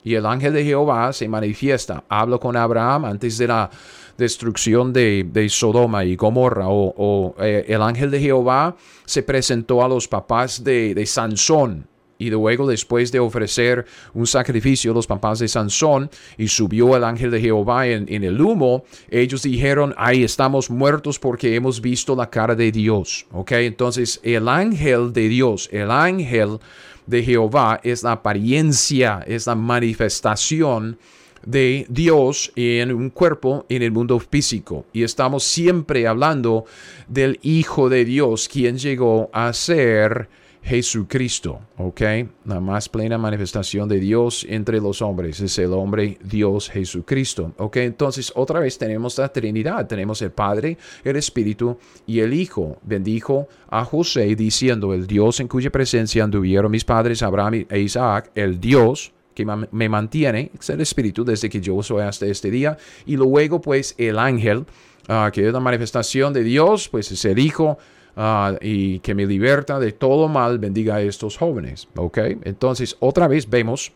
y 0.04 0.14
el 0.14 0.26
ángel 0.26 0.52
de 0.52 0.64
Jehová 0.64 1.12
se 1.12 1.28
manifiesta, 1.28 2.02
habla 2.08 2.38
con 2.38 2.56
Abraham 2.56 3.04
antes 3.04 3.38
de 3.38 3.46
la 3.46 3.70
destrucción 4.18 4.92
de, 4.92 5.46
Sodoma 5.48 6.04
y 6.04 6.16
Gomorra, 6.16 6.66
o, 6.68 7.36
eh, 7.38 7.66
el 7.68 7.82
ángel 7.82 8.10
de 8.10 8.18
Jehová 8.18 8.74
se 9.04 9.22
presentó 9.22 9.84
a 9.84 9.88
los 9.88 10.08
papás 10.08 10.64
de, 10.64 10.92
de 10.94 11.06
Sansón 11.06 11.86
y 12.22 12.30
luego 12.30 12.68
después 12.68 13.10
de 13.10 13.18
ofrecer 13.18 13.84
un 14.14 14.28
sacrificio 14.28 14.94
los 14.94 15.08
papás 15.08 15.40
de 15.40 15.48
Sansón 15.48 16.08
y 16.38 16.46
subió 16.46 16.96
el 16.96 17.02
ángel 17.02 17.32
de 17.32 17.40
Jehová 17.40 17.88
en, 17.88 18.22
el 18.22 18.40
humo, 18.40 18.84
ellos 19.10 19.42
dijeron, 19.42 19.92
ahí 19.96 20.22
estamos 20.22 20.70
muertos 20.70 21.18
porque 21.18 21.56
hemos 21.56 21.80
visto 21.80 22.14
la 22.14 22.30
cara 22.30 22.54
de 22.54 22.70
Dios. 22.70 23.26
¿Ok? 23.32 23.52
Entonces 23.52 24.20
el 24.22 24.48
ángel 24.48 25.12
de 25.12 25.28
Dios, 25.28 25.68
el 25.72 25.90
ángel 25.90 26.58
de 27.06 27.24
Jehová 27.24 27.80
es 27.82 28.04
la 28.04 28.12
apariencia, 28.12 29.24
es 29.26 29.48
la 29.48 29.56
manifestación 29.56 30.98
de 31.44 31.86
Dios 31.88 32.52
en 32.54 32.92
un 32.92 33.10
cuerpo 33.10 33.66
en 33.68 33.82
el 33.82 33.90
mundo 33.90 34.20
físico. 34.20 34.84
Y 34.92 35.02
estamos 35.02 35.42
siempre 35.42 36.06
hablando 36.06 36.66
del 37.08 37.40
Hijo 37.42 37.88
de 37.88 38.04
Dios, 38.04 38.48
quien 38.48 38.78
llegó 38.78 39.28
a 39.32 39.52
ser 39.52 40.28
Jesucristo, 40.62 41.60
¿ok? 41.76 42.00
La 42.44 42.60
más 42.60 42.88
plena 42.88 43.18
manifestación 43.18 43.88
de 43.88 43.98
Dios 43.98 44.46
entre 44.48 44.80
los 44.80 45.02
hombres 45.02 45.40
es 45.40 45.58
el 45.58 45.72
hombre 45.72 46.18
Dios 46.22 46.70
Jesucristo, 46.70 47.52
¿ok? 47.58 47.78
Entonces 47.78 48.32
otra 48.36 48.60
vez 48.60 48.78
tenemos 48.78 49.18
la 49.18 49.28
Trinidad, 49.28 49.86
tenemos 49.88 50.22
el 50.22 50.30
Padre, 50.30 50.78
el 51.02 51.16
Espíritu 51.16 51.78
y 52.06 52.20
el 52.20 52.32
Hijo. 52.32 52.78
Bendijo 52.82 53.48
a 53.68 53.84
José 53.84 54.34
diciendo, 54.36 54.94
el 54.94 55.06
Dios 55.06 55.40
en 55.40 55.48
cuya 55.48 55.70
presencia 55.70 56.22
anduvieron 56.22 56.70
mis 56.70 56.84
padres 56.84 57.22
Abraham 57.22 57.66
e 57.68 57.80
Isaac, 57.80 58.30
el 58.36 58.60
Dios 58.60 59.12
que 59.34 59.44
me 59.44 59.88
mantiene, 59.88 60.50
es 60.58 60.70
el 60.70 60.80
Espíritu 60.80 61.24
desde 61.24 61.48
que 61.48 61.60
yo 61.60 61.82
soy 61.82 62.02
hasta 62.02 62.26
este 62.26 62.50
día, 62.50 62.76
y 63.06 63.16
luego 63.16 63.60
pues 63.60 63.94
el 63.98 64.18
ángel, 64.18 64.66
ah, 65.08 65.30
que 65.32 65.46
es 65.46 65.52
la 65.52 65.60
manifestación 65.60 66.32
de 66.32 66.44
Dios, 66.44 66.88
pues 66.88 67.10
es 67.10 67.24
el 67.24 67.38
Hijo, 67.38 67.78
Ah, 68.16 68.56
y 68.60 68.98
que 68.98 69.14
me 69.14 69.26
liberta 69.26 69.78
de 69.78 69.92
todo 69.92 70.28
mal, 70.28 70.58
bendiga 70.58 70.96
a 70.96 71.00
estos 71.00 71.36
jóvenes. 71.36 71.88
¿Ok? 71.96 72.18
Entonces, 72.42 72.96
otra 73.00 73.26
vez 73.26 73.48
vemos, 73.48 73.92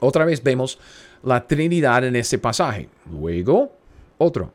otra 0.00 0.24
vez 0.24 0.42
vemos 0.42 0.78
la 1.22 1.46
Trinidad 1.46 2.04
en 2.04 2.16
este 2.16 2.38
pasaje. 2.38 2.88
Luego, 3.10 3.72
otro. 4.18 4.52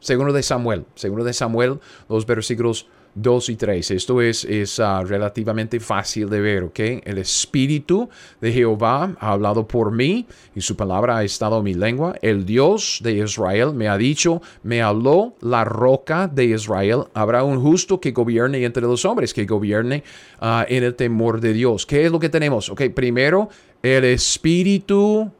Segundo 0.00 0.32
de 0.32 0.42
Samuel. 0.42 0.84
Segundo 0.94 1.24
de 1.24 1.32
Samuel, 1.32 1.80
los 2.08 2.26
versículos 2.26 2.88
2 3.14 3.48
y 3.50 3.56
3. 3.56 3.90
Esto 3.90 4.20
es, 4.20 4.44
es 4.44 4.80
ah, 4.80 5.02
relativamente 5.04 5.80
fácil 5.80 6.28
de 6.28 6.40
ver, 6.40 6.62
¿ok? 6.64 6.78
El 7.04 7.18
Espíritu 7.18 8.08
de 8.40 8.52
Jehová 8.52 9.14
ha 9.18 9.32
hablado 9.32 9.66
por 9.66 9.92
mí 9.92 10.26
y 10.54 10.60
su 10.60 10.76
palabra 10.76 11.18
ha 11.18 11.24
estado 11.24 11.58
en 11.58 11.64
mi 11.64 11.74
lengua. 11.74 12.14
El 12.22 12.44
Dios 12.44 13.00
de 13.02 13.12
Israel 13.12 13.74
me 13.74 13.88
ha 13.88 13.96
dicho, 13.96 14.42
me 14.62 14.82
habló 14.82 15.34
la 15.40 15.64
roca 15.64 16.28
de 16.28 16.46
Israel. 16.46 17.04
Habrá 17.14 17.44
un 17.44 17.60
justo 17.60 18.00
que 18.00 18.12
gobierne 18.12 18.64
entre 18.64 18.82
los 18.82 19.04
hombres, 19.04 19.34
que 19.34 19.46
gobierne 19.46 20.04
ah, 20.40 20.64
en 20.68 20.84
el 20.84 20.94
temor 20.94 21.40
de 21.40 21.52
Dios. 21.52 21.86
¿Qué 21.86 22.04
es 22.04 22.12
lo 22.12 22.18
que 22.18 22.28
tenemos? 22.28 22.68
Ok, 22.68 22.82
primero, 22.94 23.48
el 23.82 24.04
Espíritu 24.04 25.30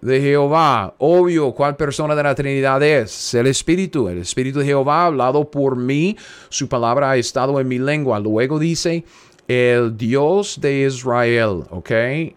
de 0.00 0.20
Jehová. 0.20 0.94
Obvio, 0.98 1.52
¿cuál 1.52 1.76
persona 1.76 2.14
de 2.14 2.22
la 2.22 2.34
Trinidad 2.34 2.82
es? 2.82 3.34
El 3.34 3.46
Espíritu. 3.46 4.08
El 4.08 4.18
Espíritu 4.18 4.60
de 4.60 4.66
Jehová 4.66 5.02
ha 5.02 5.06
hablado 5.06 5.50
por 5.50 5.76
mí. 5.76 6.16
Su 6.48 6.68
palabra 6.68 7.10
ha 7.10 7.16
estado 7.16 7.58
en 7.60 7.68
mi 7.68 7.78
lengua. 7.78 8.18
Luego 8.20 8.58
dice, 8.58 9.04
el 9.48 9.96
Dios 9.96 10.60
de 10.60 10.86
Israel. 10.86 11.64
¿Ok? 11.70 11.90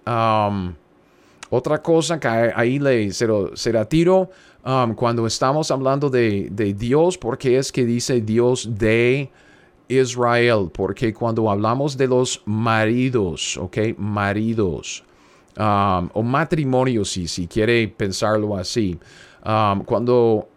Um, 0.07 0.73
otra 1.49 1.81
cosa 1.81 2.19
que 2.19 2.27
ahí 2.27 2.79
le, 2.79 3.11
se, 3.11 3.27
tiro 3.89 4.29
um, 4.65 4.93
cuando 4.93 5.25
estamos 5.25 5.71
hablando 5.71 6.09
de, 6.09 6.47
de 6.51 6.73
Dios, 6.73 7.17
porque 7.17 7.57
es 7.57 7.71
que 7.71 7.85
dice 7.85 8.21
Dios 8.21 8.69
de 8.77 9.29
Israel, 9.87 10.69
porque 10.71 11.13
cuando 11.13 11.49
hablamos 11.49 11.97
de 11.97 12.07
los 12.07 12.43
maridos, 12.45 13.57
¿ok? 13.57 13.77
Maridos, 13.97 15.03
Um, 15.59 16.09
o 16.13 16.23
matrimonio, 16.23 17.03
si, 17.03 17.27
si 17.27 17.45
quiere 17.45 17.85
pensarlo 17.89 18.55
así. 18.55 18.97
Um, 19.45 19.83
cuando, 19.83 20.47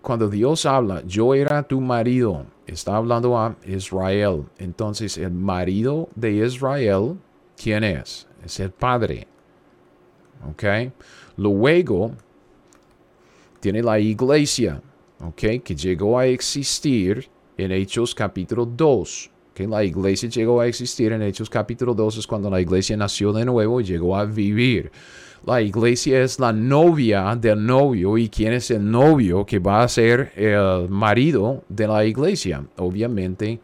cuando 0.00 0.28
Dios 0.28 0.64
habla, 0.64 1.02
yo 1.04 1.34
era 1.34 1.64
tu 1.64 1.80
marido, 1.80 2.46
está 2.64 2.94
hablando 2.94 3.36
a 3.36 3.56
Israel. 3.66 4.44
Entonces, 4.58 5.18
el 5.18 5.32
marido 5.32 6.08
de 6.14 6.46
Israel, 6.46 7.18
¿quién 7.60 7.82
es? 7.82 8.28
Es 8.44 8.60
el 8.60 8.70
padre. 8.70 9.26
¿Ok? 10.48 10.92
Luego, 11.36 12.12
tiene 13.58 13.82
la 13.82 13.98
iglesia, 13.98 14.80
¿ok? 15.20 15.62
Que 15.64 15.74
llegó 15.74 16.16
a 16.16 16.26
existir 16.26 17.28
en 17.56 17.72
Hechos 17.72 18.14
capítulo 18.14 18.66
2 18.66 19.32
que 19.54 19.66
la 19.66 19.84
iglesia 19.84 20.28
llegó 20.28 20.60
a 20.60 20.66
existir 20.66 21.12
en 21.12 21.22
Hechos 21.22 21.50
capítulo 21.50 21.94
2 21.94 22.18
es 22.18 22.26
cuando 22.26 22.48
la 22.48 22.60
iglesia 22.60 22.96
nació 22.96 23.32
de 23.32 23.44
nuevo 23.44 23.80
y 23.80 23.84
llegó 23.84 24.16
a 24.16 24.24
vivir. 24.24 24.90
La 25.44 25.60
iglesia 25.60 26.22
es 26.22 26.38
la 26.38 26.52
novia 26.52 27.34
del 27.34 27.66
novio 27.66 28.16
y 28.16 28.28
quién 28.28 28.52
es 28.52 28.70
el 28.70 28.88
novio 28.88 29.44
que 29.44 29.58
va 29.58 29.82
a 29.82 29.88
ser 29.88 30.32
el 30.36 30.88
marido 30.88 31.64
de 31.68 31.88
la 31.88 32.04
iglesia. 32.04 32.64
Obviamente 32.76 33.60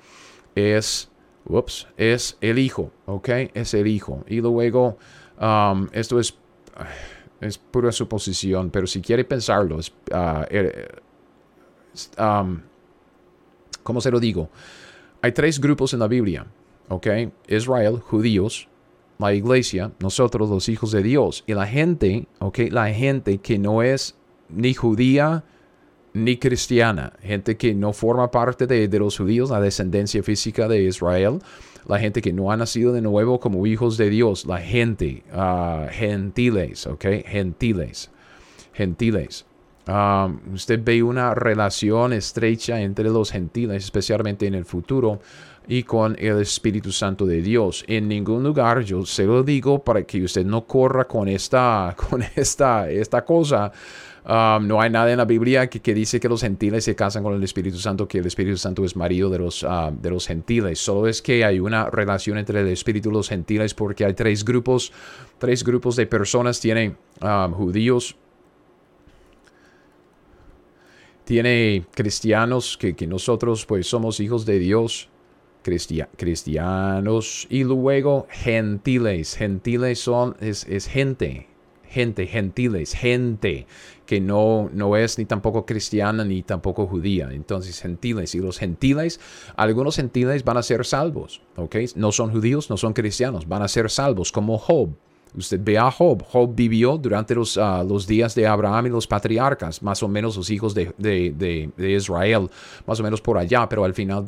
es, 0.57 1.09
ups, 1.47 1.87
es 1.97 2.37
el 2.41 2.59
hijo, 2.59 2.91
¿ok? 3.07 3.29
Es 3.55 3.75
el 3.75 3.87
hijo. 3.87 4.25
Y 4.27 4.41
luego, 4.41 4.99
um, 5.41 5.87
esto 5.93 6.19
es, 6.19 6.37
es 7.41 7.59
pura 7.59 7.93
suposición, 7.93 8.71
pero 8.71 8.89
si 8.89 9.01
quiere 9.01 9.25
pensarlo, 9.25 9.79
es, 9.79 9.93
uh, 12.19 12.57
¿cómo 13.85 14.01
se 14.01 14.11
lo 14.11 14.19
digo? 14.19 14.51
Hay 15.21 15.33
tres 15.33 15.61
grupos 15.61 15.93
en 15.93 16.01
la 16.01 16.09
Biblia, 16.09 16.47
¿ok? 16.89 17.07
Israel, 17.49 17.99
judíos, 17.99 18.69
la 19.19 19.35
iglesia, 19.35 19.91
nosotros 19.99 20.49
los 20.49 20.69
hijos 20.69 20.93
de 20.93 21.03
Dios. 21.03 21.43
Y 21.47 21.55
la 21.55 21.67
gente, 21.67 22.27
¿ok? 22.39 22.59
La 22.71 22.93
gente 22.93 23.39
que 23.39 23.59
no 23.59 23.83
es 23.83 24.15
ni 24.49 24.75
judía 24.75 25.45
ni 26.15 26.37
cristiana, 26.37 27.13
gente 27.23 27.57
que 27.57 27.75
no 27.75 27.93
forma 27.93 28.31
parte 28.31 28.67
de, 28.67 28.99
los 28.99 29.19
judíos, 29.19 29.51
la 29.51 29.61
descendencia 29.61 30.23
física 30.23 30.69
de 30.69 30.83
Israel, 30.83 31.41
la 31.87 31.99
gente 31.99 32.23
que 32.23 32.33
no 32.33 32.51
ha 32.51 32.57
nacido 32.57 32.93
de 32.93 33.03
nuevo 33.03 33.41
como 33.41 33.67
hijos 33.67 33.97
de 33.97 34.11
Dios, 34.11 34.47
la 34.47 34.59
gente, 34.59 35.23
uh, 35.33 35.89
gentiles, 35.91 36.87
¿ok? 36.87 37.05
Gentiles, 37.27 38.11
gentiles. 38.73 39.48
Um, 39.89 40.41
usted 40.53 40.81
ve 40.85 41.03
una 41.03 41.35
relación 41.35 42.13
estrecha 42.13 42.79
entre 42.81 43.09
los 43.09 43.31
gentiles, 43.31 43.85
especialmente 43.85 44.47
en 44.47 44.55
el 44.55 44.67
futuro, 44.67 45.21
y 45.67 45.83
con 45.83 46.15
el 46.19 46.41
Espíritu 46.41 46.93
Santo 46.93 47.25
de 47.25 47.41
Dios. 47.41 47.85
En 47.87 48.07
ningún 48.07 48.43
lugar, 48.43 48.83
yo 48.83 49.07
se 49.07 49.25
lo 49.25 49.43
digo 49.43 49.83
para 49.83 50.03
que 50.03 50.23
usted 50.23 50.45
no 50.45 50.67
corra 50.67 51.07
con 51.07 51.29
esta, 51.29 51.97
con 52.11 52.23
esta, 52.37 52.91
esta 52.91 53.25
cosa. 53.25 53.73
Um, 54.27 54.67
no 54.67 54.79
hay 54.79 54.91
nada 54.91 55.11
en 55.11 55.17
la 55.17 55.25
Biblia 55.25 55.71
que, 55.71 55.95
dice 55.95 56.21
que 56.21 56.29
los 56.29 56.43
gentiles 56.43 56.85
se 56.85 56.95
casan 56.95 57.23
con 57.23 57.33
el 57.33 57.43
Espíritu 57.43 57.79
Santo, 57.79 58.07
que 58.07 58.19
el 58.19 58.27
Espíritu 58.27 58.59
Santo 58.59 58.85
es 58.85 58.95
marido 58.95 59.31
de 59.31 59.39
los, 59.39 59.63
uh, 59.63 59.91
de 59.91 60.11
los 60.11 60.27
gentiles. 60.27 60.79
Solo 60.79 61.07
es 61.07 61.23
que 61.23 61.47
hay 61.47 61.61
una 61.61 61.89
relación 61.89 62.37
entre 62.37 62.61
el 62.61 62.69
Espíritu 62.69 63.09
y 63.09 63.13
los 63.15 63.31
gentiles 63.31 63.73
porque 63.73 64.05
hay 64.05 64.13
tres 64.13 64.45
grupos, 64.45 64.93
tres 65.39 65.65
grupos 65.65 65.97
de 65.97 66.07
personas. 66.07 66.61
Tienen 66.61 66.99
um, 67.23 67.53
judíos, 67.53 68.17
tiene 71.29 71.85
cristianos 71.95 72.79
que, 72.79 73.07
nosotros 73.07 73.67
pues 73.67 73.87
somos 73.87 74.19
hijos 74.19 74.47
de 74.47 74.59
Dios, 74.59 75.11
cristianos 76.17 77.47
y 77.51 77.65
luego 77.65 78.27
gentiles. 78.31 79.37
Gentiles 79.37 79.99
son, 79.99 80.37
es, 80.41 80.65
es 80.67 80.87
gente, 80.87 81.47
gente, 81.85 82.27
gentiles, 82.27 82.95
gente 82.95 83.67
que 84.07 84.23
no, 84.23 84.71
no 84.73 84.97
es 84.97 85.19
ni 85.19 85.27
tampoco 85.27 85.67
cristiana 85.67 86.25
ni 86.25 86.43
tampoco 86.43 86.87
judía. 86.87 87.29
Entonces, 87.31 87.79
gentiles. 87.79 88.35
Y 88.35 88.39
los 88.39 88.59
gentiles, 88.59 89.21
algunos 89.55 89.97
gentiles 89.97 90.45
van 90.45 90.57
a 90.57 90.63
ser 90.63 90.87
salvos, 90.87 91.43
¿ok? 91.57 91.77
No 91.95 92.11
son 92.11 92.31
judíos, 92.31 92.71
no 92.71 92.79
son 92.79 92.95
cristianos, 92.95 93.47
van 93.47 93.61
a 93.61 93.69
ser 93.69 93.91
salvos, 93.91 94.33
como 94.33 94.57
Job. 94.57 94.95
Usted 95.37 95.61
ve 95.63 95.79
a 95.79 95.91
Job. 95.91 96.23
Job 96.25 96.55
vivió 96.55 96.97
durante 96.97 97.35
los, 97.35 97.57
ah, 97.59 97.85
los 97.87 98.07
días 98.07 98.35
de 98.35 98.47
Abraham 98.47 98.87
y 98.87 98.91
los 98.91 99.07
patriarcas, 99.07 99.83
más 99.83 100.03
o 100.03 100.09
menos 100.09 100.37
los 100.37 100.51
hijos 100.51 100.75
de, 100.75 100.93
de, 100.99 101.71
de, 101.77 101.91
Israel, 101.91 102.49
más 102.87 103.01
o 103.01 103.03
menos 103.03 103.21
por 103.21 103.39
allá, 103.39 103.69
pero 103.69 103.85
al 103.85 103.95
final 103.95 104.25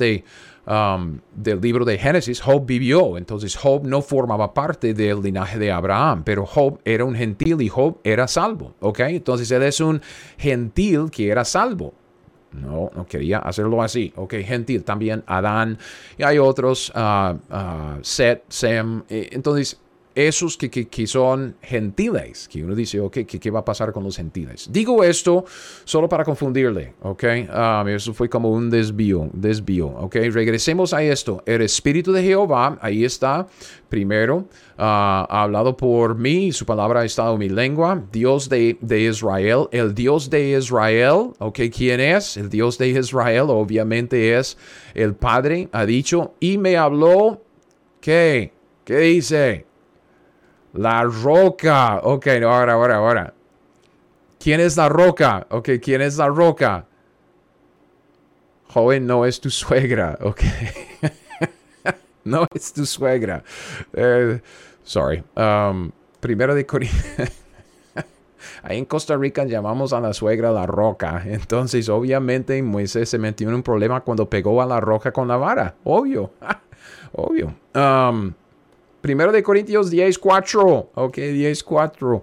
um, 0.66 1.18
del 1.34 1.60
libro 1.60 1.84
de 1.84 1.98
Génesis, 1.98 2.40
Job 2.40 2.64
vivió. 2.66 3.16
Entonces 3.16 3.56
Job 3.56 3.84
no 3.84 4.02
formaba 4.02 4.52
parte 4.52 4.94
del 4.94 5.22
linaje 5.22 5.58
de 5.58 5.72
Abraham, 5.72 6.22
pero 6.24 6.46
Job 6.46 6.80
era 6.84 7.04
un 7.04 7.14
gentil 7.14 7.60
y 7.60 7.68
Job 7.68 7.98
era 8.04 8.28
salvo. 8.28 8.74
¿Ok? 8.80 9.00
Entonces 9.00 9.50
él 9.50 9.62
es 9.62 9.80
un 9.80 10.00
gentil 10.38 11.10
que 11.10 11.28
era 11.28 11.44
salvo. 11.44 11.94
No, 12.52 12.90
no 12.94 13.06
quería 13.06 13.38
hacerlo 13.38 13.82
así. 13.82 14.12
Ok, 14.16 14.34
gentil. 14.44 14.82
También 14.82 15.22
Adán 15.26 15.78
y 16.18 16.24
hay 16.24 16.38
otros, 16.38 16.92
uh, 16.94 17.34
uh, 17.34 17.98
Seth, 18.02 18.42
Sem. 18.48 19.02
Eh, 19.08 19.28
entonces 19.32 19.80
esos 20.14 20.56
que, 20.56 20.70
que, 20.70 21.06
son 21.06 21.56
gentiles, 21.62 22.48
que 22.48 22.64
uno 22.64 22.74
dice, 22.74 23.00
ok, 23.00 23.12
¿qué, 23.26 23.26
¿qué, 23.26 23.50
va 23.50 23.60
a 23.60 23.64
pasar 23.64 23.92
con 23.92 24.02
los 24.02 24.16
gentiles? 24.16 24.68
Digo 24.70 25.04
esto 25.04 25.44
solo 25.84 26.08
para 26.08 26.24
confundirle, 26.24 26.94
ok, 27.02 27.24
um, 27.48 27.88
eso 27.88 28.12
fue 28.12 28.28
como 28.28 28.50
un 28.50 28.70
desvío, 28.70 29.30
desvío, 29.32 29.86
ok, 29.86 30.16
regresemos 30.32 30.92
a 30.92 31.02
esto, 31.02 31.42
el 31.46 31.62
Espíritu 31.62 32.12
de 32.12 32.22
Jehová, 32.22 32.78
ahí 32.80 33.04
está, 33.04 33.46
primero, 33.88 34.36
uh, 34.36 34.46
ha 34.78 35.42
hablado 35.42 35.76
por 35.76 36.16
mí, 36.16 36.52
su 36.52 36.66
palabra 36.66 37.00
ha 37.00 37.04
estado 37.04 37.34
en 37.34 37.38
mi 37.38 37.48
lengua, 37.48 38.02
Dios 38.12 38.48
de, 38.48 38.78
de 38.80 39.02
Israel, 39.02 39.68
el 39.70 39.94
Dios 39.94 40.28
de 40.28 40.58
Israel, 40.58 41.32
ok, 41.38 41.60
¿quién 41.74 42.00
es? 42.00 42.36
El 42.36 42.50
Dios 42.50 42.78
de 42.78 42.88
Israel, 42.88 43.46
obviamente 43.48 44.36
es 44.36 44.58
el 44.94 45.14
Padre, 45.14 45.68
ha 45.72 45.86
dicho, 45.86 46.34
y 46.40 46.58
me 46.58 46.76
habló, 46.76 47.42
¿qué? 48.00 48.52
¿Qué 48.84 48.98
dice? 48.98 49.69
La 50.74 51.02
roca. 51.02 52.00
Ok, 52.02 52.26
ahora, 52.42 52.74
ahora, 52.74 52.96
ahora. 52.96 53.34
¿Quién 54.38 54.60
es 54.60 54.76
la 54.76 54.88
roca? 54.88 55.46
Ok, 55.50 55.68
¿quién 55.82 56.00
es 56.00 56.16
la 56.16 56.28
roca? 56.28 56.86
Joven, 58.68 59.06
no 59.06 59.26
es 59.26 59.40
tu 59.40 59.50
suegra. 59.50 60.16
Ok. 60.22 60.40
no 62.24 62.46
es 62.54 62.72
tu 62.72 62.86
suegra. 62.86 63.42
Eh, 63.92 64.40
sorry. 64.84 65.22
Um, 65.36 65.90
primero 66.20 66.54
de 66.54 66.66
Ahí 68.62 68.78
en 68.78 68.84
Costa 68.84 69.16
Rica 69.16 69.44
llamamos 69.44 69.92
a 69.92 70.00
la 70.00 70.12
suegra 70.12 70.52
la 70.52 70.66
roca. 70.66 71.22
Entonces, 71.26 71.88
obviamente, 71.88 72.62
Moisés 72.62 73.08
se 73.08 73.18
metió 73.18 73.48
en 73.48 73.54
un 73.56 73.62
problema 73.62 74.02
cuando 74.02 74.30
pegó 74.30 74.62
a 74.62 74.66
la 74.66 74.80
roca 74.80 75.12
con 75.12 75.28
la 75.28 75.36
vara. 75.36 75.74
Obvio. 75.84 76.32
Obvio. 77.12 77.54
Um, 77.74 78.32
Primero 79.00 79.32
de 79.32 79.42
Corintios 79.42 79.90
10.4. 79.90 80.88
Ok, 80.94 81.16
10.4. 81.16 82.22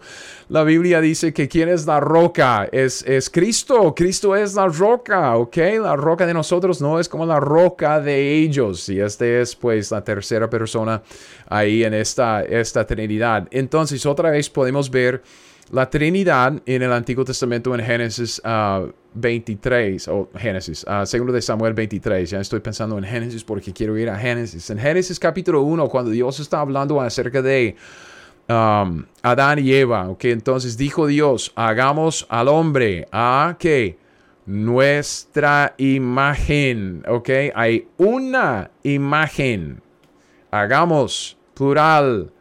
La 0.50 0.64
Biblia 0.64 1.02
dice 1.02 1.34
que 1.34 1.48
quién 1.48 1.70
es 1.70 1.86
la 1.86 2.00
roca. 2.00 2.70
Es, 2.72 3.04
es 3.04 3.30
Cristo. 3.30 3.96
Cristo 3.96 4.36
es 4.36 4.54
la 4.54 4.68
roca. 4.68 5.36
Ok, 5.38 5.58
la 5.82 5.96
roca 5.96 6.26
de 6.26 6.34
nosotros 6.34 6.82
no 6.82 7.00
es 7.00 7.10
como 7.10 7.26
la 7.26 7.40
roca 7.40 8.00
de 8.00 8.34
ellos. 8.36 8.90
Y 8.90 9.00
este 9.00 9.42
es 9.42 9.56
pues 9.56 9.92
la 9.92 10.04
tercera 10.04 10.50
persona 10.50 11.02
ahí 11.48 11.84
en 11.84 11.94
esta, 11.94 12.44
esta 12.44 12.86
Trinidad. 12.86 13.48
Entonces 13.52 14.06
otra 14.06 14.30
vez 14.32 14.50
podemos 14.50 14.92
ver 14.92 15.24
la 15.72 15.90
Trinidad 15.90 16.62
en 16.66 16.82
el 16.82 16.94
Antiguo 16.94 17.26
Testamento 17.26 17.74
en 17.76 17.84
Génesis 17.84 18.42
23, 19.14 20.08
ah, 20.08 20.12
o 20.14 20.30
Génesis, 20.38 20.86
uh, 20.88 21.06
segundo 21.06 21.34
de 21.34 21.42
Samuel 21.42 21.74
23, 21.74 22.30
ya 22.30 22.40
estoy 22.40 22.60
pensando 22.60 22.98
en 22.98 23.04
Génesis 23.04 23.44
porque 23.44 23.74
quiero 23.74 23.98
ir 23.98 24.10
a 24.10 24.18
Génesis. 24.18 24.70
En 24.70 24.80
Génesis 24.80 25.20
capítulo 25.20 25.62
1, 25.64 25.90
cuando 25.90 26.12
Dios 26.12 26.40
está 26.40 26.62
hablando 26.62 27.02
acerca 27.02 27.42
de 27.42 27.76
um, 28.48 29.04
Adán 29.22 29.60
y 29.60 29.74
Eva, 29.74 30.10
ok, 30.10 30.26
entonces 30.26 30.78
dijo 30.78 31.08
Dios, 31.08 31.52
hagamos 31.56 32.26
al 32.30 32.48
hombre 32.48 33.08
a 33.12 33.58
que 33.60 33.98
nuestra 34.46 35.76
imagen, 35.78 37.04
ok, 37.08 37.30
hay 37.54 37.88
una 37.98 38.72
imagen, 38.84 39.82
hagamos 40.52 41.38
plural 41.54 42.32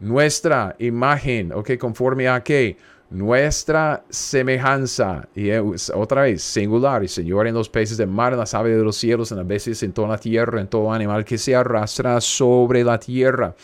nuestra 0.00 0.76
imagen, 0.78 1.52
ok, 1.52 1.76
conforme 1.78 2.28
a 2.28 2.42
qué? 2.42 2.76
Nuestra 3.10 4.04
semejanza, 4.10 5.28
y 5.34 5.50
otra 5.94 6.22
vez, 6.22 6.42
singular, 6.42 7.02
y 7.02 7.08
Señor 7.08 7.46
en 7.46 7.54
los 7.54 7.68
peces 7.68 7.96
del 7.96 8.08
mar, 8.08 8.34
en 8.34 8.38
las 8.38 8.52
aves 8.52 8.76
de 8.76 8.84
los 8.84 8.96
cielos, 8.96 9.32
en 9.32 9.38
las 9.38 9.46
veces 9.46 9.82
en 9.82 9.92
toda 9.92 10.08
la 10.08 10.18
tierra, 10.18 10.60
en 10.60 10.68
todo 10.68 10.92
animal 10.92 11.24
que 11.24 11.38
se 11.38 11.56
arrastra 11.56 12.20
sobre 12.20 12.84
la 12.84 12.98
tierra. 12.98 13.54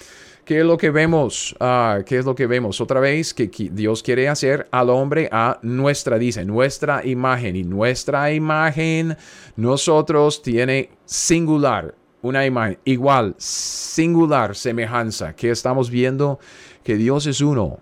¿Qué 0.44 0.60
es 0.60 0.64
lo 0.64 0.76
que 0.76 0.90
vemos? 0.90 1.56
Ah, 1.58 2.00
¿Qué 2.04 2.18
es 2.18 2.24
lo 2.26 2.34
que 2.34 2.46
vemos? 2.46 2.78
Otra 2.80 3.00
vez 3.00 3.32
que 3.32 3.50
Dios 3.72 4.02
quiere 4.02 4.28
hacer 4.28 4.68
al 4.70 4.90
hombre 4.90 5.28
a 5.32 5.58
nuestra, 5.62 6.18
dice, 6.18 6.44
nuestra 6.44 7.04
imagen. 7.06 7.56
Y 7.56 7.64
nuestra 7.64 8.30
imagen, 8.30 9.16
nosotros 9.56 10.42
tiene 10.42 10.90
singular 11.06 11.94
una 12.24 12.46
imagen 12.46 12.78
igual, 12.84 13.34
singular 13.36 14.56
semejanza, 14.56 15.36
que 15.36 15.50
estamos 15.50 15.90
viendo 15.90 16.38
que 16.82 16.96
Dios 16.96 17.26
es 17.26 17.42
uno, 17.42 17.80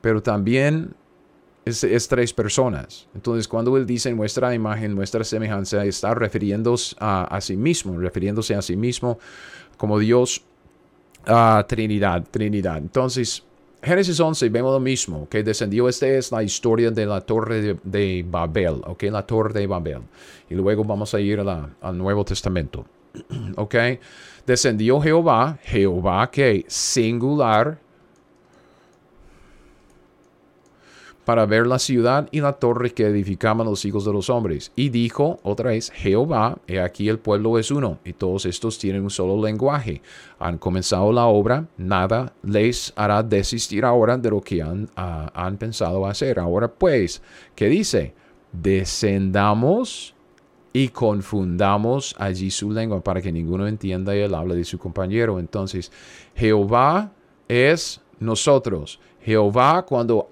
pero 0.00 0.22
también 0.22 0.94
es, 1.64 2.08
tres 2.08 2.32
personas. 2.32 3.08
Entonces, 3.12 3.48
cuando 3.48 3.76
Él 3.76 3.84
dice 3.84 4.12
nuestra 4.12 4.54
imagen, 4.54 4.94
nuestra 4.94 5.24
semejanza, 5.24 5.84
está 5.84 6.14
refiriéndose 6.14 6.94
a, 7.00 7.40
sí 7.40 7.56
mismo, 7.56 7.98
refiriéndose 7.98 8.54
a 8.54 8.62
sí 8.62 8.76
mismo 8.76 9.18
como 9.76 9.98
Dios, 9.98 10.42
a 11.26 11.64
Trinidad, 11.68 12.24
Trinidad. 12.30 12.78
Entonces, 12.78 13.42
Génesis 13.82 14.20
11 14.20 14.48
vemos 14.48 14.72
lo 14.72 14.80
mismo, 14.80 15.28
que 15.28 15.42
descendió, 15.42 15.88
esta 15.88 16.06
es 16.06 16.30
la 16.30 16.44
historia 16.44 16.92
de 16.92 17.04
la 17.04 17.20
torre 17.20 17.60
de, 17.60 17.76
de 17.82 18.24
Babel, 18.28 18.80
ok, 18.86 19.02
la 19.04 19.26
torre 19.26 19.58
de 19.58 19.66
Babel. 19.66 20.02
Y 20.48 20.54
luego 20.54 20.84
vamos 20.84 21.14
a 21.14 21.20
ir 21.20 21.40
al 21.40 21.98
Nuevo 21.98 22.24
Testamento. 22.24 22.86
¿Ok? 23.56 23.74
Descendió 24.46 25.00
Jehová, 25.00 25.58
Jehová 25.62 26.30
que 26.30 26.64
singular, 26.68 27.78
para 31.24 31.46
ver 31.46 31.66
la 31.66 31.78
ciudad 31.78 32.28
y 32.32 32.40
la 32.40 32.54
torre 32.54 32.92
que 32.92 33.06
edificaban 33.06 33.66
los 33.66 33.84
hijos 33.84 34.04
de 34.04 34.12
los 34.12 34.28
hombres. 34.28 34.72
Y 34.74 34.88
dijo 34.88 35.38
otra 35.42 35.70
vez, 35.70 35.90
Jehová, 35.94 36.58
he 36.66 36.80
aquí 36.80 37.08
el 37.08 37.18
pueblo 37.18 37.58
es 37.58 37.70
uno, 37.70 37.98
y 38.04 38.12
todos 38.12 38.46
estos 38.46 38.78
tienen 38.78 39.02
un 39.02 39.10
solo 39.10 39.40
lenguaje. 39.42 40.02
Han 40.38 40.58
comenzado 40.58 41.12
la 41.12 41.26
obra, 41.26 41.66
nada 41.76 42.32
les 42.42 42.92
hará 42.96 43.22
desistir 43.22 43.84
ahora 43.84 44.16
de 44.16 44.30
lo 44.30 44.40
que 44.40 44.62
han, 44.62 44.88
ah, 44.96 45.30
han 45.34 45.56
pensado 45.58 46.06
hacer. 46.06 46.38
Ahora 46.38 46.68
pues, 46.68 47.22
¿qué 47.54 47.68
dice? 47.68 48.14
Descendamos 48.52 50.14
y 50.72 50.88
confundamos 50.88 52.14
allí 52.18 52.50
su 52.50 52.70
lengua 52.70 53.02
para 53.02 53.20
que 53.20 53.32
ninguno 53.32 53.66
entienda 53.66 54.14
el 54.14 54.34
habla 54.34 54.54
de 54.54 54.64
su 54.64 54.78
compañero. 54.78 55.38
Entonces, 55.38 55.92
Jehová 56.34 57.12
es 57.48 58.00
nosotros. 58.18 58.98
Jehová 59.22 59.84
cuando 59.86 60.28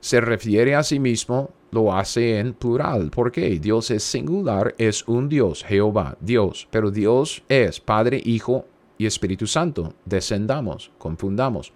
se 0.00 0.20
refiere 0.20 0.74
a 0.74 0.82
sí 0.82 0.98
mismo, 0.98 1.50
lo 1.70 1.92
hace 1.94 2.38
en 2.38 2.54
plural. 2.54 3.10
¿Por 3.10 3.32
qué? 3.32 3.58
Dios 3.58 3.90
es 3.90 4.02
singular, 4.02 4.74
es 4.78 5.06
un 5.06 5.28
Dios, 5.28 5.64
Jehová, 5.64 6.16
Dios. 6.20 6.68
Pero 6.70 6.90
Dios 6.90 7.42
es 7.48 7.80
Padre, 7.80 8.20
Hijo 8.24 8.64
y 8.96 9.06
Espíritu 9.06 9.46
Santo. 9.46 9.94
Descendamos, 10.04 10.90
confundamos. 10.98 11.72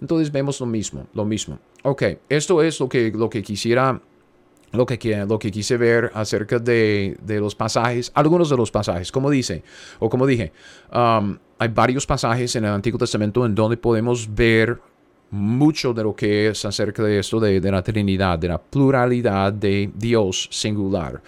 Entonces 0.00 0.32
vemos 0.32 0.60
lo 0.60 0.66
mismo, 0.66 1.06
lo 1.14 1.24
mismo. 1.24 1.58
Ok, 1.82 2.02
esto 2.28 2.62
es 2.62 2.80
lo 2.80 2.88
que, 2.88 3.12
lo 3.12 3.30
que 3.30 3.42
quisiera 3.42 4.00
lo 4.76 4.86
que, 4.86 5.24
lo 5.28 5.38
que 5.38 5.50
quise 5.50 5.76
ver 5.76 6.10
acerca 6.14 6.58
de, 6.58 7.16
los 7.26 7.54
pasajes, 7.54 8.10
algunos 8.14 8.50
de 8.50 8.56
los 8.56 8.70
pasajes, 8.70 9.10
como 9.10 9.30
dice, 9.30 9.62
o 9.98 10.08
como 10.08 10.26
dije, 10.26 10.52
um, 10.92 11.36
hay 11.58 11.68
varios 11.68 12.06
pasajes 12.06 12.54
en 12.56 12.64
el 12.64 12.70
Antiguo 12.70 12.98
Testamento 12.98 13.44
en 13.46 13.54
donde 13.54 13.76
podemos 13.76 14.32
ver 14.34 14.78
mucho 15.30 15.92
de 15.92 16.02
lo 16.02 16.14
que 16.14 16.48
es 16.48 16.64
acerca 16.64 17.02
de 17.02 17.18
esto 17.18 17.40
de, 17.40 17.60
la 17.60 17.82
Trinidad, 17.82 18.38
de 18.38 18.48
la 18.48 18.58
pluralidad 18.58 19.52
de 19.52 19.90
Dios 19.94 20.48
singular. 20.50 21.20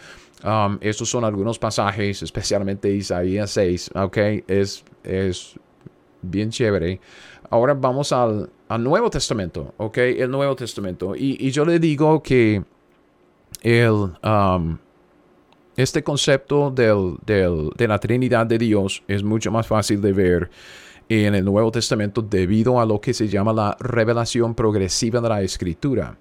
Um, 0.44 0.78
estos 0.80 1.10
son 1.10 1.24
algunos 1.24 1.58
pasajes, 1.58 2.22
especialmente 2.22 2.92
Isaías 2.92 3.50
6, 3.50 3.90
ok, 3.94 4.18
es, 4.46 4.84
es 5.02 5.54
bien 6.22 6.50
chévere. 6.50 7.00
Ahora 7.50 7.74
vamos 7.74 8.12
al, 8.12 8.50
Nuevo 8.78 9.10
Testamento, 9.10 9.74
ok, 9.78 9.98
el 9.98 10.30
Nuevo 10.30 10.54
Testamento. 10.54 11.16
Y, 11.16 11.36
y 11.40 11.50
yo 11.50 11.64
le 11.64 11.78
digo 11.78 12.22
que 12.22 12.62
el, 13.62 14.12
um, 14.22 14.78
este 15.76 16.02
concepto 16.02 16.70
de 16.70 17.86
la 17.88 17.98
Trinidad 17.98 18.46
de 18.46 18.58
Dios 18.58 19.02
es 19.06 19.22
mucho 19.22 19.50
más 19.50 19.66
fácil 19.66 20.00
de 20.00 20.12
ver 20.12 20.50
en 21.08 21.34
el 21.34 21.44
Nuevo 21.44 21.70
Testamento 21.70 22.20
debido 22.20 22.80
a 22.80 22.86
lo 22.86 23.00
que 23.00 23.14
se 23.14 23.28
llama 23.28 23.52
la 23.52 23.76
revelación 23.80 24.54
progresiva 24.54 25.20
de 25.20 25.28
la 25.28 25.42
Escritura. 25.42 26.18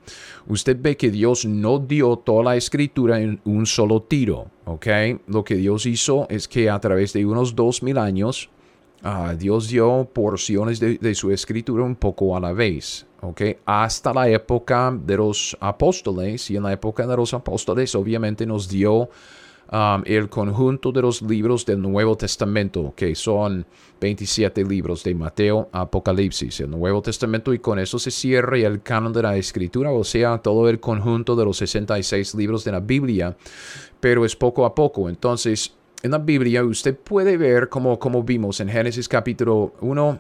Usted 0.48 0.78
ve 0.80 0.96
que 0.96 1.12
Dios 1.12 1.46
no 1.46 1.80
dio 1.80 2.16
toda 2.18 2.44
la 2.44 2.56
Escritura 2.56 3.20
en 3.20 3.42
un 3.44 3.66
solo 3.66 4.02
tiro, 4.02 4.48
¿ok? 4.66 4.88
Lo 5.28 5.44
que 5.44 5.56
Dios 5.56 5.86
hizo 5.86 6.26
es 6.30 6.48
que 6.48 6.70
a 6.70 6.80
través 6.80 7.14
de 7.14 7.26
unos 7.26 7.56
dos 7.56 7.84
mil 7.84 7.98
años, 7.98 8.50
ah, 9.04 9.36
Dios 9.38 9.70
dio 9.70 10.10
porciones 10.12 10.80
de, 10.80 11.16
su 11.16 11.32
Escritura 11.32 11.84
un 11.84 11.96
poco 11.96 12.36
a 12.36 12.40
la 12.40 12.54
vez. 12.54 13.06
¿ok? 13.22 13.42
Hasta 13.66 14.14
la 14.14 14.30
época 14.30 14.96
de 14.96 15.18
los 15.18 15.58
apóstoles, 15.60 16.50
y 16.52 16.58
en 16.58 16.64
la 16.64 16.74
época 16.74 17.06
de 17.08 17.18
los 17.18 17.34
apóstoles 17.34 17.96
obviamente 17.96 18.46
nos 18.46 18.70
dio 18.70 19.10
Um, 19.70 20.02
el 20.06 20.30
conjunto 20.30 20.94
de 20.94 21.02
los 21.02 21.22
libros 21.22 21.66
del 21.66 21.82
Nuevo 21.82 22.16
Testamento, 22.16 22.94
que 22.96 23.14
son 23.16 23.66
27 24.00 24.64
libros 24.64 25.04
de 25.04 25.14
Mateo, 25.14 25.68
Apocalipsis, 25.74 26.62
el 26.62 26.70
Nuevo 26.70 27.02
Testamento, 27.02 27.54
y 27.54 27.60
con 27.60 27.78
eso 27.78 28.00
se 28.00 28.10
cierra 28.10 28.58
el 28.60 28.82
canon 28.82 29.12
de 29.12 29.24
la 29.24 29.36
Escritura, 29.36 29.92
o 29.92 30.06
sea, 30.06 30.38
todo 30.38 30.70
el 30.70 30.80
conjunto 30.80 31.36
de 31.36 31.44
los 31.44 31.58
66 31.58 32.36
libros 32.36 32.64
de 32.64 32.72
la 32.72 32.80
Biblia, 32.80 33.36
pero 34.00 34.24
es 34.24 34.38
poco 34.38 34.66
a 34.66 34.74
poco. 34.74 35.10
Entonces, 35.10 35.74
en 36.04 36.12
la 36.12 36.18
Biblia 36.20 36.64
usted 36.64 36.96
puede 36.96 37.38
ver, 37.38 37.70
como, 37.70 37.98
como 38.00 38.24
vimos 38.24 38.60
en 38.60 38.70
Génesis 38.70 39.08
capítulo 39.08 39.74
1, 39.82 40.20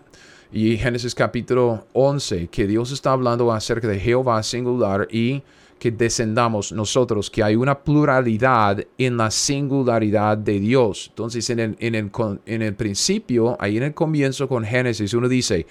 y 0.52 0.78
Génesis 0.78 1.14
capítulo 1.14 1.88
11, 1.94 2.48
que 2.48 2.68
Dios 2.68 2.92
está 2.92 3.12
hablando 3.12 3.52
acerca 3.52 3.88
de 3.88 4.00
Jehová 4.00 4.42
singular 4.44 5.08
y 5.12 5.44
que 5.78 5.92
descendamos 5.92 6.72
nosotros, 6.72 7.30
que 7.30 7.44
hay 7.44 7.56
una 7.56 7.78
pluralidad 7.78 8.84
en 8.98 9.18
la 9.18 9.30
singularidad 9.30 10.38
de 10.38 10.60
Dios. 10.60 11.08
Entonces, 11.10 11.50
en 11.50 11.60
el, 11.60 11.76
en 11.80 11.96
el, 11.96 12.12
en 12.46 12.62
el 12.62 12.76
principio, 12.76 13.56
ahí 13.60 13.78
en 13.78 13.84
el 13.84 13.94
comienzo 13.94 14.48
con 14.48 14.64
Génesis, 14.64 15.14
uno 15.14 15.30
dice, 15.30 15.68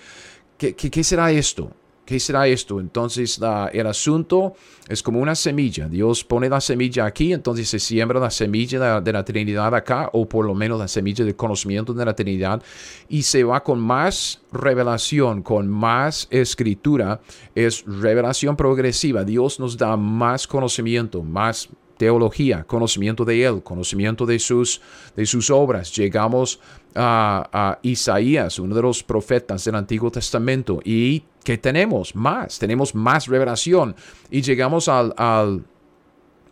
¿qué, 0.56 0.74
qué, 0.74 0.90
qué 0.90 1.02
será 1.02 1.32
esto? 1.32 1.70
¿Qué 2.06 2.20
será 2.20 2.46
esto? 2.46 2.78
Entonces 2.78 3.40
el 3.72 3.86
asunto 3.88 4.54
es 4.88 5.02
como 5.02 5.18
una 5.18 5.34
semilla. 5.34 5.88
Dios 5.88 6.22
pone 6.22 6.48
la 6.48 6.60
semilla 6.60 7.04
aquí, 7.04 7.32
entonces 7.32 7.68
se 7.68 7.80
siembra 7.80 8.20
la 8.20 8.30
semilla 8.30 9.00
de 9.00 9.12
la, 9.12 9.24
Trinidad 9.24 9.74
acá, 9.74 10.08
o 10.12 10.28
por 10.28 10.46
lo 10.46 10.54
menos 10.54 10.78
la 10.78 10.86
semilla 10.86 11.24
del 11.24 11.34
conocimiento 11.34 11.92
de 11.92 12.04
la 12.04 12.14
Trinidad, 12.14 12.62
y 13.08 13.24
se 13.24 13.42
va 13.42 13.64
con 13.64 13.80
más 13.80 14.40
revelación, 14.52 15.42
con 15.42 15.68
más 15.68 16.28
escritura. 16.30 17.20
Es 17.56 17.84
revelación 17.84 18.56
progresiva. 18.56 19.24
Dios 19.24 19.58
nos 19.58 19.76
da 19.76 19.96
más 19.96 20.46
conocimiento, 20.46 21.24
más 21.24 21.68
teología, 21.96 22.64
conocimiento 22.64 23.24
de 23.24 23.44
Él, 23.44 23.62
conocimiento 23.62 24.26
de 24.26 24.38
sus, 24.38 24.80
de 25.16 25.26
sus 25.26 25.50
obras. 25.50 25.94
Llegamos 25.94 26.60
a, 26.94 27.48
a 27.52 27.78
Isaías, 27.82 28.58
uno 28.58 28.74
de 28.74 28.82
los 28.82 29.02
profetas 29.02 29.64
del 29.64 29.74
Antiguo 29.74 30.10
Testamento, 30.10 30.80
y 30.84 31.22
que 31.44 31.58
tenemos 31.58 32.14
más, 32.14 32.58
tenemos 32.58 32.94
más 32.94 33.26
revelación. 33.26 33.94
Y 34.30 34.42
llegamos 34.42 34.88
al, 34.88 35.14
al 35.16 35.64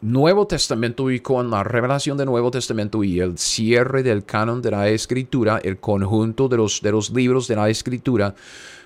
Nuevo 0.04 0.46
Testamento 0.46 1.10
y 1.10 1.20
con 1.20 1.50
la 1.50 1.64
revelación 1.64 2.18
del 2.18 2.26
Nuevo 2.26 2.50
Testamento 2.50 3.02
y 3.02 3.20
el 3.20 3.38
cierre 3.38 4.02
del 4.02 4.26
canon 4.26 4.60
de 4.60 4.70
la 4.70 4.90
Escritura, 4.90 5.62
el 5.64 5.78
conjunto 5.78 6.46
de 6.46 6.58
los, 6.58 6.82
de 6.82 6.92
los 6.92 7.08
libros 7.08 7.48
de 7.48 7.56
la 7.56 7.70
Escritura, 7.70 8.34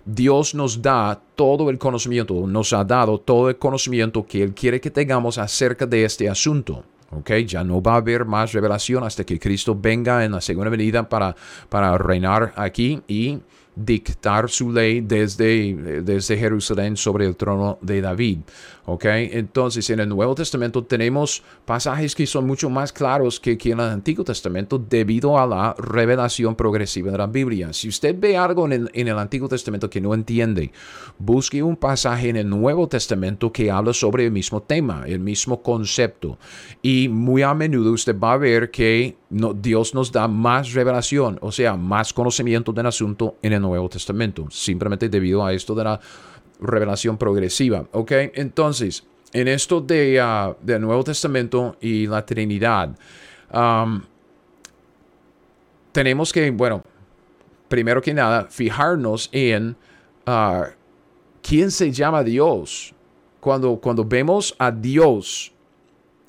Dios 0.05 0.55
nos 0.55 0.81
da 0.81 1.21
todo 1.35 1.71
el 1.71 1.79
conocimiento, 1.79 2.47
nos 2.47 2.73
ha 2.73 2.85
dado 2.85 3.19
todo 3.19 3.51
el 3.51 3.57
conocimiento 3.57 4.25
que 4.25 4.45
Él 4.45 4.55
quiere 4.55 4.81
que 4.81 4.93
tengamos 4.93 5.39
acerca 5.39 5.87
de 5.87 6.05
este 6.05 6.29
asunto. 6.29 6.85
Okay, 7.11 7.47
ya 7.47 7.65
no 7.65 7.83
va 7.83 7.95
a 7.95 7.97
haber 7.97 8.25
más 8.25 8.53
revelación 8.53 9.03
hasta 9.03 9.25
que 9.25 9.41
Cristo 9.41 9.75
venga 9.75 10.25
en 10.25 10.31
la 10.31 10.41
segunda 10.41 10.71
venida 10.71 11.09
para, 11.09 11.35
para 11.69 11.99
reinar 11.99 12.53
aquí 12.55 13.01
y 13.09 13.41
dictar 13.79 14.51
su 14.51 14.73
ley 14.73 15.01
desde, 15.01 16.03
desde 16.03 16.37
Jerusalén 16.37 16.97
sobre 16.97 17.27
el 17.27 17.37
trono 17.37 17.79
de 17.81 18.01
David. 18.01 18.39
¿Ok? 18.91 19.05
Entonces, 19.05 19.91
en 19.91 20.01
el 20.01 20.09
Nuevo 20.09 20.35
Testamento 20.35 20.83
tenemos 20.83 21.43
pasajes 21.67 22.15
que 22.15 22.27
son 22.27 22.47
mucho 22.47 22.71
más 22.71 22.91
claros 22.91 23.39
que, 23.39 23.59
que 23.59 23.73
en 23.73 23.81
el 23.81 23.91
Antiguo 23.91 24.25
Testamento 24.25 24.79
debido 24.79 25.39
a 25.39 25.47
la 25.47 25.75
revelación 25.79 26.57
progresiva 26.57 27.11
de 27.11 27.19
la 27.19 27.27
Biblia. 27.27 27.75
Si 27.75 27.89
usted 27.89 28.17
ve 28.19 28.39
algo 28.39 28.65
en 28.65 28.73
el, 28.73 28.91
en 28.95 29.09
el 29.09 29.19
Antiguo 29.19 29.47
Testamento 29.47 29.91
que 29.91 30.01
no 30.01 30.15
entiende, 30.15 30.73
busque 31.19 31.63
un 31.63 31.77
pasaje 31.77 32.31
en 32.31 32.37
el 32.37 32.49
Nuevo 32.49 32.89
Testamento 32.89 33.53
que 33.53 33.71
habla 33.71 33.93
sobre 33.93 34.25
el 34.25 34.33
mismo 34.33 34.63
tema, 34.63 35.05
el 35.07 35.21
mismo 35.21 35.63
concepto. 35.63 36.39
Y 36.81 37.09
muy 37.09 37.43
a 37.43 37.53
menudo 37.53 37.93
usted 37.93 38.19
va 38.19 38.33
a 38.33 38.39
ver 38.39 38.71
que 38.71 39.17
no, 39.29 39.53
Dios 39.53 39.95
nos 39.95 40.11
da 40.13 40.29
más 40.29 40.73
revelación, 40.73 41.39
o 41.43 41.53
sea, 41.53 41.77
más 41.77 42.15
conocimiento 42.15 42.73
del 42.73 42.87
asunto 42.87 43.37
en 43.43 43.53
el 43.53 43.61
Nuevo 43.69 43.89
Testamento, 43.89 44.47
simplemente 44.51 45.09
debido 45.09 45.45
a 45.45 45.53
esto 45.53 45.75
de 45.75 45.85
la 45.85 46.01
revelación 46.61 47.17
progresiva. 47.17 47.87
¿Ok? 47.93 48.13
Entonces, 48.35 49.05
en 49.33 49.49
esto 49.49 49.81
de, 49.81 50.21
uh, 50.21 50.55
del 50.65 50.81
Nuevo 50.81 51.05
Testamento 51.05 51.77
y 51.81 52.07
la 52.07 52.25
Trinidad, 52.25 52.97
um, 53.53 54.03
tenemos 55.93 56.33
que, 56.33 56.51
bueno, 56.51 56.83
primero 57.69 58.01
que 58.01 58.15
nada, 58.15 58.47
fijarnos 58.49 59.29
en 59.33 59.77
uh, 60.27 60.65
quién 61.43 61.71
se 61.71 61.93
llama 61.93 62.23
Dios. 62.23 62.95
Cuando, 63.41 63.77
cuando 63.77 64.05
vemos 64.05 64.55
a 64.59 64.71
Dios 64.71 65.53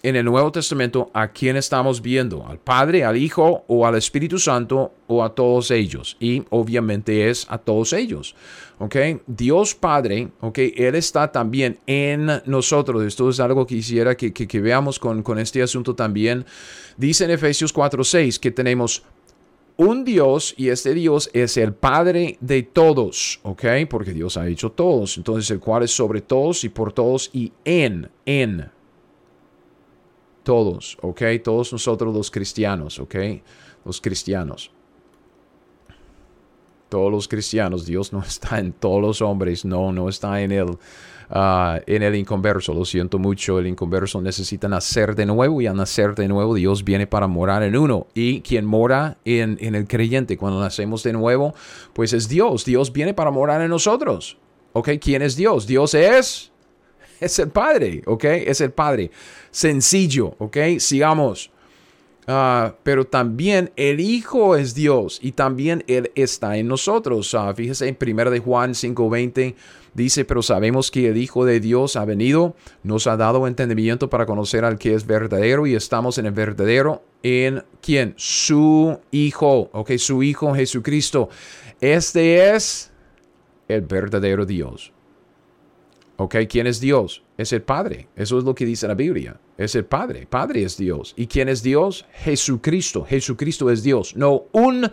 en 0.03 0.15
el 0.15 0.25
Nuevo 0.25 0.51
Testamento, 0.51 1.09
¿a 1.13 1.29
quién 1.29 1.57
estamos 1.57 2.01
viendo? 2.01 2.45
¿Al 2.47 2.59
Padre, 2.59 3.03
al 3.03 3.17
Hijo 3.17 3.63
o 3.67 3.85
al 3.85 3.95
Espíritu 3.95 4.39
Santo 4.39 4.93
o 5.07 5.23
a 5.23 5.33
todos 5.35 5.71
ellos? 5.71 6.15
Y 6.19 6.43
obviamente 6.49 7.29
es 7.29 7.45
a 7.49 7.57
todos 7.57 7.93
ellos. 7.93 8.35
¿Ok? 8.79 8.95
Dios 9.27 9.75
Padre, 9.75 10.29
¿ok? 10.39 10.57
Él 10.75 10.95
está 10.95 11.31
también 11.31 11.79
en 11.85 12.27
nosotros. 12.45 13.03
Esto 13.03 13.29
es 13.29 13.39
algo 13.39 13.65
que 13.65 13.75
quisiera 13.75 14.15
que, 14.15 14.61
veamos 14.61 14.99
con, 14.99 15.21
con, 15.21 15.37
este 15.37 15.61
asunto 15.61 15.95
también. 15.95 16.45
Dice 16.95 17.25
en 17.25 17.31
Efesios 17.31 17.73
4:6 17.73 18.39
que 18.39 18.51
tenemos 18.51 19.03
un 19.75 20.03
Dios 20.03 20.53
y 20.57 20.69
este 20.69 20.93
Dios 20.93 21.29
es 21.33 21.57
el 21.57 21.73
Padre 21.73 22.37
de 22.41 22.63
todos, 22.63 23.39
¿ok? 23.43 23.63
Porque 23.89 24.13
Dios 24.13 24.37
ha 24.37 24.47
hecho 24.47 24.71
todos. 24.71 25.17
Entonces, 25.17 25.49
el 25.51 25.59
cual 25.59 25.83
es 25.83 25.91
sobre 25.91 26.21
todos 26.21 26.63
y 26.63 26.69
por 26.69 26.93
todos 26.93 27.29
y 27.33 27.51
en, 27.65 28.09
en 28.25 28.69
todos, 30.49 30.97
¿ok? 31.01 31.21
Todos 31.43 31.71
nosotros 31.73 32.11
los 32.11 32.31
cristianos, 32.31 32.97
¿ok? 32.97 33.15
Los 33.85 34.01
cristianos. 34.01 34.71
Todos 36.89 37.11
los 37.11 37.27
cristianos, 37.27 37.85
Dios 37.85 38.11
no 38.11 38.23
está 38.27 38.57
en 38.57 38.73
todos 38.73 38.99
los 38.99 39.21
hombres, 39.21 39.63
no, 39.63 39.93
no 39.93 40.09
está 40.09 40.41
en 40.41 40.51
el, 40.51 40.75
ah, 41.29 41.79
en 41.85 42.01
el 42.01 42.15
inconverso. 42.15 42.73
Lo 42.73 42.83
siento 42.83 43.19
mucho, 43.19 43.59
el 43.59 43.67
inconverso 43.67 44.21
necesita 44.21 44.67
nacer 44.67 45.13
de 45.13 45.27
nuevo 45.27 45.61
y 45.61 45.67
al 45.67 45.75
nacer 45.75 46.15
de 46.15 46.27
nuevo 46.27 46.55
Dios 46.55 46.83
viene 46.83 47.05
para 47.05 47.27
morar 47.27 47.61
en 47.61 47.77
uno. 47.77 48.07
Y 48.15 48.41
quien 48.41 48.65
mora 48.65 49.19
en, 49.25 49.55
en 49.61 49.75
el 49.75 49.87
creyente 49.87 50.35
cuando 50.35 50.59
nacemos 50.59 51.03
de 51.03 51.13
nuevo, 51.13 51.53
pues 51.93 52.11
es 52.11 52.27
Dios. 52.27 52.65
Dios 52.65 52.91
viene 52.91 53.13
para 53.13 53.29
morar 53.29 53.61
en 53.61 53.69
nosotros. 53.69 54.39
¿Ok? 54.73 54.89
¿Quién 54.99 55.21
es 55.21 55.35
Dios? 55.35 55.67
Dios 55.67 55.93
es 55.93 56.51
es 57.19 57.39
el 57.39 57.49
Padre, 57.49 58.01
¿ok? 58.05 58.23
Es 58.23 58.61
el 58.61 58.71
Padre. 58.71 59.11
Sencillo, 59.51 60.35
¿ok? 60.37 60.57
Sigamos. 60.79 61.51
Ah, 62.31 62.75
pero 62.83 63.05
también 63.05 63.71
el 63.75 63.99
Hijo 63.99 64.55
es 64.55 64.75
Dios 64.75 65.17
y 65.19 65.31
también 65.31 65.83
Él 65.87 66.11
está 66.13 66.57
en 66.57 66.67
nosotros. 66.67 67.33
Uh, 67.33 67.55
fíjese 67.55 67.87
en 67.87 67.97
1 67.99 68.29
de 68.29 68.39
Juan 68.39 68.75
5:20 68.75 69.55
dice, 69.95 70.25
pero 70.25 70.43
sabemos 70.43 70.91
que 70.91 71.07
el 71.07 71.17
Hijo 71.17 71.43
de 71.43 71.59
Dios 71.59 71.95
ha 71.95 72.05
venido, 72.05 72.55
nos 72.83 73.07
ha 73.07 73.17
dado 73.17 73.47
entendimiento 73.47 74.11
para 74.11 74.27
conocer 74.27 74.63
al 74.63 74.77
que 74.77 74.93
es 74.93 75.07
verdadero 75.07 75.65
y 75.65 75.73
estamos 75.73 76.19
en 76.19 76.27
el 76.27 76.31
verdadero. 76.33 77.01
¿En 77.23 77.63
quién? 77.81 78.13
Su 78.15 78.99
Hijo, 79.09 79.71
ok, 79.73 79.93
su 79.97 80.21
Hijo 80.21 80.53
Jesucristo. 80.53 81.29
Este 81.81 82.53
es 82.53 82.91
el 83.67 83.81
verdadero 83.81 84.45
Dios. 84.45 84.93
¿Ok? 86.19 86.35
¿Quién 86.49 86.67
es 86.67 86.81
Dios? 86.81 87.23
Es 87.37 87.53
el 87.53 87.61
Padre. 87.61 88.09
Eso 88.13 88.37
es 88.37 88.43
lo 88.43 88.53
que 88.53 88.65
dice 88.65 88.89
la 88.89 88.93
Biblia. 88.93 89.39
Es 89.57 89.73
el 89.75 89.85
Padre. 89.85 90.27
Padre 90.29 90.63
es 90.63 90.75
Dios. 90.75 91.13
¿Y 91.15 91.27
quién 91.27 91.47
es 91.47 91.63
Dios? 91.63 92.05
Jesucristo. 92.11 93.05
Jesucristo 93.05 93.69
es 93.69 93.83
Dios. 93.83 94.17
No 94.17 94.43
un 94.51 94.91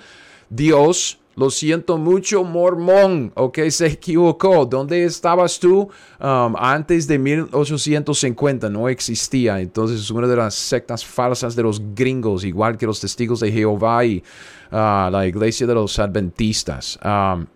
Dios. 0.49 1.19
Lo 1.35 1.51
siento 1.51 1.99
mucho, 1.99 2.45
mormón. 2.45 3.33
Ok, 3.35 3.59
se 3.71 3.89
equivocó. 3.89 4.67
¿Dónde 4.67 5.05
estabas 5.05 5.59
tú? 5.59 5.89
Um, 6.21 6.55
antes 6.57 7.09
de 7.09 7.19
1850 7.19 8.71
no 8.71 8.89
existía. 8.89 9.61
Entonces 9.61 10.01
es 10.03 10.11
una 10.13 10.29
de 10.29 10.37
las 10.37 10.55
sectas 10.55 11.05
falsas 11.05 11.57
de 11.57 11.65
los 11.65 11.83
gringos, 11.93 12.45
igual 12.45 12.79
que 12.79 12.87
los 12.87 13.01
testigos 13.01 13.41
de 13.41 13.51
Jehová 13.51 14.05
y 14.05 14.23
uh, 14.71 15.11
la 15.11 15.27
iglesia 15.27 15.67
de 15.67 15.75
los 15.75 15.99
adventistas. 15.99 17.01
Um, 17.05 17.47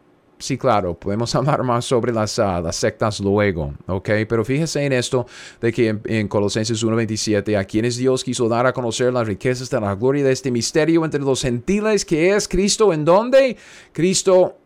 Sí, 0.40 0.56
claro, 0.56 0.98
podemos 0.98 1.34
hablar 1.36 1.62
más 1.62 1.84
sobre 1.84 2.12
las, 2.12 2.38
ah, 2.38 2.60
las 2.60 2.76
sectas 2.76 3.20
luego, 3.20 3.74
¿ok? 3.86 4.08
Pero 4.28 4.44
fíjese 4.44 4.84
en 4.84 4.92
esto 4.92 5.26
de 5.60 5.72
que 5.72 5.88
en, 5.88 6.00
en 6.06 6.28
Colosenses 6.28 6.84
1.27, 6.84 7.58
a 7.58 7.64
quienes 7.64 7.96
Dios 7.96 8.24
quiso 8.24 8.48
dar 8.48 8.66
a 8.66 8.72
conocer 8.72 9.12
las 9.12 9.26
riquezas 9.26 9.68
de 9.68 9.80
la 9.80 9.94
gloria 9.94 10.24
de 10.24 10.32
este 10.32 10.50
misterio 10.50 11.04
entre 11.04 11.20
los 11.20 11.42
gentiles 11.42 12.04
que 12.04 12.34
es 12.34 12.48
Cristo, 12.48 12.92
¿en 12.92 13.04
dónde? 13.04 13.56
Cristo 13.92 14.56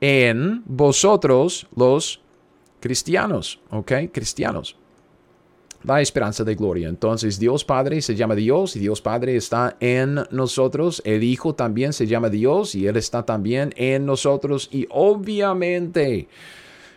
en 0.00 0.62
vosotros 0.66 1.66
los 1.74 2.20
cristianos, 2.80 3.60
¿ok? 3.70 3.92
Cristianos 4.12 4.76
la 5.84 6.00
esperanza 6.00 6.44
de 6.44 6.54
gloria. 6.54 6.88
Entonces 6.88 7.38
Dios 7.38 7.64
Padre 7.64 8.00
se 8.02 8.14
llama 8.14 8.34
Dios 8.34 8.76
y 8.76 8.80
Dios 8.80 9.00
Padre 9.00 9.36
está 9.36 9.76
en 9.80 10.20
nosotros. 10.30 11.02
El 11.04 11.22
Hijo 11.22 11.54
también 11.54 11.92
se 11.92 12.06
llama 12.06 12.30
Dios 12.30 12.74
y 12.74 12.86
Él 12.86 12.96
está 12.96 13.24
también 13.24 13.72
en 13.76 14.06
nosotros. 14.06 14.68
Y 14.72 14.86
obviamente 14.90 16.28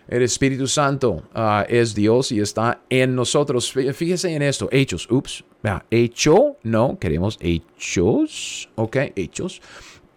el 0.08 0.22
Espíritu 0.22 0.68
Santo 0.68 1.24
ah, 1.34 1.66
es 1.68 1.94
Dios 1.94 2.32
y 2.32 2.40
está 2.40 2.82
en 2.90 3.14
nosotros. 3.16 3.72
Fíjese 3.72 4.34
en 4.34 4.42
esto. 4.42 4.70
Hechos. 4.72 5.10
Ups. 5.12 5.44
Hecho. 5.92 6.56
No, 6.64 6.98
queremos 6.98 7.38
hechos. 7.42 8.70
Ok, 8.76 8.98
hechos. 9.16 9.62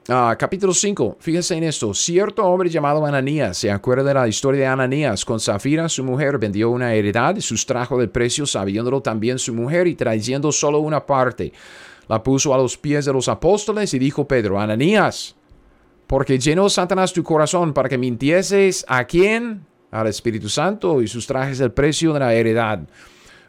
Ah, 0.09 0.35
capítulo 0.39 0.73
5, 0.73 1.19
fíjese 1.21 1.57
en 1.57 1.65
esto. 1.65 1.93
Cierto 1.93 2.43
hombre 2.45 2.71
llamado 2.71 3.05
Ananías, 3.05 3.59
se 3.59 3.71
acuerda 3.71 4.03
de 4.03 4.15
la 4.15 4.27
historia 4.27 4.61
de 4.63 4.67
Ananías, 4.67 5.25
con 5.27 5.39
Zafira 5.39 5.89
su 5.91 6.03
mujer 6.03 6.39
vendió 6.39 6.71
una 6.71 6.95
heredad, 6.95 7.39
sustrajo 7.41 7.99
del 7.99 8.09
precio, 8.09 8.47
sabiéndolo 8.47 9.03
también 9.03 9.39
su 9.39 9.53
mujer 9.53 9.87
y 9.87 9.95
trayendo 9.95 10.53
solo 10.53 10.81
una 10.81 11.05
parte. 11.05 11.53
La 12.09 12.23
puso 12.23 12.55
a 12.55 12.57
los 12.57 12.79
pies 12.79 13.05
de 13.05 13.13
los 13.13 13.29
apóstoles 13.29 13.93
y 13.93 13.99
dijo 13.99 14.27
Pedro, 14.27 14.59
Ananías, 14.59 15.37
porque 16.07 16.39
llenó 16.39 16.71
Satanás 16.71 17.13
tu 17.13 17.23
corazón 17.23 17.75
para 17.75 17.89
que 17.89 17.99
mintieses 17.99 18.87
a 18.89 19.05
quién? 19.05 19.67
Al 19.91 20.07
Espíritu 20.07 20.49
Santo 20.49 21.03
y 21.03 21.09
sustrajes 21.09 21.61
el 21.61 21.73
precio 21.73 22.15
de 22.15 22.21
la 22.21 22.33
heredad 22.33 22.81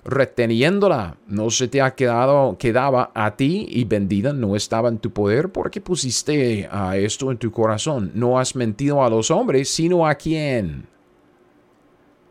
reteniéndola, 0.03 1.17
no 1.27 1.49
se 1.49 1.67
te 1.67 1.81
ha 1.81 1.93
quedado, 1.93 2.57
quedaba 2.57 3.11
a 3.13 3.35
ti 3.35 3.67
y 3.69 3.83
vendida, 3.83 4.33
no 4.33 4.55
estaba 4.55 4.89
en 4.89 4.97
tu 4.97 5.11
poder, 5.11 5.51
porque 5.51 5.81
pusiste 5.81 6.67
a 6.71 6.97
esto 6.97 7.31
en 7.31 7.37
tu 7.37 7.51
corazón. 7.51 8.11
No 8.15 8.39
has 8.39 8.55
mentido 8.55 9.03
a 9.03 9.09
los 9.09 9.29
hombres, 9.29 9.69
sino 9.69 10.07
a 10.07 10.15
quién? 10.15 10.87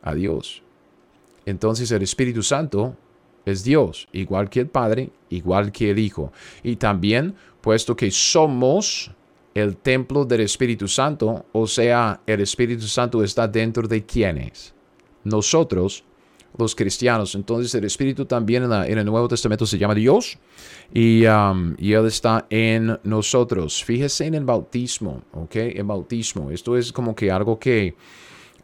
A 0.02 0.14
Dios. 0.14 0.62
Entonces 1.46 1.90
el 1.92 2.02
Espíritu 2.02 2.42
Santo 2.42 2.96
es 3.44 3.64
Dios, 3.64 4.08
igual 4.12 4.50
que 4.50 4.60
el 4.60 4.68
Padre, 4.68 5.10
igual 5.28 5.72
que 5.72 5.90
el 5.90 5.98
Hijo. 5.98 6.32
Y 6.62 6.76
también, 6.76 7.34
puesto 7.60 7.94
que 7.94 8.10
somos 8.10 9.12
el 9.54 9.76
templo 9.76 10.24
del 10.24 10.42
Espíritu 10.42 10.88
Santo, 10.88 11.46
o 11.52 11.66
sea, 11.66 12.20
el 12.26 12.40
Espíritu 12.40 12.86
Santo 12.86 13.22
está 13.22 13.46
dentro 13.48 13.86
de 13.86 14.04
quienes? 14.04 14.74
Nosotros 15.24 16.04
los 16.58 16.74
cristianos. 16.74 17.34
Entonces 17.34 17.74
el 17.74 17.84
Espíritu 17.84 18.24
también 18.24 18.64
en, 18.64 18.98
el 18.98 19.04
Nuevo 19.04 19.28
Testamento 19.28 19.66
se 19.66 19.78
llama 19.78 19.94
Dios 19.94 20.38
y, 20.92 21.24
um, 21.26 21.74
y, 21.78 21.92
Él 21.92 22.06
está 22.06 22.46
en 22.50 22.98
nosotros. 23.04 23.82
Fíjese 23.84 24.26
en 24.26 24.34
el 24.34 24.44
bautismo, 24.44 25.22
¿ok? 25.32 25.56
El 25.56 25.84
bautismo. 25.84 26.50
Esto 26.50 26.76
es 26.76 26.92
como 26.92 27.14
que 27.14 27.30
algo 27.30 27.58
que 27.58 27.94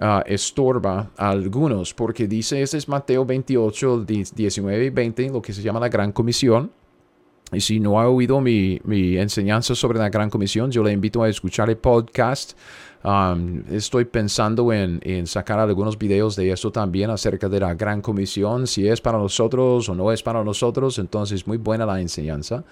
uh, 0.01 0.21
estorba 0.27 1.11
a 1.17 1.31
algunos 1.31 1.95
porque 1.95 2.27
dice, 2.27 2.61
este 2.63 2.79
es 2.79 2.89
Mateo 2.89 3.25
28, 3.25 4.05
19 4.05 4.85
y 4.85 4.91
20, 4.91 5.31
lo 5.31 5.43
que 5.43 5.53
se 5.53 5.63
llama 5.63 5.81
la 5.81 5.89
Gran 5.89 6.13
Comisión. 6.13 6.71
Y 7.53 7.61
si 7.61 7.79
no 7.79 8.01
ha 8.01 8.09
oído 8.09 8.41
mi, 8.41 8.81
mi 8.83 9.17
enseñanza 9.19 9.77
sobre 9.77 10.01
la 10.01 10.09
Gran 10.09 10.29
Comisión, 10.29 10.71
yo 10.73 10.83
le 10.83 10.91
invito 10.91 11.23
a 11.23 11.29
escuchar 11.29 11.71
el 11.71 11.77
podcast 11.77 12.59
Um, 13.07 13.63
estoy 13.71 14.05
pensando 14.05 14.73
en, 14.73 15.29
sacar 15.29 15.61
algunos 15.61 15.97
videos 15.97 16.35
de 16.35 16.51
esto 16.51 16.73
también 16.73 17.09
acerca 17.09 17.49
de 17.49 17.61
la 17.61 17.73
gran 17.75 18.03
comisión, 18.03 18.67
si 18.67 18.89
es 18.89 19.01
para 19.01 19.17
nosotros 19.17 19.89
o 19.89 19.95
no 19.95 20.11
es 20.11 20.25
para 20.25 20.43
nosotros, 20.43 20.99
entonces 20.99 21.47
muy 21.47 21.57
buena 21.57 21.87
la 21.87 22.01
enseñanza. 22.01 22.65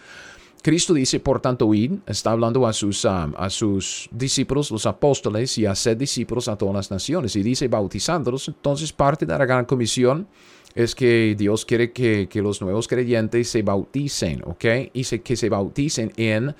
Cristo 0.60 0.92
dice, 0.92 1.20
por 1.20 1.40
tanto, 1.40 1.72
id, 1.72 1.92
está 2.04 2.32
hablando 2.32 2.66
a 2.66 2.72
sus, 2.72 3.04
um, 3.04 3.32
a 3.36 3.48
sus 3.48 4.08
discípulos, 4.10 4.72
los 4.72 4.86
apóstoles, 4.86 5.56
y 5.56 5.66
hacer 5.66 5.96
discípulos 5.96 6.48
a 6.48 6.58
todas 6.58 6.74
las 6.74 6.90
naciones, 6.90 7.36
y 7.36 7.44
dice, 7.44 7.68
bautizándolos, 7.68 8.48
entonces 8.48 8.92
parte 8.92 9.26
de 9.26 9.38
la 9.38 9.46
gran 9.46 9.66
comisión 9.66 10.26
es 10.74 10.96
que 10.96 11.36
Dios 11.38 11.64
quiere 11.64 11.92
que, 11.92 12.26
que 12.28 12.42
los 12.42 12.60
nuevos 12.60 12.88
creyentes 12.88 13.50
se 13.50 13.62
bauticen, 13.62 14.42
¿ok? 14.44 14.64
Y 14.94 15.04
que 15.04 15.36
se 15.36 15.48
bauticen 15.48 16.12
en 16.16 16.56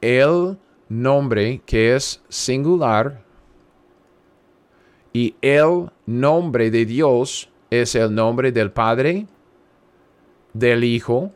el 0.00 0.56
nombre 0.92 1.62
que 1.64 1.96
es 1.96 2.22
singular 2.28 3.24
y 5.12 5.34
el 5.40 5.90
nombre 6.06 6.70
de 6.70 6.84
Dios 6.84 7.48
es 7.70 7.94
el 7.94 8.14
nombre 8.14 8.52
del 8.52 8.70
Padre, 8.70 9.26
del 10.52 10.84
Hijo 10.84 11.32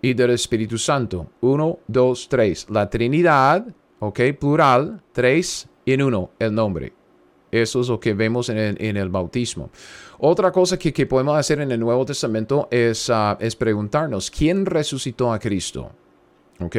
y 0.00 0.14
del 0.14 0.30
Espíritu 0.30 0.78
Santo. 0.78 1.26
Uno, 1.42 1.78
dos, 1.86 2.28
tres. 2.28 2.66
La 2.70 2.88
Trinidad, 2.88 3.66
ok, 4.00 4.20
plural, 4.40 5.02
tres 5.12 5.68
en 5.84 6.02
uno, 6.02 6.30
el 6.38 6.54
nombre. 6.54 6.92
Eso 7.50 7.82
es 7.82 7.88
lo 7.88 8.00
que 8.00 8.14
vemos 8.14 8.48
en 8.48 8.96
el, 8.96 9.08
bautismo. 9.10 9.68
Otra 10.18 10.50
cosa 10.50 10.78
que, 10.78 11.06
podemos 11.06 11.36
hacer 11.36 11.60
en 11.60 11.70
el 11.70 11.80
Nuevo 11.80 12.06
Testamento 12.06 12.66
es, 12.70 13.10
ah, 13.10 13.36
es 13.38 13.54
preguntarnos, 13.56 14.30
¿quién 14.30 14.64
resucitó 14.64 15.30
a 15.30 15.38
Cristo? 15.38 15.90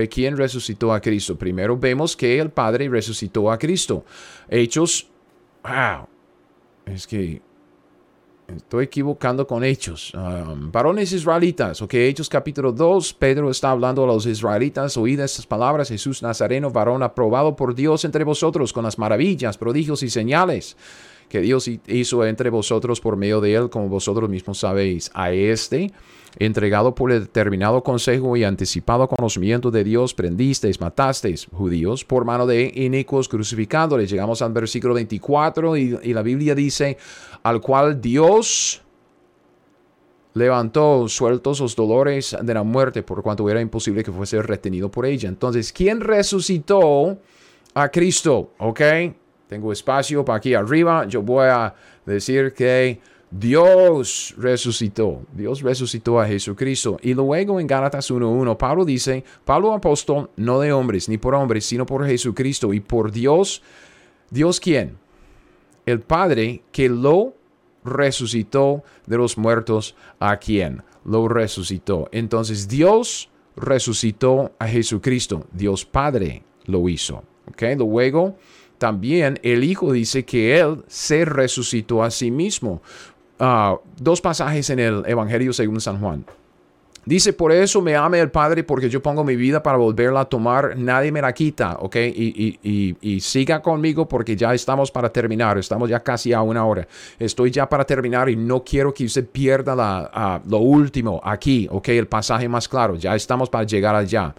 ¿Quién 0.09 0.38
resucitó 0.38 0.93
a 0.93 1.01
Cristo? 1.01 1.38
Primero 1.38 1.78
vemos 1.78 2.15
que 2.15 2.39
el 2.39 2.49
Padre 2.49 2.88
resucitó 2.89 3.51
a 3.51 3.57
Cristo. 3.57 4.05
Hechos, 4.49 5.07
wow, 5.63 6.07
es 6.86 7.05
que 7.05 7.41
estoy 8.47 8.86
equivocando 8.86 9.45
con 9.45 9.63
Hechos. 9.63 10.13
Um, 10.13 10.71
varones 10.71 11.11
israelitas, 11.11 11.82
ok, 11.82 11.93
Hechos 11.95 12.30
capítulo 12.30 12.71
2, 12.71 13.13
Pedro 13.13 13.49
está 13.49 13.71
hablando 13.71 14.03
a 14.03 14.07
los 14.07 14.26
israelitas, 14.26 14.95
oíd 14.97 15.19
estas 15.19 15.45
palabras, 15.45 15.89
Jesús 15.89 16.21
Nazareno, 16.21 16.69
varón 16.69 17.03
aprobado 17.03 17.55
por 17.55 17.76
Dios 17.76 18.05
entre 18.05 18.24
vosotros 18.24 18.74
con 18.74 18.84
las 18.84 18.97
maravillas, 18.97 19.57
prodigios 19.57 20.03
y 20.03 20.09
señales 20.09 20.78
que 21.34 21.41
Dios 21.41 21.67
hizo 21.88 22.23
entre 22.27 22.51
vosotros 22.51 23.01
por 23.01 23.17
medio 23.17 23.41
de 23.41 23.55
él, 23.55 23.71
como 23.71 23.89
vosotros 23.89 24.29
mismos 24.29 24.59
sabéis. 24.59 25.09
A 25.15 25.31
este 25.31 25.91
entregado 26.38 26.93
por 26.93 27.11
el 27.11 27.21
determinado 27.21 27.81
consejo 27.81 28.38
y 28.38 28.43
anticipado 28.43 29.07
conocimiento 29.07 29.71
de 29.71 29.84
Dios, 29.84 30.13
prendisteis, 30.13 30.79
matasteis 30.79 31.47
judíos 31.51 32.05
por 32.05 32.23
mano 32.23 32.45
de 32.45 32.71
inicuos 32.75 33.27
crucificándoles. 33.27 34.11
Llegamos 34.11 34.43
al 34.43 34.53
versículo 34.53 34.93
24 34.93 35.75
y, 35.75 35.97
y 36.03 36.13
la 36.13 36.21
Biblia 36.21 36.53
dice, 36.53 36.99
al 37.41 37.61
cual 37.61 37.99
Dios 37.99 38.84
levantó 40.36 41.09
sueltos 41.09 41.61
los 41.61 41.75
dolores 41.75 42.38
de 42.43 42.53
la 42.53 42.61
muerte 42.61 43.01
por 43.01 43.23
cuanto 43.23 43.49
era 43.49 43.59
imposible 43.59 44.03
que 44.03 44.11
fuese 44.11 44.39
retenido 44.43 44.91
por 44.91 45.07
ella. 45.07 45.29
Entonces, 45.29 45.73
¿quién 45.73 45.99
resucitó 45.99 47.17
a 47.73 47.89
Cristo? 47.89 48.51
¿Ok? 48.59 48.81
Tengo 49.48 49.72
espacio 49.72 50.24
para 50.24 50.38
aquí 50.38 50.54
arriba. 50.54 51.06
Yo 51.08 51.22
voy 51.22 51.48
a 51.48 51.74
decir 52.06 52.54
que 52.54 53.00
Dios 53.36 54.36
resucitó, 54.38 55.24
Dios 55.34 55.64
resucitó 55.64 56.20
a 56.20 56.28
Jesucristo. 56.28 56.98
Y 57.02 57.16
luego 57.16 57.60
en 57.60 57.66
Gálatas 57.66 58.12
1.1, 58.12 58.58
Pablo 58.58 58.86
dice, 58.86 59.24
Pablo 59.44 59.74
apóstol, 59.74 60.30
no 60.36 60.60
de 60.60 60.72
hombres, 60.72 61.10
ni 61.10 61.18
por 61.18 61.34
hombres, 61.34 61.66
sino 61.66 61.86
por 61.86 62.06
Jesucristo 62.06 62.74
y 62.74 62.80
por 62.80 63.12
Dios. 63.12 63.64
¿Dios 64.30 64.60
quién? 64.60 64.98
El 65.88 66.02
Padre 66.02 66.62
que 66.72 66.89
lo 66.89 67.34
resucitó 67.84 68.84
de 69.08 69.18
los 69.18 69.38
muertos. 69.38 69.96
¿A 70.20 70.38
quién? 70.38 70.84
Lo 71.04 71.28
resucitó. 71.28 72.10
Entonces 72.12 72.68
Dios 72.68 73.32
resucitó 73.56 74.52
a 74.60 74.68
Jesucristo. 74.68 75.48
Dios 75.52 75.86
Padre 75.86 76.44
lo 76.66 76.88
hizo. 76.88 77.24
¿Ok? 77.48 77.64
Luego 77.78 78.38
también 78.84 79.39
el 79.43 79.63
Hijo 79.63 79.93
dice 79.93 80.25
que 80.25 80.59
Él 80.59 80.84
se 80.88 81.23
resucitó 81.23 82.03
a 82.03 82.11
sí 82.11 82.31
mismo. 82.31 82.81
Ah, 83.39 83.77
dos 83.97 84.19
pasajes 84.19 84.69
en 84.71 84.79
el 84.79 85.03
Evangelio 85.05 85.53
según 85.53 85.79
San 85.79 86.01
Juan. 86.01 86.25
Dice, 87.05 87.31
por 87.31 87.53
eso 87.53 87.81
me 87.81 87.95
ame 87.95 88.19
el 88.19 88.29
Padre, 88.29 88.65
porque 88.65 88.89
yo 88.89 89.01
pongo 89.01 89.23
mi 89.23 89.38
vida 89.38 89.63
para 89.63 89.77
volverla 89.77 90.19
a 90.19 90.25
tomar, 90.25 90.75
nadie 90.75 91.13
me 91.13 91.21
la 91.21 91.31
quita, 91.31 91.77
¿ok? 91.79 91.95
Y, 91.95 93.19
siga 93.21 93.61
conmigo 93.61 94.05
porque 94.05 94.36
ya 94.36 94.53
estamos 94.53 94.91
para 94.91 95.07
terminar, 95.07 95.57
estamos 95.57 95.89
ya 95.89 96.01
casi 96.01 96.34
a 96.34 96.41
una 96.41 96.65
hora. 96.65 96.86
Estoy 97.17 97.51
ya 97.51 97.69
para 97.69 97.86
terminar 97.86 98.27
y 98.27 98.36
no 98.36 98.65
quiero 98.65 98.93
que 98.93 99.05
usted 99.05 99.25
pierda 99.25 99.77
la, 99.77 100.11
ah, 100.13 100.41
lo 100.45 100.57
último 100.57 101.21
aquí, 101.23 101.69
¿ok? 101.71 101.88
El 101.88 102.07
pasaje 102.07 102.49
más 102.49 102.67
claro, 102.67 102.97
ya 102.97 103.15
estamos 103.15 103.49
para 103.49 103.63
llegar 103.63 103.95
allá. 103.95 104.36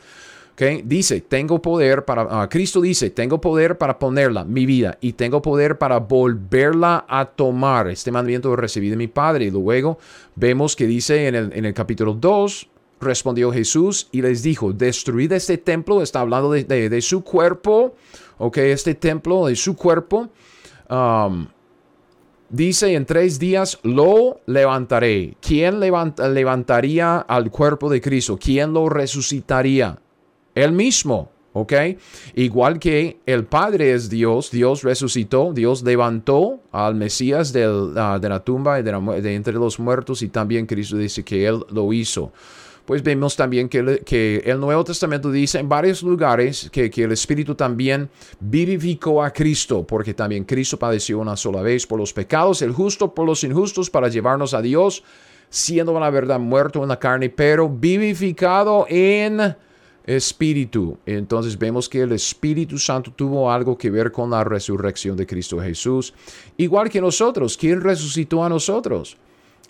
Dice, 0.57 1.21
tengo 1.21 1.61
poder 1.61 2.05
para, 2.05 2.29
ah, 2.31 2.49
Cristo 2.49 2.81
dice, 2.81 3.11
tengo 3.11 3.41
poder 3.41 3.77
para 3.77 3.99
ponerla, 3.99 4.45
mi 4.45 4.67
vida, 4.67 4.99
y 5.01 5.15
tengo 5.15 5.43
poder 5.43 5.79
para 5.79 5.99
volverla 5.99 7.05
a 7.09 7.25
tomar. 7.25 7.89
Este 7.89 8.13
mandamiento 8.13 8.51
lo 8.51 8.57
recibí 8.57 8.89
de 8.89 8.97
mi 8.97 9.09
Padre. 9.09 9.47
Y 9.47 9.51
luego 9.51 9.99
vemos 10.37 10.77
que 10.77 10.87
dice 10.87 11.27
en 11.27 11.35
el, 11.35 11.53
en 11.55 11.65
el 11.65 11.75
capítulo 11.75 12.15
2, 12.15 12.69
respondió 13.01 13.53
Jesús 13.53 14.09
y 14.13 14.23
les 14.23 14.43
dijo, 14.43 14.73
destruid 14.73 15.33
este 15.33 15.59
templo, 15.59 16.03
está 16.03 16.21
hablando 16.21 16.53
de, 16.53 17.01
su 17.03 17.25
cuerpo, 17.25 17.95
ok, 18.39 18.59
este 18.59 18.95
templo 18.95 19.47
de 19.47 19.57
su 19.57 19.75
cuerpo. 19.75 20.29
Um, 20.89 21.49
dice, 22.49 22.95
en 22.95 23.07
tres 23.07 23.41
días 23.41 23.81
lo 23.83 24.41
levantaré. 24.47 25.37
¿Quién 25.41 25.81
levantaría 25.81 27.19
al 27.19 27.51
cuerpo 27.51 27.91
de 27.91 28.01
Cristo? 28.01 28.39
¿Quién 28.41 28.73
lo 28.73 28.89
resucitaría? 28.89 29.99
Él 30.55 30.73
mismo. 30.73 31.31
¿Ok? 31.57 31.73
Igual 32.35 32.81
que 32.81 33.21
el 33.27 33.45
Padre 33.45 33.93
es 33.93 34.11
Dios, 34.11 34.51
Dios 34.51 34.83
resucitó, 34.83 35.53
Dios 35.53 35.85
levantó 35.85 36.59
al 36.73 36.97
Mesías 36.97 37.55
ah, 37.97 38.19
de 38.21 38.29
la 38.29 38.41
tumba 38.43 38.81
y 38.81 38.83
de, 38.83 39.35
entre 39.37 39.55
los 39.55 39.79
muertos 39.79 40.23
y 40.23 40.31
también 40.31 40.67
Cristo 40.67 40.97
dice 40.97 41.23
que 41.23 41.47
Él 41.47 41.61
lo 41.71 41.93
hizo. 41.93 42.33
Pues 42.85 43.05
vemos 43.05 43.37
también 43.37 43.69
que, 43.69 44.03
que 44.05 44.43
el 44.45 44.59
Nuevo 44.59 44.83
Testamento 44.83 45.31
dice 45.31 45.61
en 45.61 45.69
varios 45.69 46.03
lugares 46.03 46.69
que, 46.73 46.91
que, 46.91 47.05
el 47.05 47.13
Espíritu 47.13 47.55
también 47.55 48.11
vivificó 48.41 49.23
a 49.23 49.31
Cristo, 49.31 49.87
porque 49.87 50.13
también 50.13 50.43
Cristo 50.43 50.77
padeció 50.77 51.21
una 51.21 51.37
sola 51.37 51.63
vez 51.63 51.87
por 51.87 52.01
los 52.01 52.13
pecados, 52.13 52.63
el 52.63 52.73
justo 52.73 53.15
por 53.15 53.27
los 53.27 53.45
injustos, 53.45 53.89
para 53.89 54.09
llevarnos 54.09 54.55
a 54.55 54.61
Dios, 54.61 55.05
siendo 55.49 55.99
la 56.01 56.11
verdad 56.11 56.41
muerto 56.41 56.83
en 56.83 56.89
la 56.89 56.99
carne, 56.99 57.31
pero 57.31 57.69
vivificado 57.69 58.87
en 58.89 59.55
espíritu. 60.05 60.99
Entonces 61.07 61.59
vemos 61.59 61.89
que 61.89 62.03
el 62.03 62.13
Espíritu 62.13 62.79
Santo 62.79 63.13
tuvo 63.15 63.51
algo 63.51 63.77
que 63.77 63.91
ver 63.91 64.13
con 64.13 64.31
la 64.31 64.45
resurrección 64.45 65.17
de 65.17 65.27
Cristo 65.27 65.61
Jesús. 65.61 66.15
Igual 66.57 66.91
que 66.91 67.01
nosotros, 67.01 67.57
¿quién 67.57 67.81
resucitó 67.81 68.45
a 68.45 68.49
nosotros? 68.49 69.17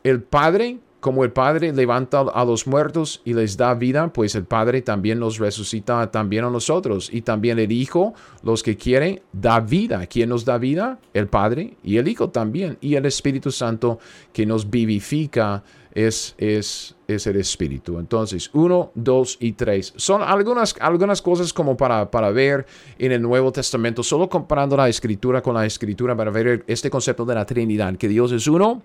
El 0.02 0.22
Padre, 0.22 0.78
como 1.00 1.24
el 1.24 1.32
Padre 1.32 1.72
levanta 1.72 2.20
a 2.20 2.44
los 2.44 2.66
muertos 2.66 3.22
y 3.24 3.34
les 3.34 3.56
da 3.56 3.74
vida, 3.74 4.12
pues 4.12 4.34
el 4.34 4.44
Padre 4.44 4.82
también 4.82 5.18
nos 5.18 5.38
resucita 5.38 6.10
también 6.10 6.44
a 6.44 6.50
nosotros. 6.50 7.08
Y 7.12 7.22
también 7.22 7.58
el 7.58 7.72
Hijo, 7.72 8.14
los 8.42 8.62
que 8.62 8.76
quieren, 8.76 9.20
da 9.32 9.60
vida. 9.60 10.06
¿Quién 10.06 10.30
nos 10.30 10.44
da 10.44 10.58
vida? 10.58 10.98
El 11.12 11.28
Padre 11.28 11.76
y 11.82 11.98
el 11.98 12.08
Hijo 12.08 12.30
también. 12.30 12.76
Y 12.80 12.96
el 12.96 13.06
Espíritu 13.06 13.50
Santo 13.50 13.98
que 14.32 14.46
nos 14.46 14.68
vivifica 14.68 15.62
es, 15.94 16.34
es, 16.38 16.96
es 17.06 17.26
el 17.26 17.36
Espíritu. 17.36 17.98
Entonces, 17.98 18.50
uno, 18.52 18.90
dos 18.94 19.36
y 19.40 19.52
tres. 19.52 19.92
Son 19.96 20.22
algunas, 20.22 20.74
algunas 20.80 21.22
cosas 21.22 21.52
como 21.52 21.76
para, 21.76 22.10
para 22.10 22.30
ver 22.30 22.66
en 22.98 23.12
el 23.12 23.22
Nuevo 23.22 23.52
Testamento, 23.52 24.02
solo 24.02 24.28
comparando 24.28 24.76
la 24.76 24.88
Escritura 24.88 25.40
con 25.40 25.54
la 25.54 25.64
Escritura 25.64 26.16
para 26.16 26.30
ver 26.30 26.64
este 26.66 26.90
concepto 26.90 27.24
de 27.24 27.34
la 27.34 27.46
Trinidad, 27.46 27.96
que 27.96 28.08
Dios 28.08 28.32
es 28.32 28.46
uno, 28.46 28.82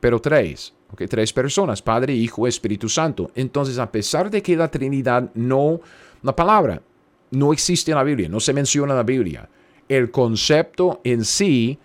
pero 0.00 0.20
tres. 0.20 0.74
Tres 1.08 1.32
personas, 1.34 1.82
Padre, 1.82 2.14
Hijo, 2.14 2.46
Espíritu 2.46 2.88
Santo. 2.88 3.30
Entonces, 3.34 3.78
a 3.78 3.92
pesar 3.92 4.30
de 4.30 4.40
que 4.40 4.56
la 4.56 4.70
Trinidad 4.70 5.30
no, 5.34 5.80
la 6.22 6.34
palabra 6.34 6.80
no 7.32 7.52
existe 7.52 7.90
en 7.90 7.98
la 7.98 8.04
Biblia, 8.04 8.28
no 8.28 8.40
se 8.40 8.54
menciona 8.54 8.94
en 8.94 8.96
la 8.96 9.02
Biblia, 9.02 9.50
el 9.86 10.10
concepto 10.10 11.00
en 11.04 11.26
sí 11.26 11.78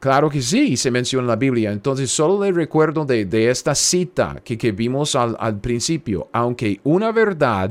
Claro 0.00 0.30
que 0.30 0.40
sí, 0.40 0.78
se 0.78 0.90
menciona 0.90 1.24
en 1.24 1.28
la 1.28 1.36
Biblia. 1.36 1.70
Entonces, 1.70 2.10
solo 2.10 2.42
le 2.42 2.52
recuerdo 2.52 3.04
de, 3.04 3.50
esta 3.50 3.74
cita 3.74 4.40
que, 4.42 4.56
que 4.56 4.72
vimos 4.72 5.14
al, 5.14 5.36
al, 5.38 5.60
principio. 5.60 6.28
Aunque 6.32 6.80
una 6.84 7.12
verdad 7.12 7.70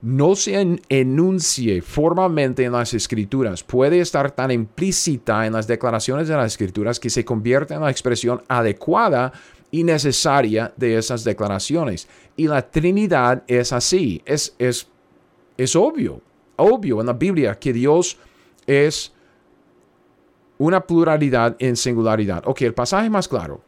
no 0.00 0.36
se 0.36 0.78
enuncie 0.88 1.82
formalmente 1.82 2.62
en 2.62 2.72
las 2.72 2.94
escrituras, 2.94 3.64
puede 3.64 3.98
estar 3.98 4.30
tan 4.30 4.52
implícita 4.52 5.46
en 5.46 5.54
las 5.54 5.66
declaraciones 5.66 6.28
de 6.28 6.36
las 6.36 6.52
escrituras 6.52 7.00
que 7.00 7.10
se 7.10 7.24
convierte 7.24 7.74
en 7.74 7.80
la 7.80 7.90
expresión 7.90 8.42
adecuada 8.46 9.32
y 9.72 9.82
necesaria 9.82 10.72
de 10.76 10.96
esas 10.96 11.24
declaraciones. 11.24 12.06
Y 12.36 12.46
la 12.46 12.62
Trinidad 12.62 13.42
es 13.48 13.72
así. 13.72 14.22
Es, 14.24 14.54
es, 14.60 14.86
es 15.56 15.74
obvio, 15.74 16.20
obvio 16.54 17.00
en 17.00 17.06
la 17.06 17.14
Biblia 17.14 17.58
que 17.58 17.72
Dios 17.72 18.16
es 18.64 19.13
una 20.58 20.86
pluralidad 20.86 21.56
en 21.58 21.76
singularidad. 21.76 22.42
Ok, 22.46 22.62
el 22.62 22.74
pasaje 22.74 23.10
más 23.10 23.28
claro. 23.28 23.62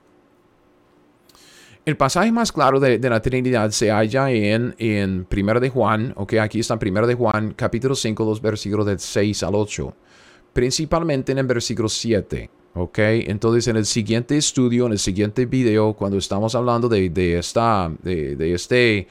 El 1.84 1.97
pasaje 1.97 2.32
más 2.32 2.51
claro 2.51 2.80
de, 2.80 2.99
la 2.99 3.22
Trinidad 3.22 3.70
se 3.70 3.93
halla 3.93 4.28
en, 4.30 4.74
en 4.78 5.24
1 5.30 5.61
de 5.61 5.70
Juan, 5.70 6.12
ok, 6.16 6.34
aquí 6.34 6.59
está 6.59 6.74
en 6.74 6.91
1 6.91 7.07
de 7.07 7.14
Juan, 7.14 7.55
capítulo 7.55 7.95
5, 7.95 8.24
los 8.24 8.43
versículos 8.43 8.87
del 8.87 8.99
6 8.99 9.45
al 9.45 9.55
8, 9.55 9.95
principalmente 10.53 11.30
en 11.30 11.39
el 11.39 11.47
versículo 11.47 11.89
7, 11.89 12.51
ok, 12.74 12.99
entonces 12.99 13.68
en 13.68 13.76
el 13.76 13.87
siguiente 13.87 14.37
estudio, 14.37 14.87
en 14.87 14.93
el 14.93 14.99
siguiente 14.99 15.47
video, 15.47 15.93
cuando 15.93 16.18
estamos 16.18 16.57
hablando 16.57 16.89
de, 16.89 17.09
de 17.09 17.39
esta, 17.39 17.93
de, 18.03 18.34
de 18.34 18.55
este 18.55 19.07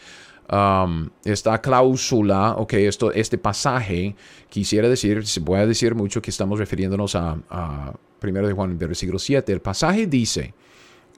Um, 0.51 1.09
esta 1.23 1.59
cláusula, 1.59 2.55
ok, 2.57 2.73
esto, 2.73 3.11
este 3.11 3.37
pasaje, 3.37 4.15
quisiera 4.47 4.87
decir, 4.87 5.25
se 5.25 5.41
puede 5.41 5.65
decir 5.65 5.95
mucho 5.95 6.21
que 6.21 6.29
estamos 6.29 6.59
refiriéndonos 6.59 7.15
a, 7.15 7.37
a 7.49 7.93
1 8.21 8.47
de 8.47 8.53
Juan, 8.53 8.77
versículo 8.77 9.17
7. 9.17 9.51
El 9.51 9.61
pasaje 9.61 10.05
dice, 10.05 10.53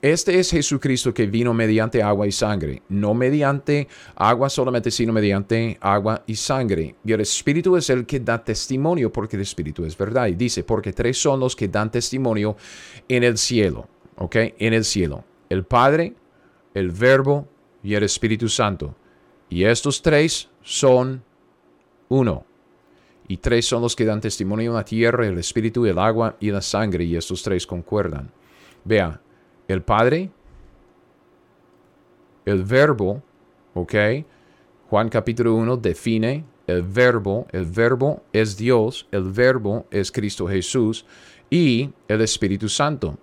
este 0.02 0.38
es 0.38 0.52
Jesucristo 0.52 1.12
que 1.12 1.26
vino 1.26 1.54
mediante 1.56 2.04
agua 2.04 2.28
y 2.28 2.32
sangre, 2.32 2.84
no 2.90 3.16
mediante 3.16 3.88
agua 4.16 4.48
solamente, 4.48 4.92
sino 4.92 5.12
mediante 5.12 5.78
agua 5.82 6.24
y 6.28 6.36
sangre. 6.36 6.96
Y 7.04 7.12
el 7.12 7.22
Espíritu 7.22 7.76
es 7.76 7.90
el 7.90 8.06
que 8.06 8.20
da 8.20 8.44
testimonio, 8.44 9.12
porque 9.12 9.36
el 9.36 9.42
Espíritu 9.42 9.86
es 9.86 9.98
verdad. 9.98 10.28
Y 10.28 10.36
dice, 10.36 10.64
porque 10.64 10.94
tres 10.94 11.18
son 11.18 11.40
los 11.40 11.56
que 11.56 11.68
dan 11.68 11.92
testimonio 11.92 12.56
en 13.10 13.24
el 13.24 13.38
cielo, 13.40 13.88
¿ok? 14.18 14.36
En 14.60 14.74
el 14.74 14.86
cielo. 14.86 15.26
El 15.50 15.66
Padre, 15.66 16.14
el 16.76 16.92
Verbo 16.92 17.48
y 17.82 17.96
el 17.96 18.04
Espíritu 18.04 18.48
Santo. 18.50 18.96
Y 19.50 19.64
estos 19.64 20.02
tres 20.02 20.50
son 20.62 21.24
uno. 22.10 22.46
Y 23.28 23.38
tres 23.38 23.66
son 23.66 23.82
los 23.82 23.96
que 23.96 24.06
dan 24.06 24.22
testimonio 24.22 24.72
en 24.72 24.76
la 24.76 24.86
tierra, 24.86 25.28
el 25.28 25.38
espíritu, 25.38 25.86
el 25.86 26.00
agua 26.00 26.38
y 26.40 26.52
la 26.52 26.62
sangre. 26.62 27.04
Y 27.04 27.16
estos 27.16 27.44
tres 27.44 27.68
concuerdan. 27.68 28.32
Vea, 28.84 29.20
el 29.68 29.82
Padre, 29.82 30.32
el 32.46 32.64
Verbo, 32.64 33.22
¿ok? 33.74 33.94
Juan 34.90 35.10
capítulo 35.10 35.56
1 35.56 35.78
define 35.78 36.46
el 36.68 36.84
Verbo. 36.84 37.48
El 37.52 37.66
Verbo 37.66 38.24
es 38.32 38.56
Dios, 38.56 39.08
el 39.12 39.24
Verbo 39.24 39.86
es 39.92 40.12
Cristo 40.12 40.48
Jesús 40.48 41.06
y 41.50 41.90
el 42.08 42.22
Espíritu 42.22 42.70
Santo. 42.70 43.18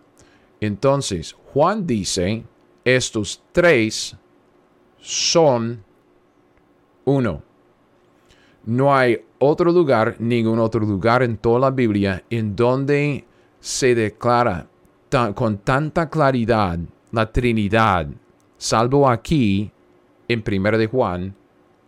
Entonces, 0.61 1.35
Juan 1.53 1.87
dice, 1.87 2.45
estos 2.85 3.43
tres 3.53 4.17
son 4.99 5.83
uno, 7.05 7.43
no 8.67 8.95
hay 8.95 9.21
otro 9.39 9.73
lugar, 9.73 10.17
ningún 10.19 10.59
otro 10.59 10.81
lugar 10.81 11.23
en 11.23 11.37
toda 11.37 11.59
la 11.61 11.71
Biblia 11.71 12.25
en 12.31 12.57
donde 12.57 13.25
se 13.61 13.95
declara 13.95 14.67
con 15.35 15.59
tanta 15.59 16.09
claridad 16.09 16.79
la 17.13 17.31
Trinidad, 17.31 18.09
salvo 18.57 19.09
aquí 19.09 19.71
en 20.27 20.43
1 20.47 20.79
de 20.79 20.87
Juan, 20.87 21.35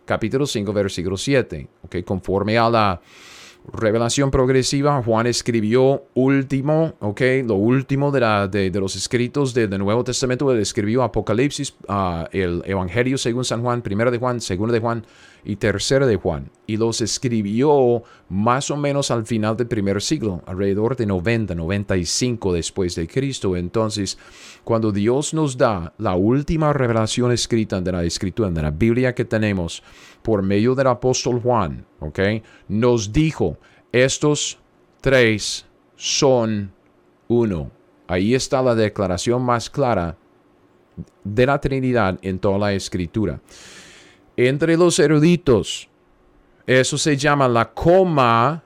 capítulo 0.05 0.45
5, 0.45 0.71
versículo 0.71 1.17
7, 1.17 1.67
okay, 1.83 2.03
conforme 2.03 2.57
a 2.57 2.69
la 2.69 3.01
revelación 3.71 4.31
progresiva, 4.31 5.01
Juan 5.03 5.27
escribió 5.27 6.05
último, 6.13 6.93
ok, 6.99 7.21
lo 7.45 7.55
último 7.55 8.11
de, 8.11 8.19
la, 8.19 8.47
de, 8.47 8.71
los 8.71 8.95
escritos 8.95 9.53
del 9.53 9.77
Nuevo 9.77 10.03
Testamento, 10.03 10.51
él 10.51 10.59
escribió 10.59 11.03
Apocalipsis, 11.03 11.75
ah, 11.87 12.27
el 12.31 12.61
Evangelio 12.65 13.17
según 13.17 13.43
San 13.43 13.61
Juan, 13.61 13.81
primero 13.81 14.11
de 14.11 14.17
Juan, 14.17 14.39
segundo 14.41 14.73
de 14.73 14.79
Juan 14.79 15.05
y 15.49 15.55
tercero 15.55 16.05
de 16.05 16.17
Juan, 16.17 16.51
y 16.65 16.75
los 16.75 16.99
escribió 16.99 18.03
más 18.27 18.69
o 18.69 18.75
menos 18.75 19.11
al 19.11 19.25
final 19.25 19.55
del 19.55 19.67
primer 19.67 20.01
siglo, 20.01 20.43
alrededor 20.45 20.97
de 20.97 21.05
90, 21.05 21.55
95 21.55 22.51
después 22.51 22.95
de 22.95 23.07
Cristo. 23.07 23.55
Entonces, 23.55 24.17
cuando 24.65 24.91
Dios 24.91 25.33
nos 25.33 25.57
da 25.57 25.93
la 25.99 26.15
última 26.15 26.73
revelación 26.73 27.31
escrita 27.31 27.79
de 27.79 27.93
la 27.93 28.03
escritura, 28.03 28.51
de 28.51 28.61
la 28.61 28.71
Biblia 28.71 29.15
que 29.15 29.23
tenemos, 29.23 29.81
por 30.21 30.41
medio 30.41 30.75
del 30.75 30.87
apóstol 30.87 31.39
Juan, 31.39 31.85
¿ok? 32.01 32.19
Nos 32.67 33.13
dijo, 33.13 33.57
estos 33.93 34.59
tres 34.99 35.65
son 35.95 36.73
uno. 37.29 37.71
Ahí 38.09 38.35
está 38.35 38.61
la 38.61 38.75
declaración 38.75 39.43
más 39.43 39.69
clara 39.69 40.17
de 41.23 41.45
la 41.45 41.61
Trinidad 41.61 42.19
en 42.21 42.37
toda 42.37 42.57
la 42.57 42.73
escritura. 42.73 43.39
Entre 44.37 44.77
los 44.77 44.99
eruditos, 44.99 45.89
eso 46.67 46.97
se 46.97 47.17
llama 47.17 47.47
la 47.47 47.73
coma 47.73 48.63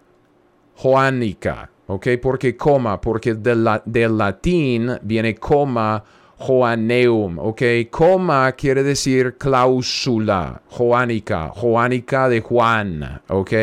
joánica, 0.75 1.69
¿ok? 1.87 2.07
Porque 2.21 2.57
coma, 2.57 2.99
porque 2.99 3.35
del, 3.35 3.65
del 3.85 4.17
latín 4.17 4.91
viene 5.01 5.35
coma 5.35 6.03
Joaneum, 6.41 7.37
¿ok? 7.37 7.61
Coma 7.91 8.51
quiere 8.53 8.81
decir 8.81 9.37
cláusula, 9.37 10.61
joánica, 10.69 11.49
joánica 11.49 12.27
de 12.27 12.41
Juan, 12.41 13.21
¿ok? 13.29 13.53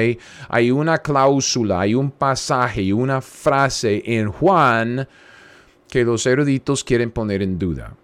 Hay 0.49 0.71
una 0.71 0.99
cláusula, 0.99 1.81
hay 1.81 1.95
un 1.95 2.13
pasaje, 2.13 2.95
una 2.95 3.21
frase 3.21 4.03
en 4.07 4.31
Juan 4.31 5.09
que 5.89 6.05
los 6.05 6.25
eruditos 6.25 6.85
quieren 6.85 7.11
poner 7.11 7.43
en 7.43 7.59
duda. 7.59 7.95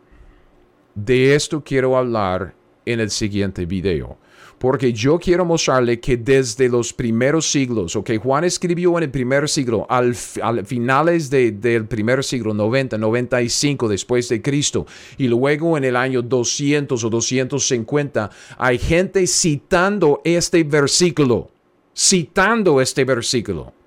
De 0.95 1.37
esto 1.37 1.63
quiero 1.63 1.97
hablar 1.97 2.55
en 2.87 3.01
el 3.01 3.11
siguiente 3.11 3.67
video. 3.67 4.19
Porque 4.59 4.93
yo 4.93 5.19
quiero 5.19 5.45
mostrarle 5.45 6.01
que 6.01 6.17
desde 6.17 6.69
los 6.69 6.93
primeros 6.93 7.51
siglos, 7.51 7.97
ok, 7.97 8.13
Juan 8.23 8.45
escribió 8.45 8.97
en 8.97 9.05
el 9.05 9.11
primer 9.11 9.49
siglo, 9.49 9.87
al, 9.91 10.15
finales 10.15 11.29
del 11.29 11.87
primer 11.87 12.25
siglo, 12.25 12.55
90, 12.55 12.97
95 12.97 13.89
después 13.89 14.29
de 14.29 14.41
Cristo, 14.41 14.87
y 15.19 15.29
luego 15.29 15.77
en 15.77 15.85
el 15.85 15.97
año 15.97 16.23
200 16.23 17.03
o 17.03 17.11
250, 17.11 18.31
hay 18.57 18.79
gente 18.79 19.27
citando 19.27 20.23
este 20.25 20.65
versículo, 20.65 21.51
citando 21.95 22.81
este 22.81 23.05
versículo. 23.05 23.84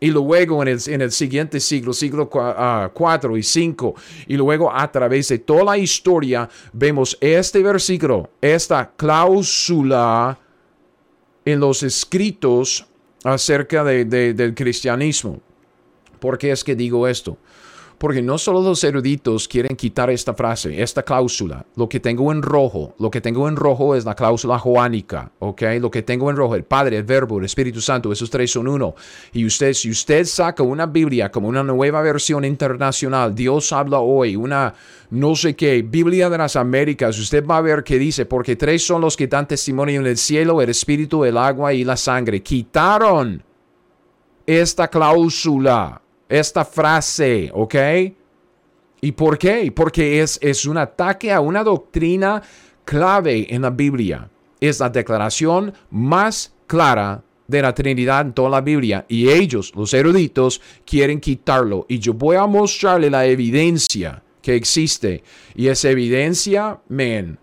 Y 0.00 0.10
luego 0.10 0.60
en 0.62 0.68
el, 0.68 0.80
en 0.86 1.00
el 1.00 1.12
siguiente 1.12 1.60
siglo, 1.60 1.92
siglo 1.92 2.28
4 2.28 2.50
ah, 2.50 3.38
y 3.38 3.42
5, 3.42 3.94
y 4.26 4.36
luego 4.36 4.74
a 4.74 4.90
través 4.90 5.28
de 5.28 5.38
toda 5.38 5.64
la 5.64 5.78
historia, 5.78 6.48
vemos 6.72 7.16
este 7.20 7.62
versículo, 7.62 8.30
esta 8.40 8.92
cláusula 8.96 10.38
en 11.44 11.60
los 11.60 11.82
escritos 11.82 12.86
acerca 13.22 13.84
del 13.84 14.54
cristianismo. 14.54 15.40
¿Por 16.18 16.38
qué 16.38 16.52
es 16.52 16.64
que 16.64 16.74
digo 16.74 17.06
esto? 17.06 17.38
Porque 17.98 18.22
no 18.22 18.38
solo 18.38 18.60
los 18.60 18.82
eruditos 18.84 19.48
quieren 19.48 19.76
quitar 19.76 20.10
esta 20.10 20.34
frase, 20.34 20.82
esta 20.82 21.02
cláusula. 21.02 21.64
Lo 21.76 21.88
que 21.88 22.00
tengo 22.00 22.32
en 22.32 22.42
rojo, 22.42 22.94
lo 22.98 23.10
que 23.10 23.20
tengo 23.20 23.48
en 23.48 23.56
rojo 23.56 23.94
es 23.94 24.04
la 24.04 24.14
cláusula 24.14 24.58
joánica, 24.58 25.30
¿ok? 25.38 25.62
Lo 25.80 25.90
que 25.90 26.02
tengo 26.02 26.30
en 26.30 26.36
rojo, 26.36 26.54
el 26.54 26.64
Padre, 26.64 26.98
el 26.98 27.04
Verbo, 27.04 27.38
el 27.38 27.44
Espíritu 27.44 27.80
Santo, 27.80 28.12
esos 28.12 28.30
tres 28.30 28.50
son 28.50 28.68
uno. 28.68 28.94
Y 29.32 29.44
usted, 29.46 29.72
si 29.72 29.90
usted 29.90 30.24
saca 30.24 30.62
una 30.62 30.86
Biblia 30.86 31.30
como 31.30 31.48
una 31.48 31.62
nueva 31.62 32.02
versión 32.02 32.44
internacional, 32.44 33.34
Dios 33.34 33.72
habla 33.72 34.00
hoy, 34.00 34.36
una 34.36 34.74
no 35.10 35.36
sé 35.36 35.54
qué, 35.54 35.82
Biblia 35.82 36.28
de 36.28 36.38
las 36.38 36.56
Américas, 36.56 37.18
usted 37.18 37.46
va 37.46 37.58
a 37.58 37.60
ver 37.60 37.84
que 37.84 37.98
dice, 37.98 38.26
porque 38.26 38.56
tres 38.56 38.84
son 38.84 39.00
los 39.00 39.16
que 39.16 39.28
dan 39.28 39.46
testimonio 39.46 40.00
en 40.00 40.06
el 40.06 40.16
cielo, 40.16 40.60
el 40.60 40.70
Espíritu, 40.70 41.24
el 41.24 41.36
agua 41.36 41.72
y 41.72 41.84
la 41.84 41.96
sangre. 41.96 42.42
Quitaron 42.42 43.42
esta 44.46 44.88
cláusula 44.88 46.02
esta 46.38 46.64
frase, 46.64 47.50
¿ok? 47.52 47.74
¿Y 49.00 49.12
por 49.12 49.38
qué? 49.38 49.70
Porque 49.74 50.20
es, 50.20 50.38
es 50.42 50.64
un 50.66 50.78
ataque 50.78 51.32
a 51.32 51.40
una 51.40 51.62
doctrina 51.62 52.42
clave 52.84 53.46
en 53.54 53.62
la 53.62 53.70
Biblia. 53.70 54.28
Es 54.60 54.80
la 54.80 54.88
declaración 54.88 55.72
más 55.90 56.54
clara 56.66 57.22
de 57.46 57.62
la 57.62 57.74
Trinidad 57.74 58.22
en 58.22 58.32
toda 58.32 58.48
la 58.48 58.60
Biblia. 58.60 59.04
Y 59.08 59.28
ellos, 59.28 59.72
los 59.76 59.92
eruditos, 59.92 60.60
quieren 60.86 61.20
quitarlo. 61.20 61.86
Y 61.88 61.98
yo 61.98 62.14
voy 62.14 62.36
a 62.36 62.46
mostrarle 62.46 63.10
la 63.10 63.26
evidencia 63.26 64.22
que 64.40 64.54
existe. 64.54 65.22
Y 65.54 65.68
esa 65.68 65.90
evidencia, 65.90 66.80
men, 66.88 67.38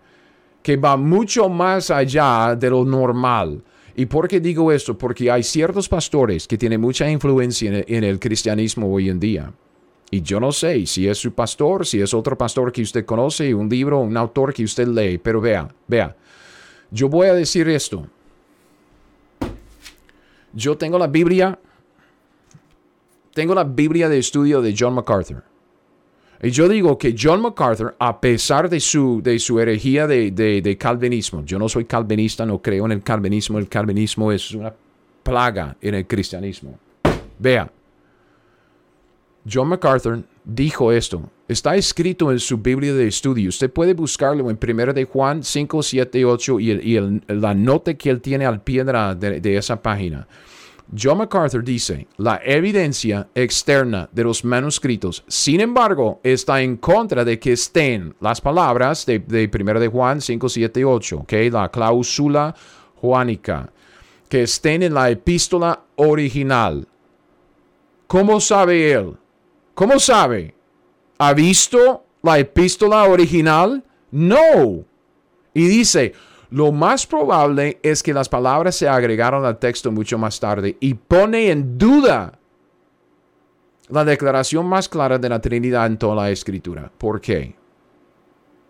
que 0.62 0.76
va 0.76 0.96
mucho 0.96 1.48
más 1.48 1.90
allá 1.90 2.56
de 2.56 2.70
lo 2.70 2.84
normal. 2.84 3.62
¿Y 3.94 4.06
por 4.06 4.26
qué 4.26 4.40
digo 4.40 4.72
esto? 4.72 4.96
Porque 4.96 5.30
hay 5.30 5.42
ciertos 5.42 5.88
pastores 5.88 6.46
que 6.48 6.56
tienen 6.56 6.80
mucha 6.80 7.10
influencia 7.10 7.84
en 7.86 8.04
el, 8.04 8.18
cristianismo 8.18 8.92
hoy 8.92 9.10
en 9.10 9.20
día. 9.20 9.52
Y 10.10 10.22
yo 10.22 10.40
no 10.40 10.52
sé 10.52 10.86
si 10.86 11.08
es 11.08 11.18
su 11.18 11.32
pastor, 11.32 11.86
si 11.86 12.00
es 12.00 12.12
otro 12.14 12.36
pastor 12.36 12.72
que 12.72 12.82
usted 12.82 13.04
conoce, 13.04 13.54
un 13.54 13.68
libro, 13.68 14.00
un 14.00 14.16
autor 14.16 14.52
que 14.52 14.64
usted 14.64 14.86
lee, 14.88 15.18
pero 15.18 15.40
vea, 15.40 15.68
vea, 15.86 16.16
yo 16.90 17.08
voy 17.08 17.28
a 17.28 17.34
decir 17.34 17.68
esto. 17.68 18.06
Yo 20.52 20.76
tengo 20.76 20.98
la 20.98 21.06
Biblia, 21.06 21.58
tengo 23.32 23.54
la 23.54 23.64
Biblia 23.64 24.08
de 24.08 24.18
estudio 24.18 24.60
de 24.60 24.74
John 24.78 24.94
MacArthur. 24.94 25.51
Y 26.44 26.50
yo 26.50 26.68
digo 26.68 26.98
que 26.98 27.14
John 27.16 27.40
MacArthur, 27.40 27.94
a 28.00 28.20
pesar 28.20 28.68
de 28.68 28.80
su, 28.80 29.22
de 29.22 29.38
su 29.38 29.60
herejía 29.60 30.08
de, 30.08 30.76
calvinismo, 30.78 31.44
yo 31.44 31.56
no 31.56 31.68
soy 31.68 31.84
calvinista, 31.84 32.44
no 32.44 32.60
creo 32.60 32.84
en 32.86 32.92
el 32.92 33.02
calvinismo, 33.02 33.58
el 33.58 33.68
calvinismo 33.68 34.32
es 34.32 34.50
una 34.52 34.74
plaga 35.22 35.76
en 35.80 35.94
el 35.94 36.04
cristianismo. 36.04 36.76
Vea, 37.38 37.70
John 39.50 39.68
MacArthur 39.68 40.24
dijo 40.44 40.90
esto. 40.90 41.30
Está 41.46 41.76
escrito 41.76 42.32
en 42.32 42.40
su 42.40 42.58
Biblia 42.58 42.92
de 42.92 43.06
estudio. 43.06 43.48
Usted 43.48 43.70
puede 43.70 43.94
buscarlo 43.94 44.50
en 44.50 44.58
1 44.60 44.92
de 44.94 45.04
Juan 45.04 45.44
5, 45.44 45.80
7, 45.80 46.24
8 46.24 46.60
y, 46.60 47.22
la 47.28 47.54
nota 47.54 47.94
que 47.94 48.10
él 48.10 48.20
tiene 48.20 48.46
al 48.46 48.62
pie 48.62 48.82
de 48.84 49.56
esa 49.56 49.80
página. 49.80 50.26
John 50.94 51.18
MacArthur 51.18 51.64
dice, 51.64 52.06
la 52.18 52.40
evidencia 52.44 53.28
externa 53.34 54.08
de 54.12 54.24
los 54.24 54.44
manuscritos, 54.44 55.24
sin 55.26 55.60
embargo, 55.60 56.20
está 56.22 56.60
en 56.60 56.76
contra 56.76 57.24
de 57.24 57.38
que 57.38 57.52
estén 57.52 58.14
las 58.20 58.40
palabras 58.40 59.06
de, 59.06 59.18
de 59.18 59.50
1 59.52 59.80
de 59.80 59.88
Juan 59.88 60.20
5, 60.20 60.48
7 60.48 60.84
8, 60.84 61.18
okay, 61.20 61.50
la 61.50 61.70
cláusula 61.70 62.54
juánica, 63.00 63.72
que 64.28 64.42
estén 64.42 64.82
en 64.82 64.92
la 64.92 65.08
epístola 65.08 65.82
original. 65.96 66.86
¿Cómo 68.06 68.40
sabe 68.40 68.92
él? 68.92 69.16
¿Cómo 69.74 69.98
sabe? 69.98 70.54
¿Ha 71.18 71.32
visto 71.32 72.04
la 72.22 72.38
epístola 72.38 73.04
original? 73.04 73.82
No. 74.10 74.84
Y 75.54 75.66
dice, 75.66 76.12
lo 76.52 76.70
más 76.70 77.06
probable 77.06 77.78
es 77.82 78.02
que 78.02 78.12
las 78.12 78.28
palabras 78.28 78.76
se 78.76 78.86
agregaron 78.86 79.44
al 79.46 79.58
texto 79.58 79.90
mucho 79.90 80.18
más 80.18 80.38
tarde 80.38 80.76
y 80.80 80.92
pone 80.92 81.50
en 81.50 81.78
duda 81.78 82.38
la 83.88 84.04
declaración 84.04 84.66
más 84.66 84.86
clara 84.86 85.18
de 85.18 85.30
la 85.30 85.40
Trinidad 85.40 85.86
en 85.86 85.96
toda 85.96 86.14
la 86.14 86.30
escritura. 86.30 86.92
¿Por 86.98 87.22
qué? 87.22 87.56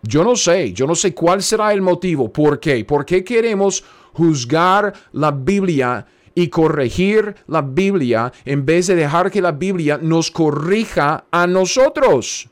Yo 0.01 0.23
no 0.23 0.37
sé, 0.37 0.71
yo 0.71 0.87
no 0.87 0.95
sé 0.95 1.13
cuál 1.13 1.43
será 1.43 1.73
el 1.73 1.81
motivo. 1.81 2.31
¿Por 2.31 2.57
qué? 2.61 2.85
¿Por 2.85 3.05
qué 3.05 3.21
queremos 3.21 3.83
juzgar 4.13 4.93
la 5.11 5.31
Biblia 5.31 6.05
y 6.33 6.47
corregir 6.47 7.35
la 7.47 7.61
Biblia 7.61 8.31
en 8.45 8.65
vez 8.65 8.87
de 8.87 8.95
dejar 8.95 9.29
que 9.29 9.41
la 9.41 9.51
Biblia 9.51 9.99
nos 10.01 10.31
corrija 10.31 11.25
a 11.31 11.47
nosotros? 11.47 12.49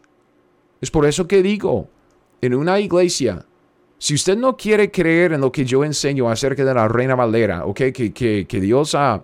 Es 0.81 0.91
por 0.91 1.05
eso 1.05 1.25
que 1.25 1.41
digo, 1.41 1.87
en 2.41 2.53
una 2.53 2.81
iglesia 2.81 3.45
si 4.01 4.15
usted 4.15 4.35
no 4.35 4.57
quiere 4.57 4.89
creer 4.89 5.31
en 5.33 5.41
lo 5.41 5.51
que 5.51 5.63
yo 5.63 5.83
enseño 5.83 6.27
acerca 6.27 6.65
de 6.65 6.73
la 6.73 6.87
Reina 6.87 7.13
Valera, 7.13 7.67
okay, 7.67 7.91
que, 7.91 8.11
que, 8.11 8.59
Dios 8.59 8.95
ha 8.95 9.23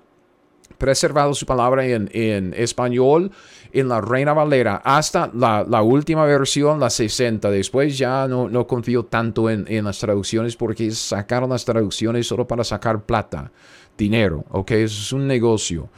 preservado 0.78 1.34
su 1.34 1.48
palabra 1.48 1.84
en, 1.84 2.08
en, 2.14 2.54
español 2.54 3.32
en 3.74 3.88
la 3.88 4.02
Reina 4.02 4.34
Valera 4.34 4.76
hasta 4.86 5.32
la, 5.34 5.66
la, 5.68 5.82
última 5.82 6.26
versión, 6.26 6.80
la 6.80 6.92
60. 6.92 7.50
Después 7.50 7.98
ya 7.98 8.28
no, 8.28 8.50
no 8.50 8.68
confío 8.68 9.06
tanto 9.06 9.50
en, 9.50 9.66
en, 9.68 9.84
las 9.84 9.98
traducciones 9.98 10.56
porque 10.56 10.92
sacaron 10.92 11.50
las 11.50 11.66
traducciones 11.66 12.28
solo 12.28 12.48
para 12.48 12.64
sacar 12.64 13.04
plata, 13.04 13.52
dinero, 13.98 14.46
¿ok? 14.52 14.70
Eso 14.74 15.02
es 15.02 15.12
un 15.12 15.26
negocio. 15.26 15.90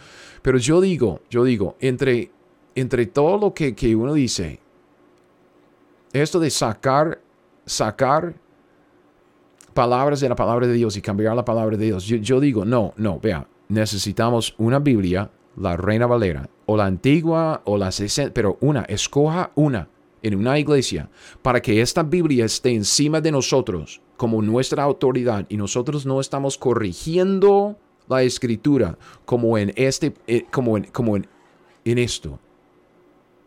Pero 0.41 0.57
yo 0.57 0.79
digo, 0.79 1.19
yo 1.29 1.43
digo, 1.43 1.75
entre, 1.81 2.31
entre 2.75 3.07
todo 3.07 3.37
lo 3.39 3.53
que, 3.53 3.75
que 3.75 3.93
uno 3.93 4.13
dice, 4.13 4.61
esto 6.13 6.39
de 6.39 6.49
sacar, 6.49 7.19
sacar 7.65 8.35
palabras 9.79 10.19
de 10.19 10.27
la 10.27 10.35
palabra 10.35 10.67
de 10.67 10.73
Dios 10.73 10.97
y 10.97 11.01
cambiar 11.01 11.33
la 11.37 11.45
palabra 11.45 11.77
de 11.77 11.85
Dios. 11.85 12.03
Yo, 12.03 12.41
digo, 12.41 12.65
no, 12.65 12.93
no, 12.97 13.17
vea, 13.17 13.47
necesitamos 13.69 14.53
una 14.57 14.79
Biblia, 14.79 15.31
la 15.55 15.77
Reina 15.77 16.05
Valera, 16.05 16.49
o 16.65 16.75
la 16.75 16.85
antigua, 16.85 17.61
o 17.63 17.77
la 17.77 17.89
60, 17.89 18.33
pero 18.33 18.57
una, 18.59 18.81
escoja 18.81 19.51
una 19.55 19.87
en 20.21 20.35
una 20.35 20.59
iglesia 20.59 21.09
para 21.41 21.61
que 21.61 21.79
esta 21.79 22.03
Biblia 22.03 22.43
esté 22.43 22.71
encima 22.71 23.21
de 23.21 23.31
nosotros 23.31 24.01
como 24.17 24.41
nuestra 24.41 24.83
autoridad 24.83 25.45
y 25.47 25.55
nosotros 25.55 26.05
no 26.05 26.19
estamos 26.19 26.57
corrigiendo 26.57 27.77
la 28.09 28.23
escritura 28.23 28.97
como 29.23 29.57
en 29.57 29.71
este, 29.77 30.13
eh, 30.27 30.43
como 30.51 30.75
en, 30.75 30.83
como 30.91 31.15
en, 31.15 31.25
en 31.85 31.99
esto. 31.99 32.37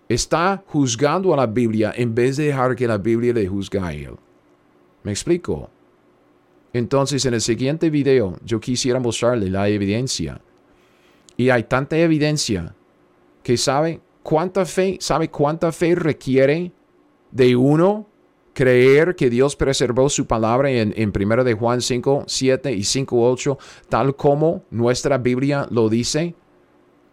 Está 0.09 0.65
juzgando 0.67 1.35
a 1.35 1.37
la 1.37 1.47
Biblia 1.47 1.93
en 1.95 2.15
vez 2.15 2.39
de 2.39 2.47
dejar 2.47 2.75
que 2.75 2.89
la 2.89 2.97
Biblia 2.97 3.35
le 3.35 3.47
juzgue 3.47 3.79
a 3.79 3.93
él. 3.93 4.17
¿Me 5.03 5.11
explico? 5.11 5.69
Entonces, 6.73 7.25
en 7.27 7.35
el 7.35 7.41
siguiente 7.41 7.91
video, 7.91 8.39
yo 8.45 8.61
quisiera 8.61 8.99
mostrarle 8.99 9.51
la 9.51 9.69
evidencia. 9.69 10.41
Y 11.37 11.51
hay 11.51 11.65
tanta 11.65 11.99
evidencia 11.99 12.75
que 13.43 13.57
sabe 13.57 14.01
cuánta 14.23 14.65
fe, 14.65 14.97
sabe 15.01 15.29
cuánta 15.29 15.73
fe 15.73 15.95
requiere 15.95 16.73
de 17.31 17.57
uno 17.57 18.07
creer 18.55 19.17
que 19.17 19.31
Dios 19.31 19.57
preservó 19.57 20.09
su 20.09 20.27
palabra 20.27 20.71
en, 20.71 20.93
en 20.97 21.13
1 21.15 21.45
de 21.45 21.55
Juan 21.55 21.81
5, 21.81 22.25
7 22.27 22.73
y 22.73 22.85
5, 22.85 23.31
8, 23.31 23.59
tal 23.89 24.15
como 24.15 24.65
nuestra 24.71 25.19
Biblia 25.19 25.67
lo 25.71 25.89
dice. 25.89 26.35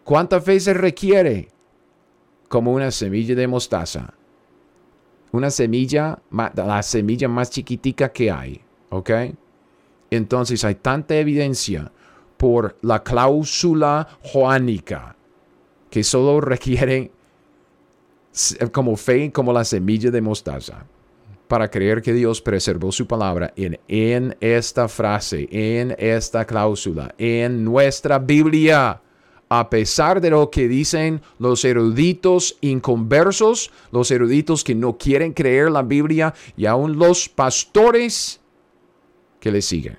¿Cuánta 0.03 0.41
fe 0.41 0.60
se 0.60 0.74
requiere? 0.74 1.49
Como 2.47 2.74
una 2.74 2.91
semilla 2.91 3.36
de 3.36 3.47
mostaza. 3.47 4.14
Una 5.32 5.51
semilla, 5.51 6.20
la 6.55 6.82
semilla 6.82 7.28
más 7.28 7.51
chiquitica 7.51 8.10
que 8.10 8.32
hay. 8.32 8.62
¿Ok? 8.89 9.12
Entonces 10.12 10.64
hay 10.64 10.76
tanta 10.76 11.16
evidencia 11.16 11.91
por 12.38 12.78
la 12.82 13.03
cláusula 13.03 14.07
joánica 14.24 15.16
que 15.89 16.03
solo 16.03 16.39
requiere 16.39 17.12
como 18.72 18.95
fe 18.95 19.32
como 19.32 19.51
la 19.51 19.66
semilla 19.66 20.12
de 20.12 20.22
mostaza. 20.22 20.86
para 21.49 21.68
creer 21.68 22.03
que 22.03 22.14
Dios 22.14 22.41
preservó 22.41 22.91
su 22.91 23.07
palabra 23.07 23.51
en, 23.55 24.38
esta 24.39 24.88
frase, 24.88 25.47
en 25.49 25.95
esta 25.97 26.45
cláusula, 26.45 27.16
en 27.18 27.64
nuestra 27.64 28.20
Biblia. 28.20 29.01
A 29.49 29.68
pesar 29.68 30.22
de 30.22 30.30
lo 30.30 30.51
que 30.51 30.68
dicen 30.68 31.22
los 31.39 31.66
eruditos 31.66 32.55
inconversos, 32.62 33.72
los 33.91 34.12
eruditos 34.12 34.64
que 34.64 34.76
no 34.76 34.99
quieren 34.99 35.34
creer 35.34 35.72
la 35.72 35.82
Biblia 35.82 36.36
y 36.55 36.68
aún 36.68 36.99
los 36.99 37.28
pastores 37.28 38.39
que 39.40 39.52
le 39.52 39.62
siguen. 39.62 39.98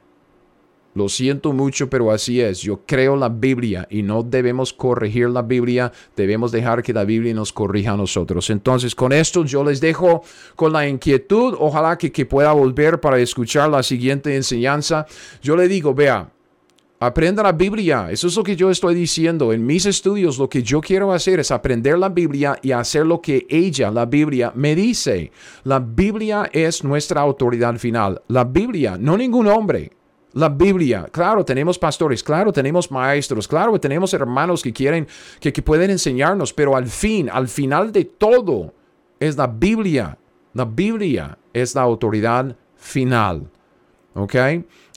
Lo 0.93 1.09
siento 1.09 1.53
mucho, 1.53 1.89
pero 1.89 2.11
así 2.11 2.41
es. 2.41 2.61
Yo 2.61 2.81
creo 2.85 3.15
la 3.15 3.29
Biblia 3.29 3.87
y 3.91 4.03
no 4.03 4.25
debemos 4.25 4.73
corregir 4.73 5.31
la 5.31 5.43
Biblia, 5.43 5.93
debemos 6.17 6.51
dejar 6.51 6.83
que 6.83 6.93
la 6.93 7.05
Biblia 7.05 7.33
nos 7.33 7.53
corrija 7.53 7.93
a 7.93 7.97
nosotros. 7.97 8.51
Entonces, 8.51 8.97
con 8.97 9.13
esto 9.13 9.45
yo 9.45 9.63
les 9.63 9.81
dejo 9.81 10.23
con 10.57 10.73
la 10.73 10.89
inquietud. 10.89 11.55
Ojalá 11.59 11.97
que, 11.97 12.11
que 12.11 12.27
pueda 12.27 12.53
volver 12.53 13.01
para 13.01 13.21
escuchar 13.21 13.71
la 13.71 13.85
siguiente 13.85 14.35
enseñanza. 14.35 15.07
Yo 15.41 15.55
le 15.55 15.69
digo, 15.69 15.95
vea, 15.95 16.29
Aprenda 17.03 17.43
la 17.43 17.53
Biblia. 17.53 18.09
Eso 18.11 18.27
es 18.27 18.37
lo 18.37 18.43
que 18.43 18.55
yo 18.55 18.71
estoy 18.71 18.95
diciendo. 18.95 19.55
En 19.55 19.65
mis 19.65 19.87
estudios 19.87 20.37
lo 20.37 20.51
que 20.51 20.63
yo 20.63 20.83
quiero 20.83 21.15
hacer 21.15 21.41
es 21.41 21.51
aprender 21.51 21.99
la 21.99 22.11
Biblia 22.11 22.59
y 22.61 22.73
hacer 22.73 23.07
lo 23.07 23.23
que 23.23 23.47
ella, 23.49 23.91
la 23.91 24.05
Biblia, 24.05 24.53
me 24.55 24.75
dice. 24.75 25.33
La 25.65 25.79
Biblia 25.79 26.51
es 26.53 26.85
nuestra 26.85 27.23
autoridad 27.23 27.79
final. 27.79 28.21
La 28.29 28.45
Biblia, 28.45 28.99
no 29.01 29.17
ningún 29.17 29.47
hombre. 29.47 29.93
La 30.35 30.51
Biblia, 30.51 31.09
claro, 31.11 31.43
tenemos 31.43 31.79
pastores, 31.79 32.23
claro, 32.23 32.53
tenemos 32.53 32.91
maestros, 32.91 33.49
claro, 33.49 33.81
tenemos 33.81 34.13
hermanos 34.13 34.63
que 34.63 34.75
quieren, 34.75 35.09
que, 35.41 35.55
que 35.55 35.63
pueden 35.63 35.91
enseñarnos, 35.91 36.53
pero 36.53 36.77
al 36.77 36.87
fin, 36.87 37.31
al 37.31 37.49
final 37.49 37.93
de 37.93 38.05
todo, 38.05 38.75
es 39.19 39.39
la 39.39 39.47
Biblia. 39.47 40.19
La 40.53 40.67
Biblia 40.67 41.39
es 41.55 41.75
la 41.75 41.81
autoridad 41.81 42.55
final. 42.77 43.49
¿Ok? 44.15 44.35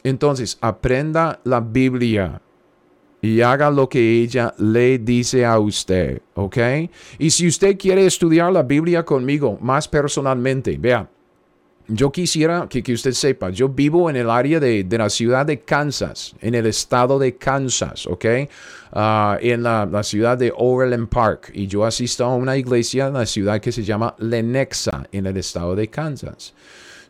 Entonces, 0.03 0.57
aprenda 0.61 1.39
la 1.43 1.59
Biblia 1.59 2.41
y 3.21 3.39
haga 3.39 3.71
lo 3.71 3.87
que 3.87 4.21
ella 4.21 4.53
le 4.57 4.99
dice 4.99 5.45
a 5.45 5.57
usted, 5.57 6.21
¿ok? 6.33 6.57
Y 7.19 7.29
si 7.29 7.47
usted 7.47 7.77
quiere 7.77 8.05
estudiar 8.05 8.51
la 8.51 8.63
Biblia 8.63 9.05
conmigo 9.05 9.57
más 9.61 9.87
personalmente, 9.87 10.77
vea, 10.77 11.09
yo 11.87 12.11
quisiera 12.11 12.67
que, 12.67 12.93
usted 12.93 13.11
sepa, 13.11 13.49
yo 13.49 13.69
vivo 13.69 14.09
en 14.09 14.17
el 14.17 14.29
área 14.29 14.59
de, 14.59 14.85
la 14.89 15.09
ciudad 15.09 15.45
de 15.45 15.61
Kansas, 15.61 16.35
en 16.41 16.53
el 16.53 16.65
estado 16.65 17.17
de 17.17 17.35
Kansas, 17.37 18.07
¿ok? 18.07 18.25
Ah, 18.91 19.37
en 19.41 19.63
la, 19.63 19.85
la, 19.85 20.03
ciudad 20.03 20.37
de 20.37 20.53
Overland 20.55 21.07
Park. 21.07 21.51
Y 21.53 21.67
yo 21.67 21.85
asisto 21.85 22.25
a 22.25 22.35
una 22.35 22.57
iglesia 22.57 23.07
en 23.07 23.13
la 23.13 23.25
ciudad 23.25 23.61
que 23.61 23.71
se 23.71 23.83
llama 23.83 24.15
Lenexa, 24.17 25.07
en 25.13 25.27
el 25.27 25.37
estado 25.37 25.75
de 25.75 25.87
Kansas. 25.89 26.53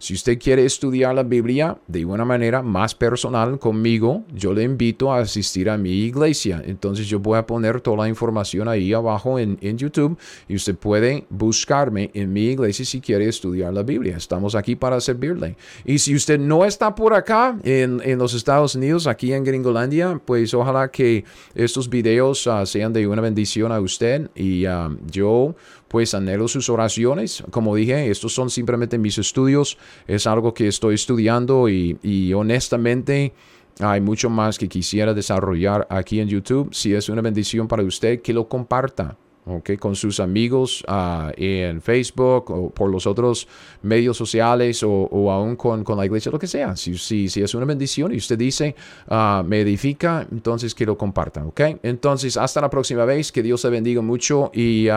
Si 0.04 0.14
usted 0.14 0.38
quiere 0.38 0.66
estudiar 0.66 1.16
la 1.16 1.24
Biblia 1.24 1.78
de 1.88 2.04
una 2.04 2.26
manera 2.26 2.62
más 2.62 2.94
personal 2.94 3.58
conmigo, 3.58 4.26
yo 4.36 4.54
le 4.54 4.64
invito 4.64 5.14
a 5.14 5.20
asistir 5.20 5.70
a 5.70 5.78
mi 5.78 5.92
iglesia. 5.92 6.62
Entonces 6.66 7.08
yo 7.08 7.22
voy 7.22 7.38
a 7.38 7.48
poner 7.48 7.80
toda 7.80 7.96
la 7.96 8.10
información 8.10 8.68
ahí 8.68 8.92
abajo 8.92 9.40
en, 9.40 9.58
YouTube 9.78 10.18
y 10.50 10.58
usted 10.58 10.76
puede 10.76 11.26
buscarme 11.30 12.12
en 12.14 12.34
mi 12.34 12.48
iglesia 12.48 12.84
si 12.84 13.00
quiere 13.00 13.30
estudiar 13.30 13.74
la 13.74 13.84
Biblia. 13.84 14.18
Estamos 14.18 14.56
aquí 14.56 14.76
para 14.76 15.00
servirle. 15.00 15.56
Y 15.86 16.00
si 16.00 16.14
usted 16.14 16.38
no 16.38 16.66
está 16.66 16.94
por 16.94 17.14
acá 17.14 17.58
en, 17.64 18.02
los 18.18 18.34
Estados 18.34 18.76
Unidos, 18.76 19.08
aquí 19.08 19.32
en 19.32 19.46
Gringolandia, 19.46 20.20
pues 20.26 20.54
ojalá 20.54 20.92
que 20.92 21.24
estos 21.56 21.90
videos 21.90 22.46
ah, 22.48 22.66
sean 22.66 22.92
de 22.92 23.08
una 23.08 23.22
bendición 23.22 23.72
a 23.72 23.80
usted 23.80 24.30
y 24.36 24.66
ah, 24.66 24.90
yo 25.10 25.56
pues 25.94 26.16
anhelo 26.16 26.48
sus 26.48 26.70
oraciones. 26.70 27.44
Como 27.52 27.76
dije, 27.76 28.10
estos 28.10 28.34
son 28.34 28.50
simplemente 28.50 28.98
mis 28.98 29.20
estudios, 29.20 29.78
es 30.08 30.26
algo 30.26 30.52
que 30.52 30.68
estoy 30.68 30.96
estudiando 30.96 31.70
y, 31.70 32.00
y 32.02 32.34
honestamente 32.34 33.32
hay 33.80 34.02
mucho 34.02 34.32
más 34.32 34.58
que 34.58 34.68
quisiera 34.68 35.14
desarrollar 35.14 35.86
aquí 35.92 36.20
en 36.20 36.28
YouTube. 36.28 36.74
Si 36.74 36.96
es 36.96 37.10
una 37.10 37.22
bendición 37.22 37.68
para 37.68 37.84
usted, 37.84 38.24
que 38.24 38.34
lo 38.34 38.48
comparta 38.48 39.18
okay, 39.46 39.78
con 39.78 39.96
sus 39.96 40.20
amigos 40.20 40.84
uh, 40.88 41.32
en 41.36 41.82
Facebook 41.82 42.50
o 42.52 42.70
por 42.70 42.90
los 42.90 43.08
otros 43.08 43.48
medios 43.82 44.18
sociales 44.18 44.84
o, 44.84 44.90
o 44.92 45.32
aún 45.32 45.56
con, 45.56 45.84
con, 45.84 45.98
la 45.98 46.06
iglesia, 46.06 46.32
lo 46.32 46.40
que 46.40 46.48
sea. 46.48 46.76
Si, 46.76 46.98
si, 46.98 47.30
si, 47.30 47.42
es 47.42 47.54
una 47.56 47.66
bendición 47.66 48.14
y 48.14 48.18
usted 48.18 48.38
dice, 48.38 48.76
uh, 49.10 49.44
me 49.44 49.62
edifica, 49.62 50.28
entonces 50.32 50.74
que 50.76 50.86
lo 50.86 50.98
compartan. 50.98 51.48
¿ok? 51.48 51.62
Entonces, 51.84 52.38
hasta 52.38 52.62
la 52.62 52.70
próxima 52.70 53.06
vez, 53.06 53.32
que 53.32 53.44
Dios 53.44 53.62
te 53.62 53.70
bendiga 53.70 54.02
mucho 54.02 54.52
y, 54.54 54.88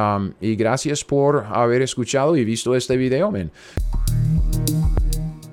y 0.41 0.57
gracias 0.57 1.05
por 1.05 1.45
haber 1.49 1.83
escuchado 1.83 2.37
y 2.37 2.45
visto 2.45 2.75
este 2.75 2.97
video. 2.97 3.33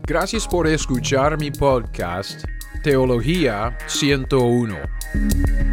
Gracias 0.05 0.47
por 0.47 0.67
escuchar 0.67 1.37
mi 1.39 1.49
podcast, 1.49 2.43
Teología 2.83 3.77
101. 3.87 5.72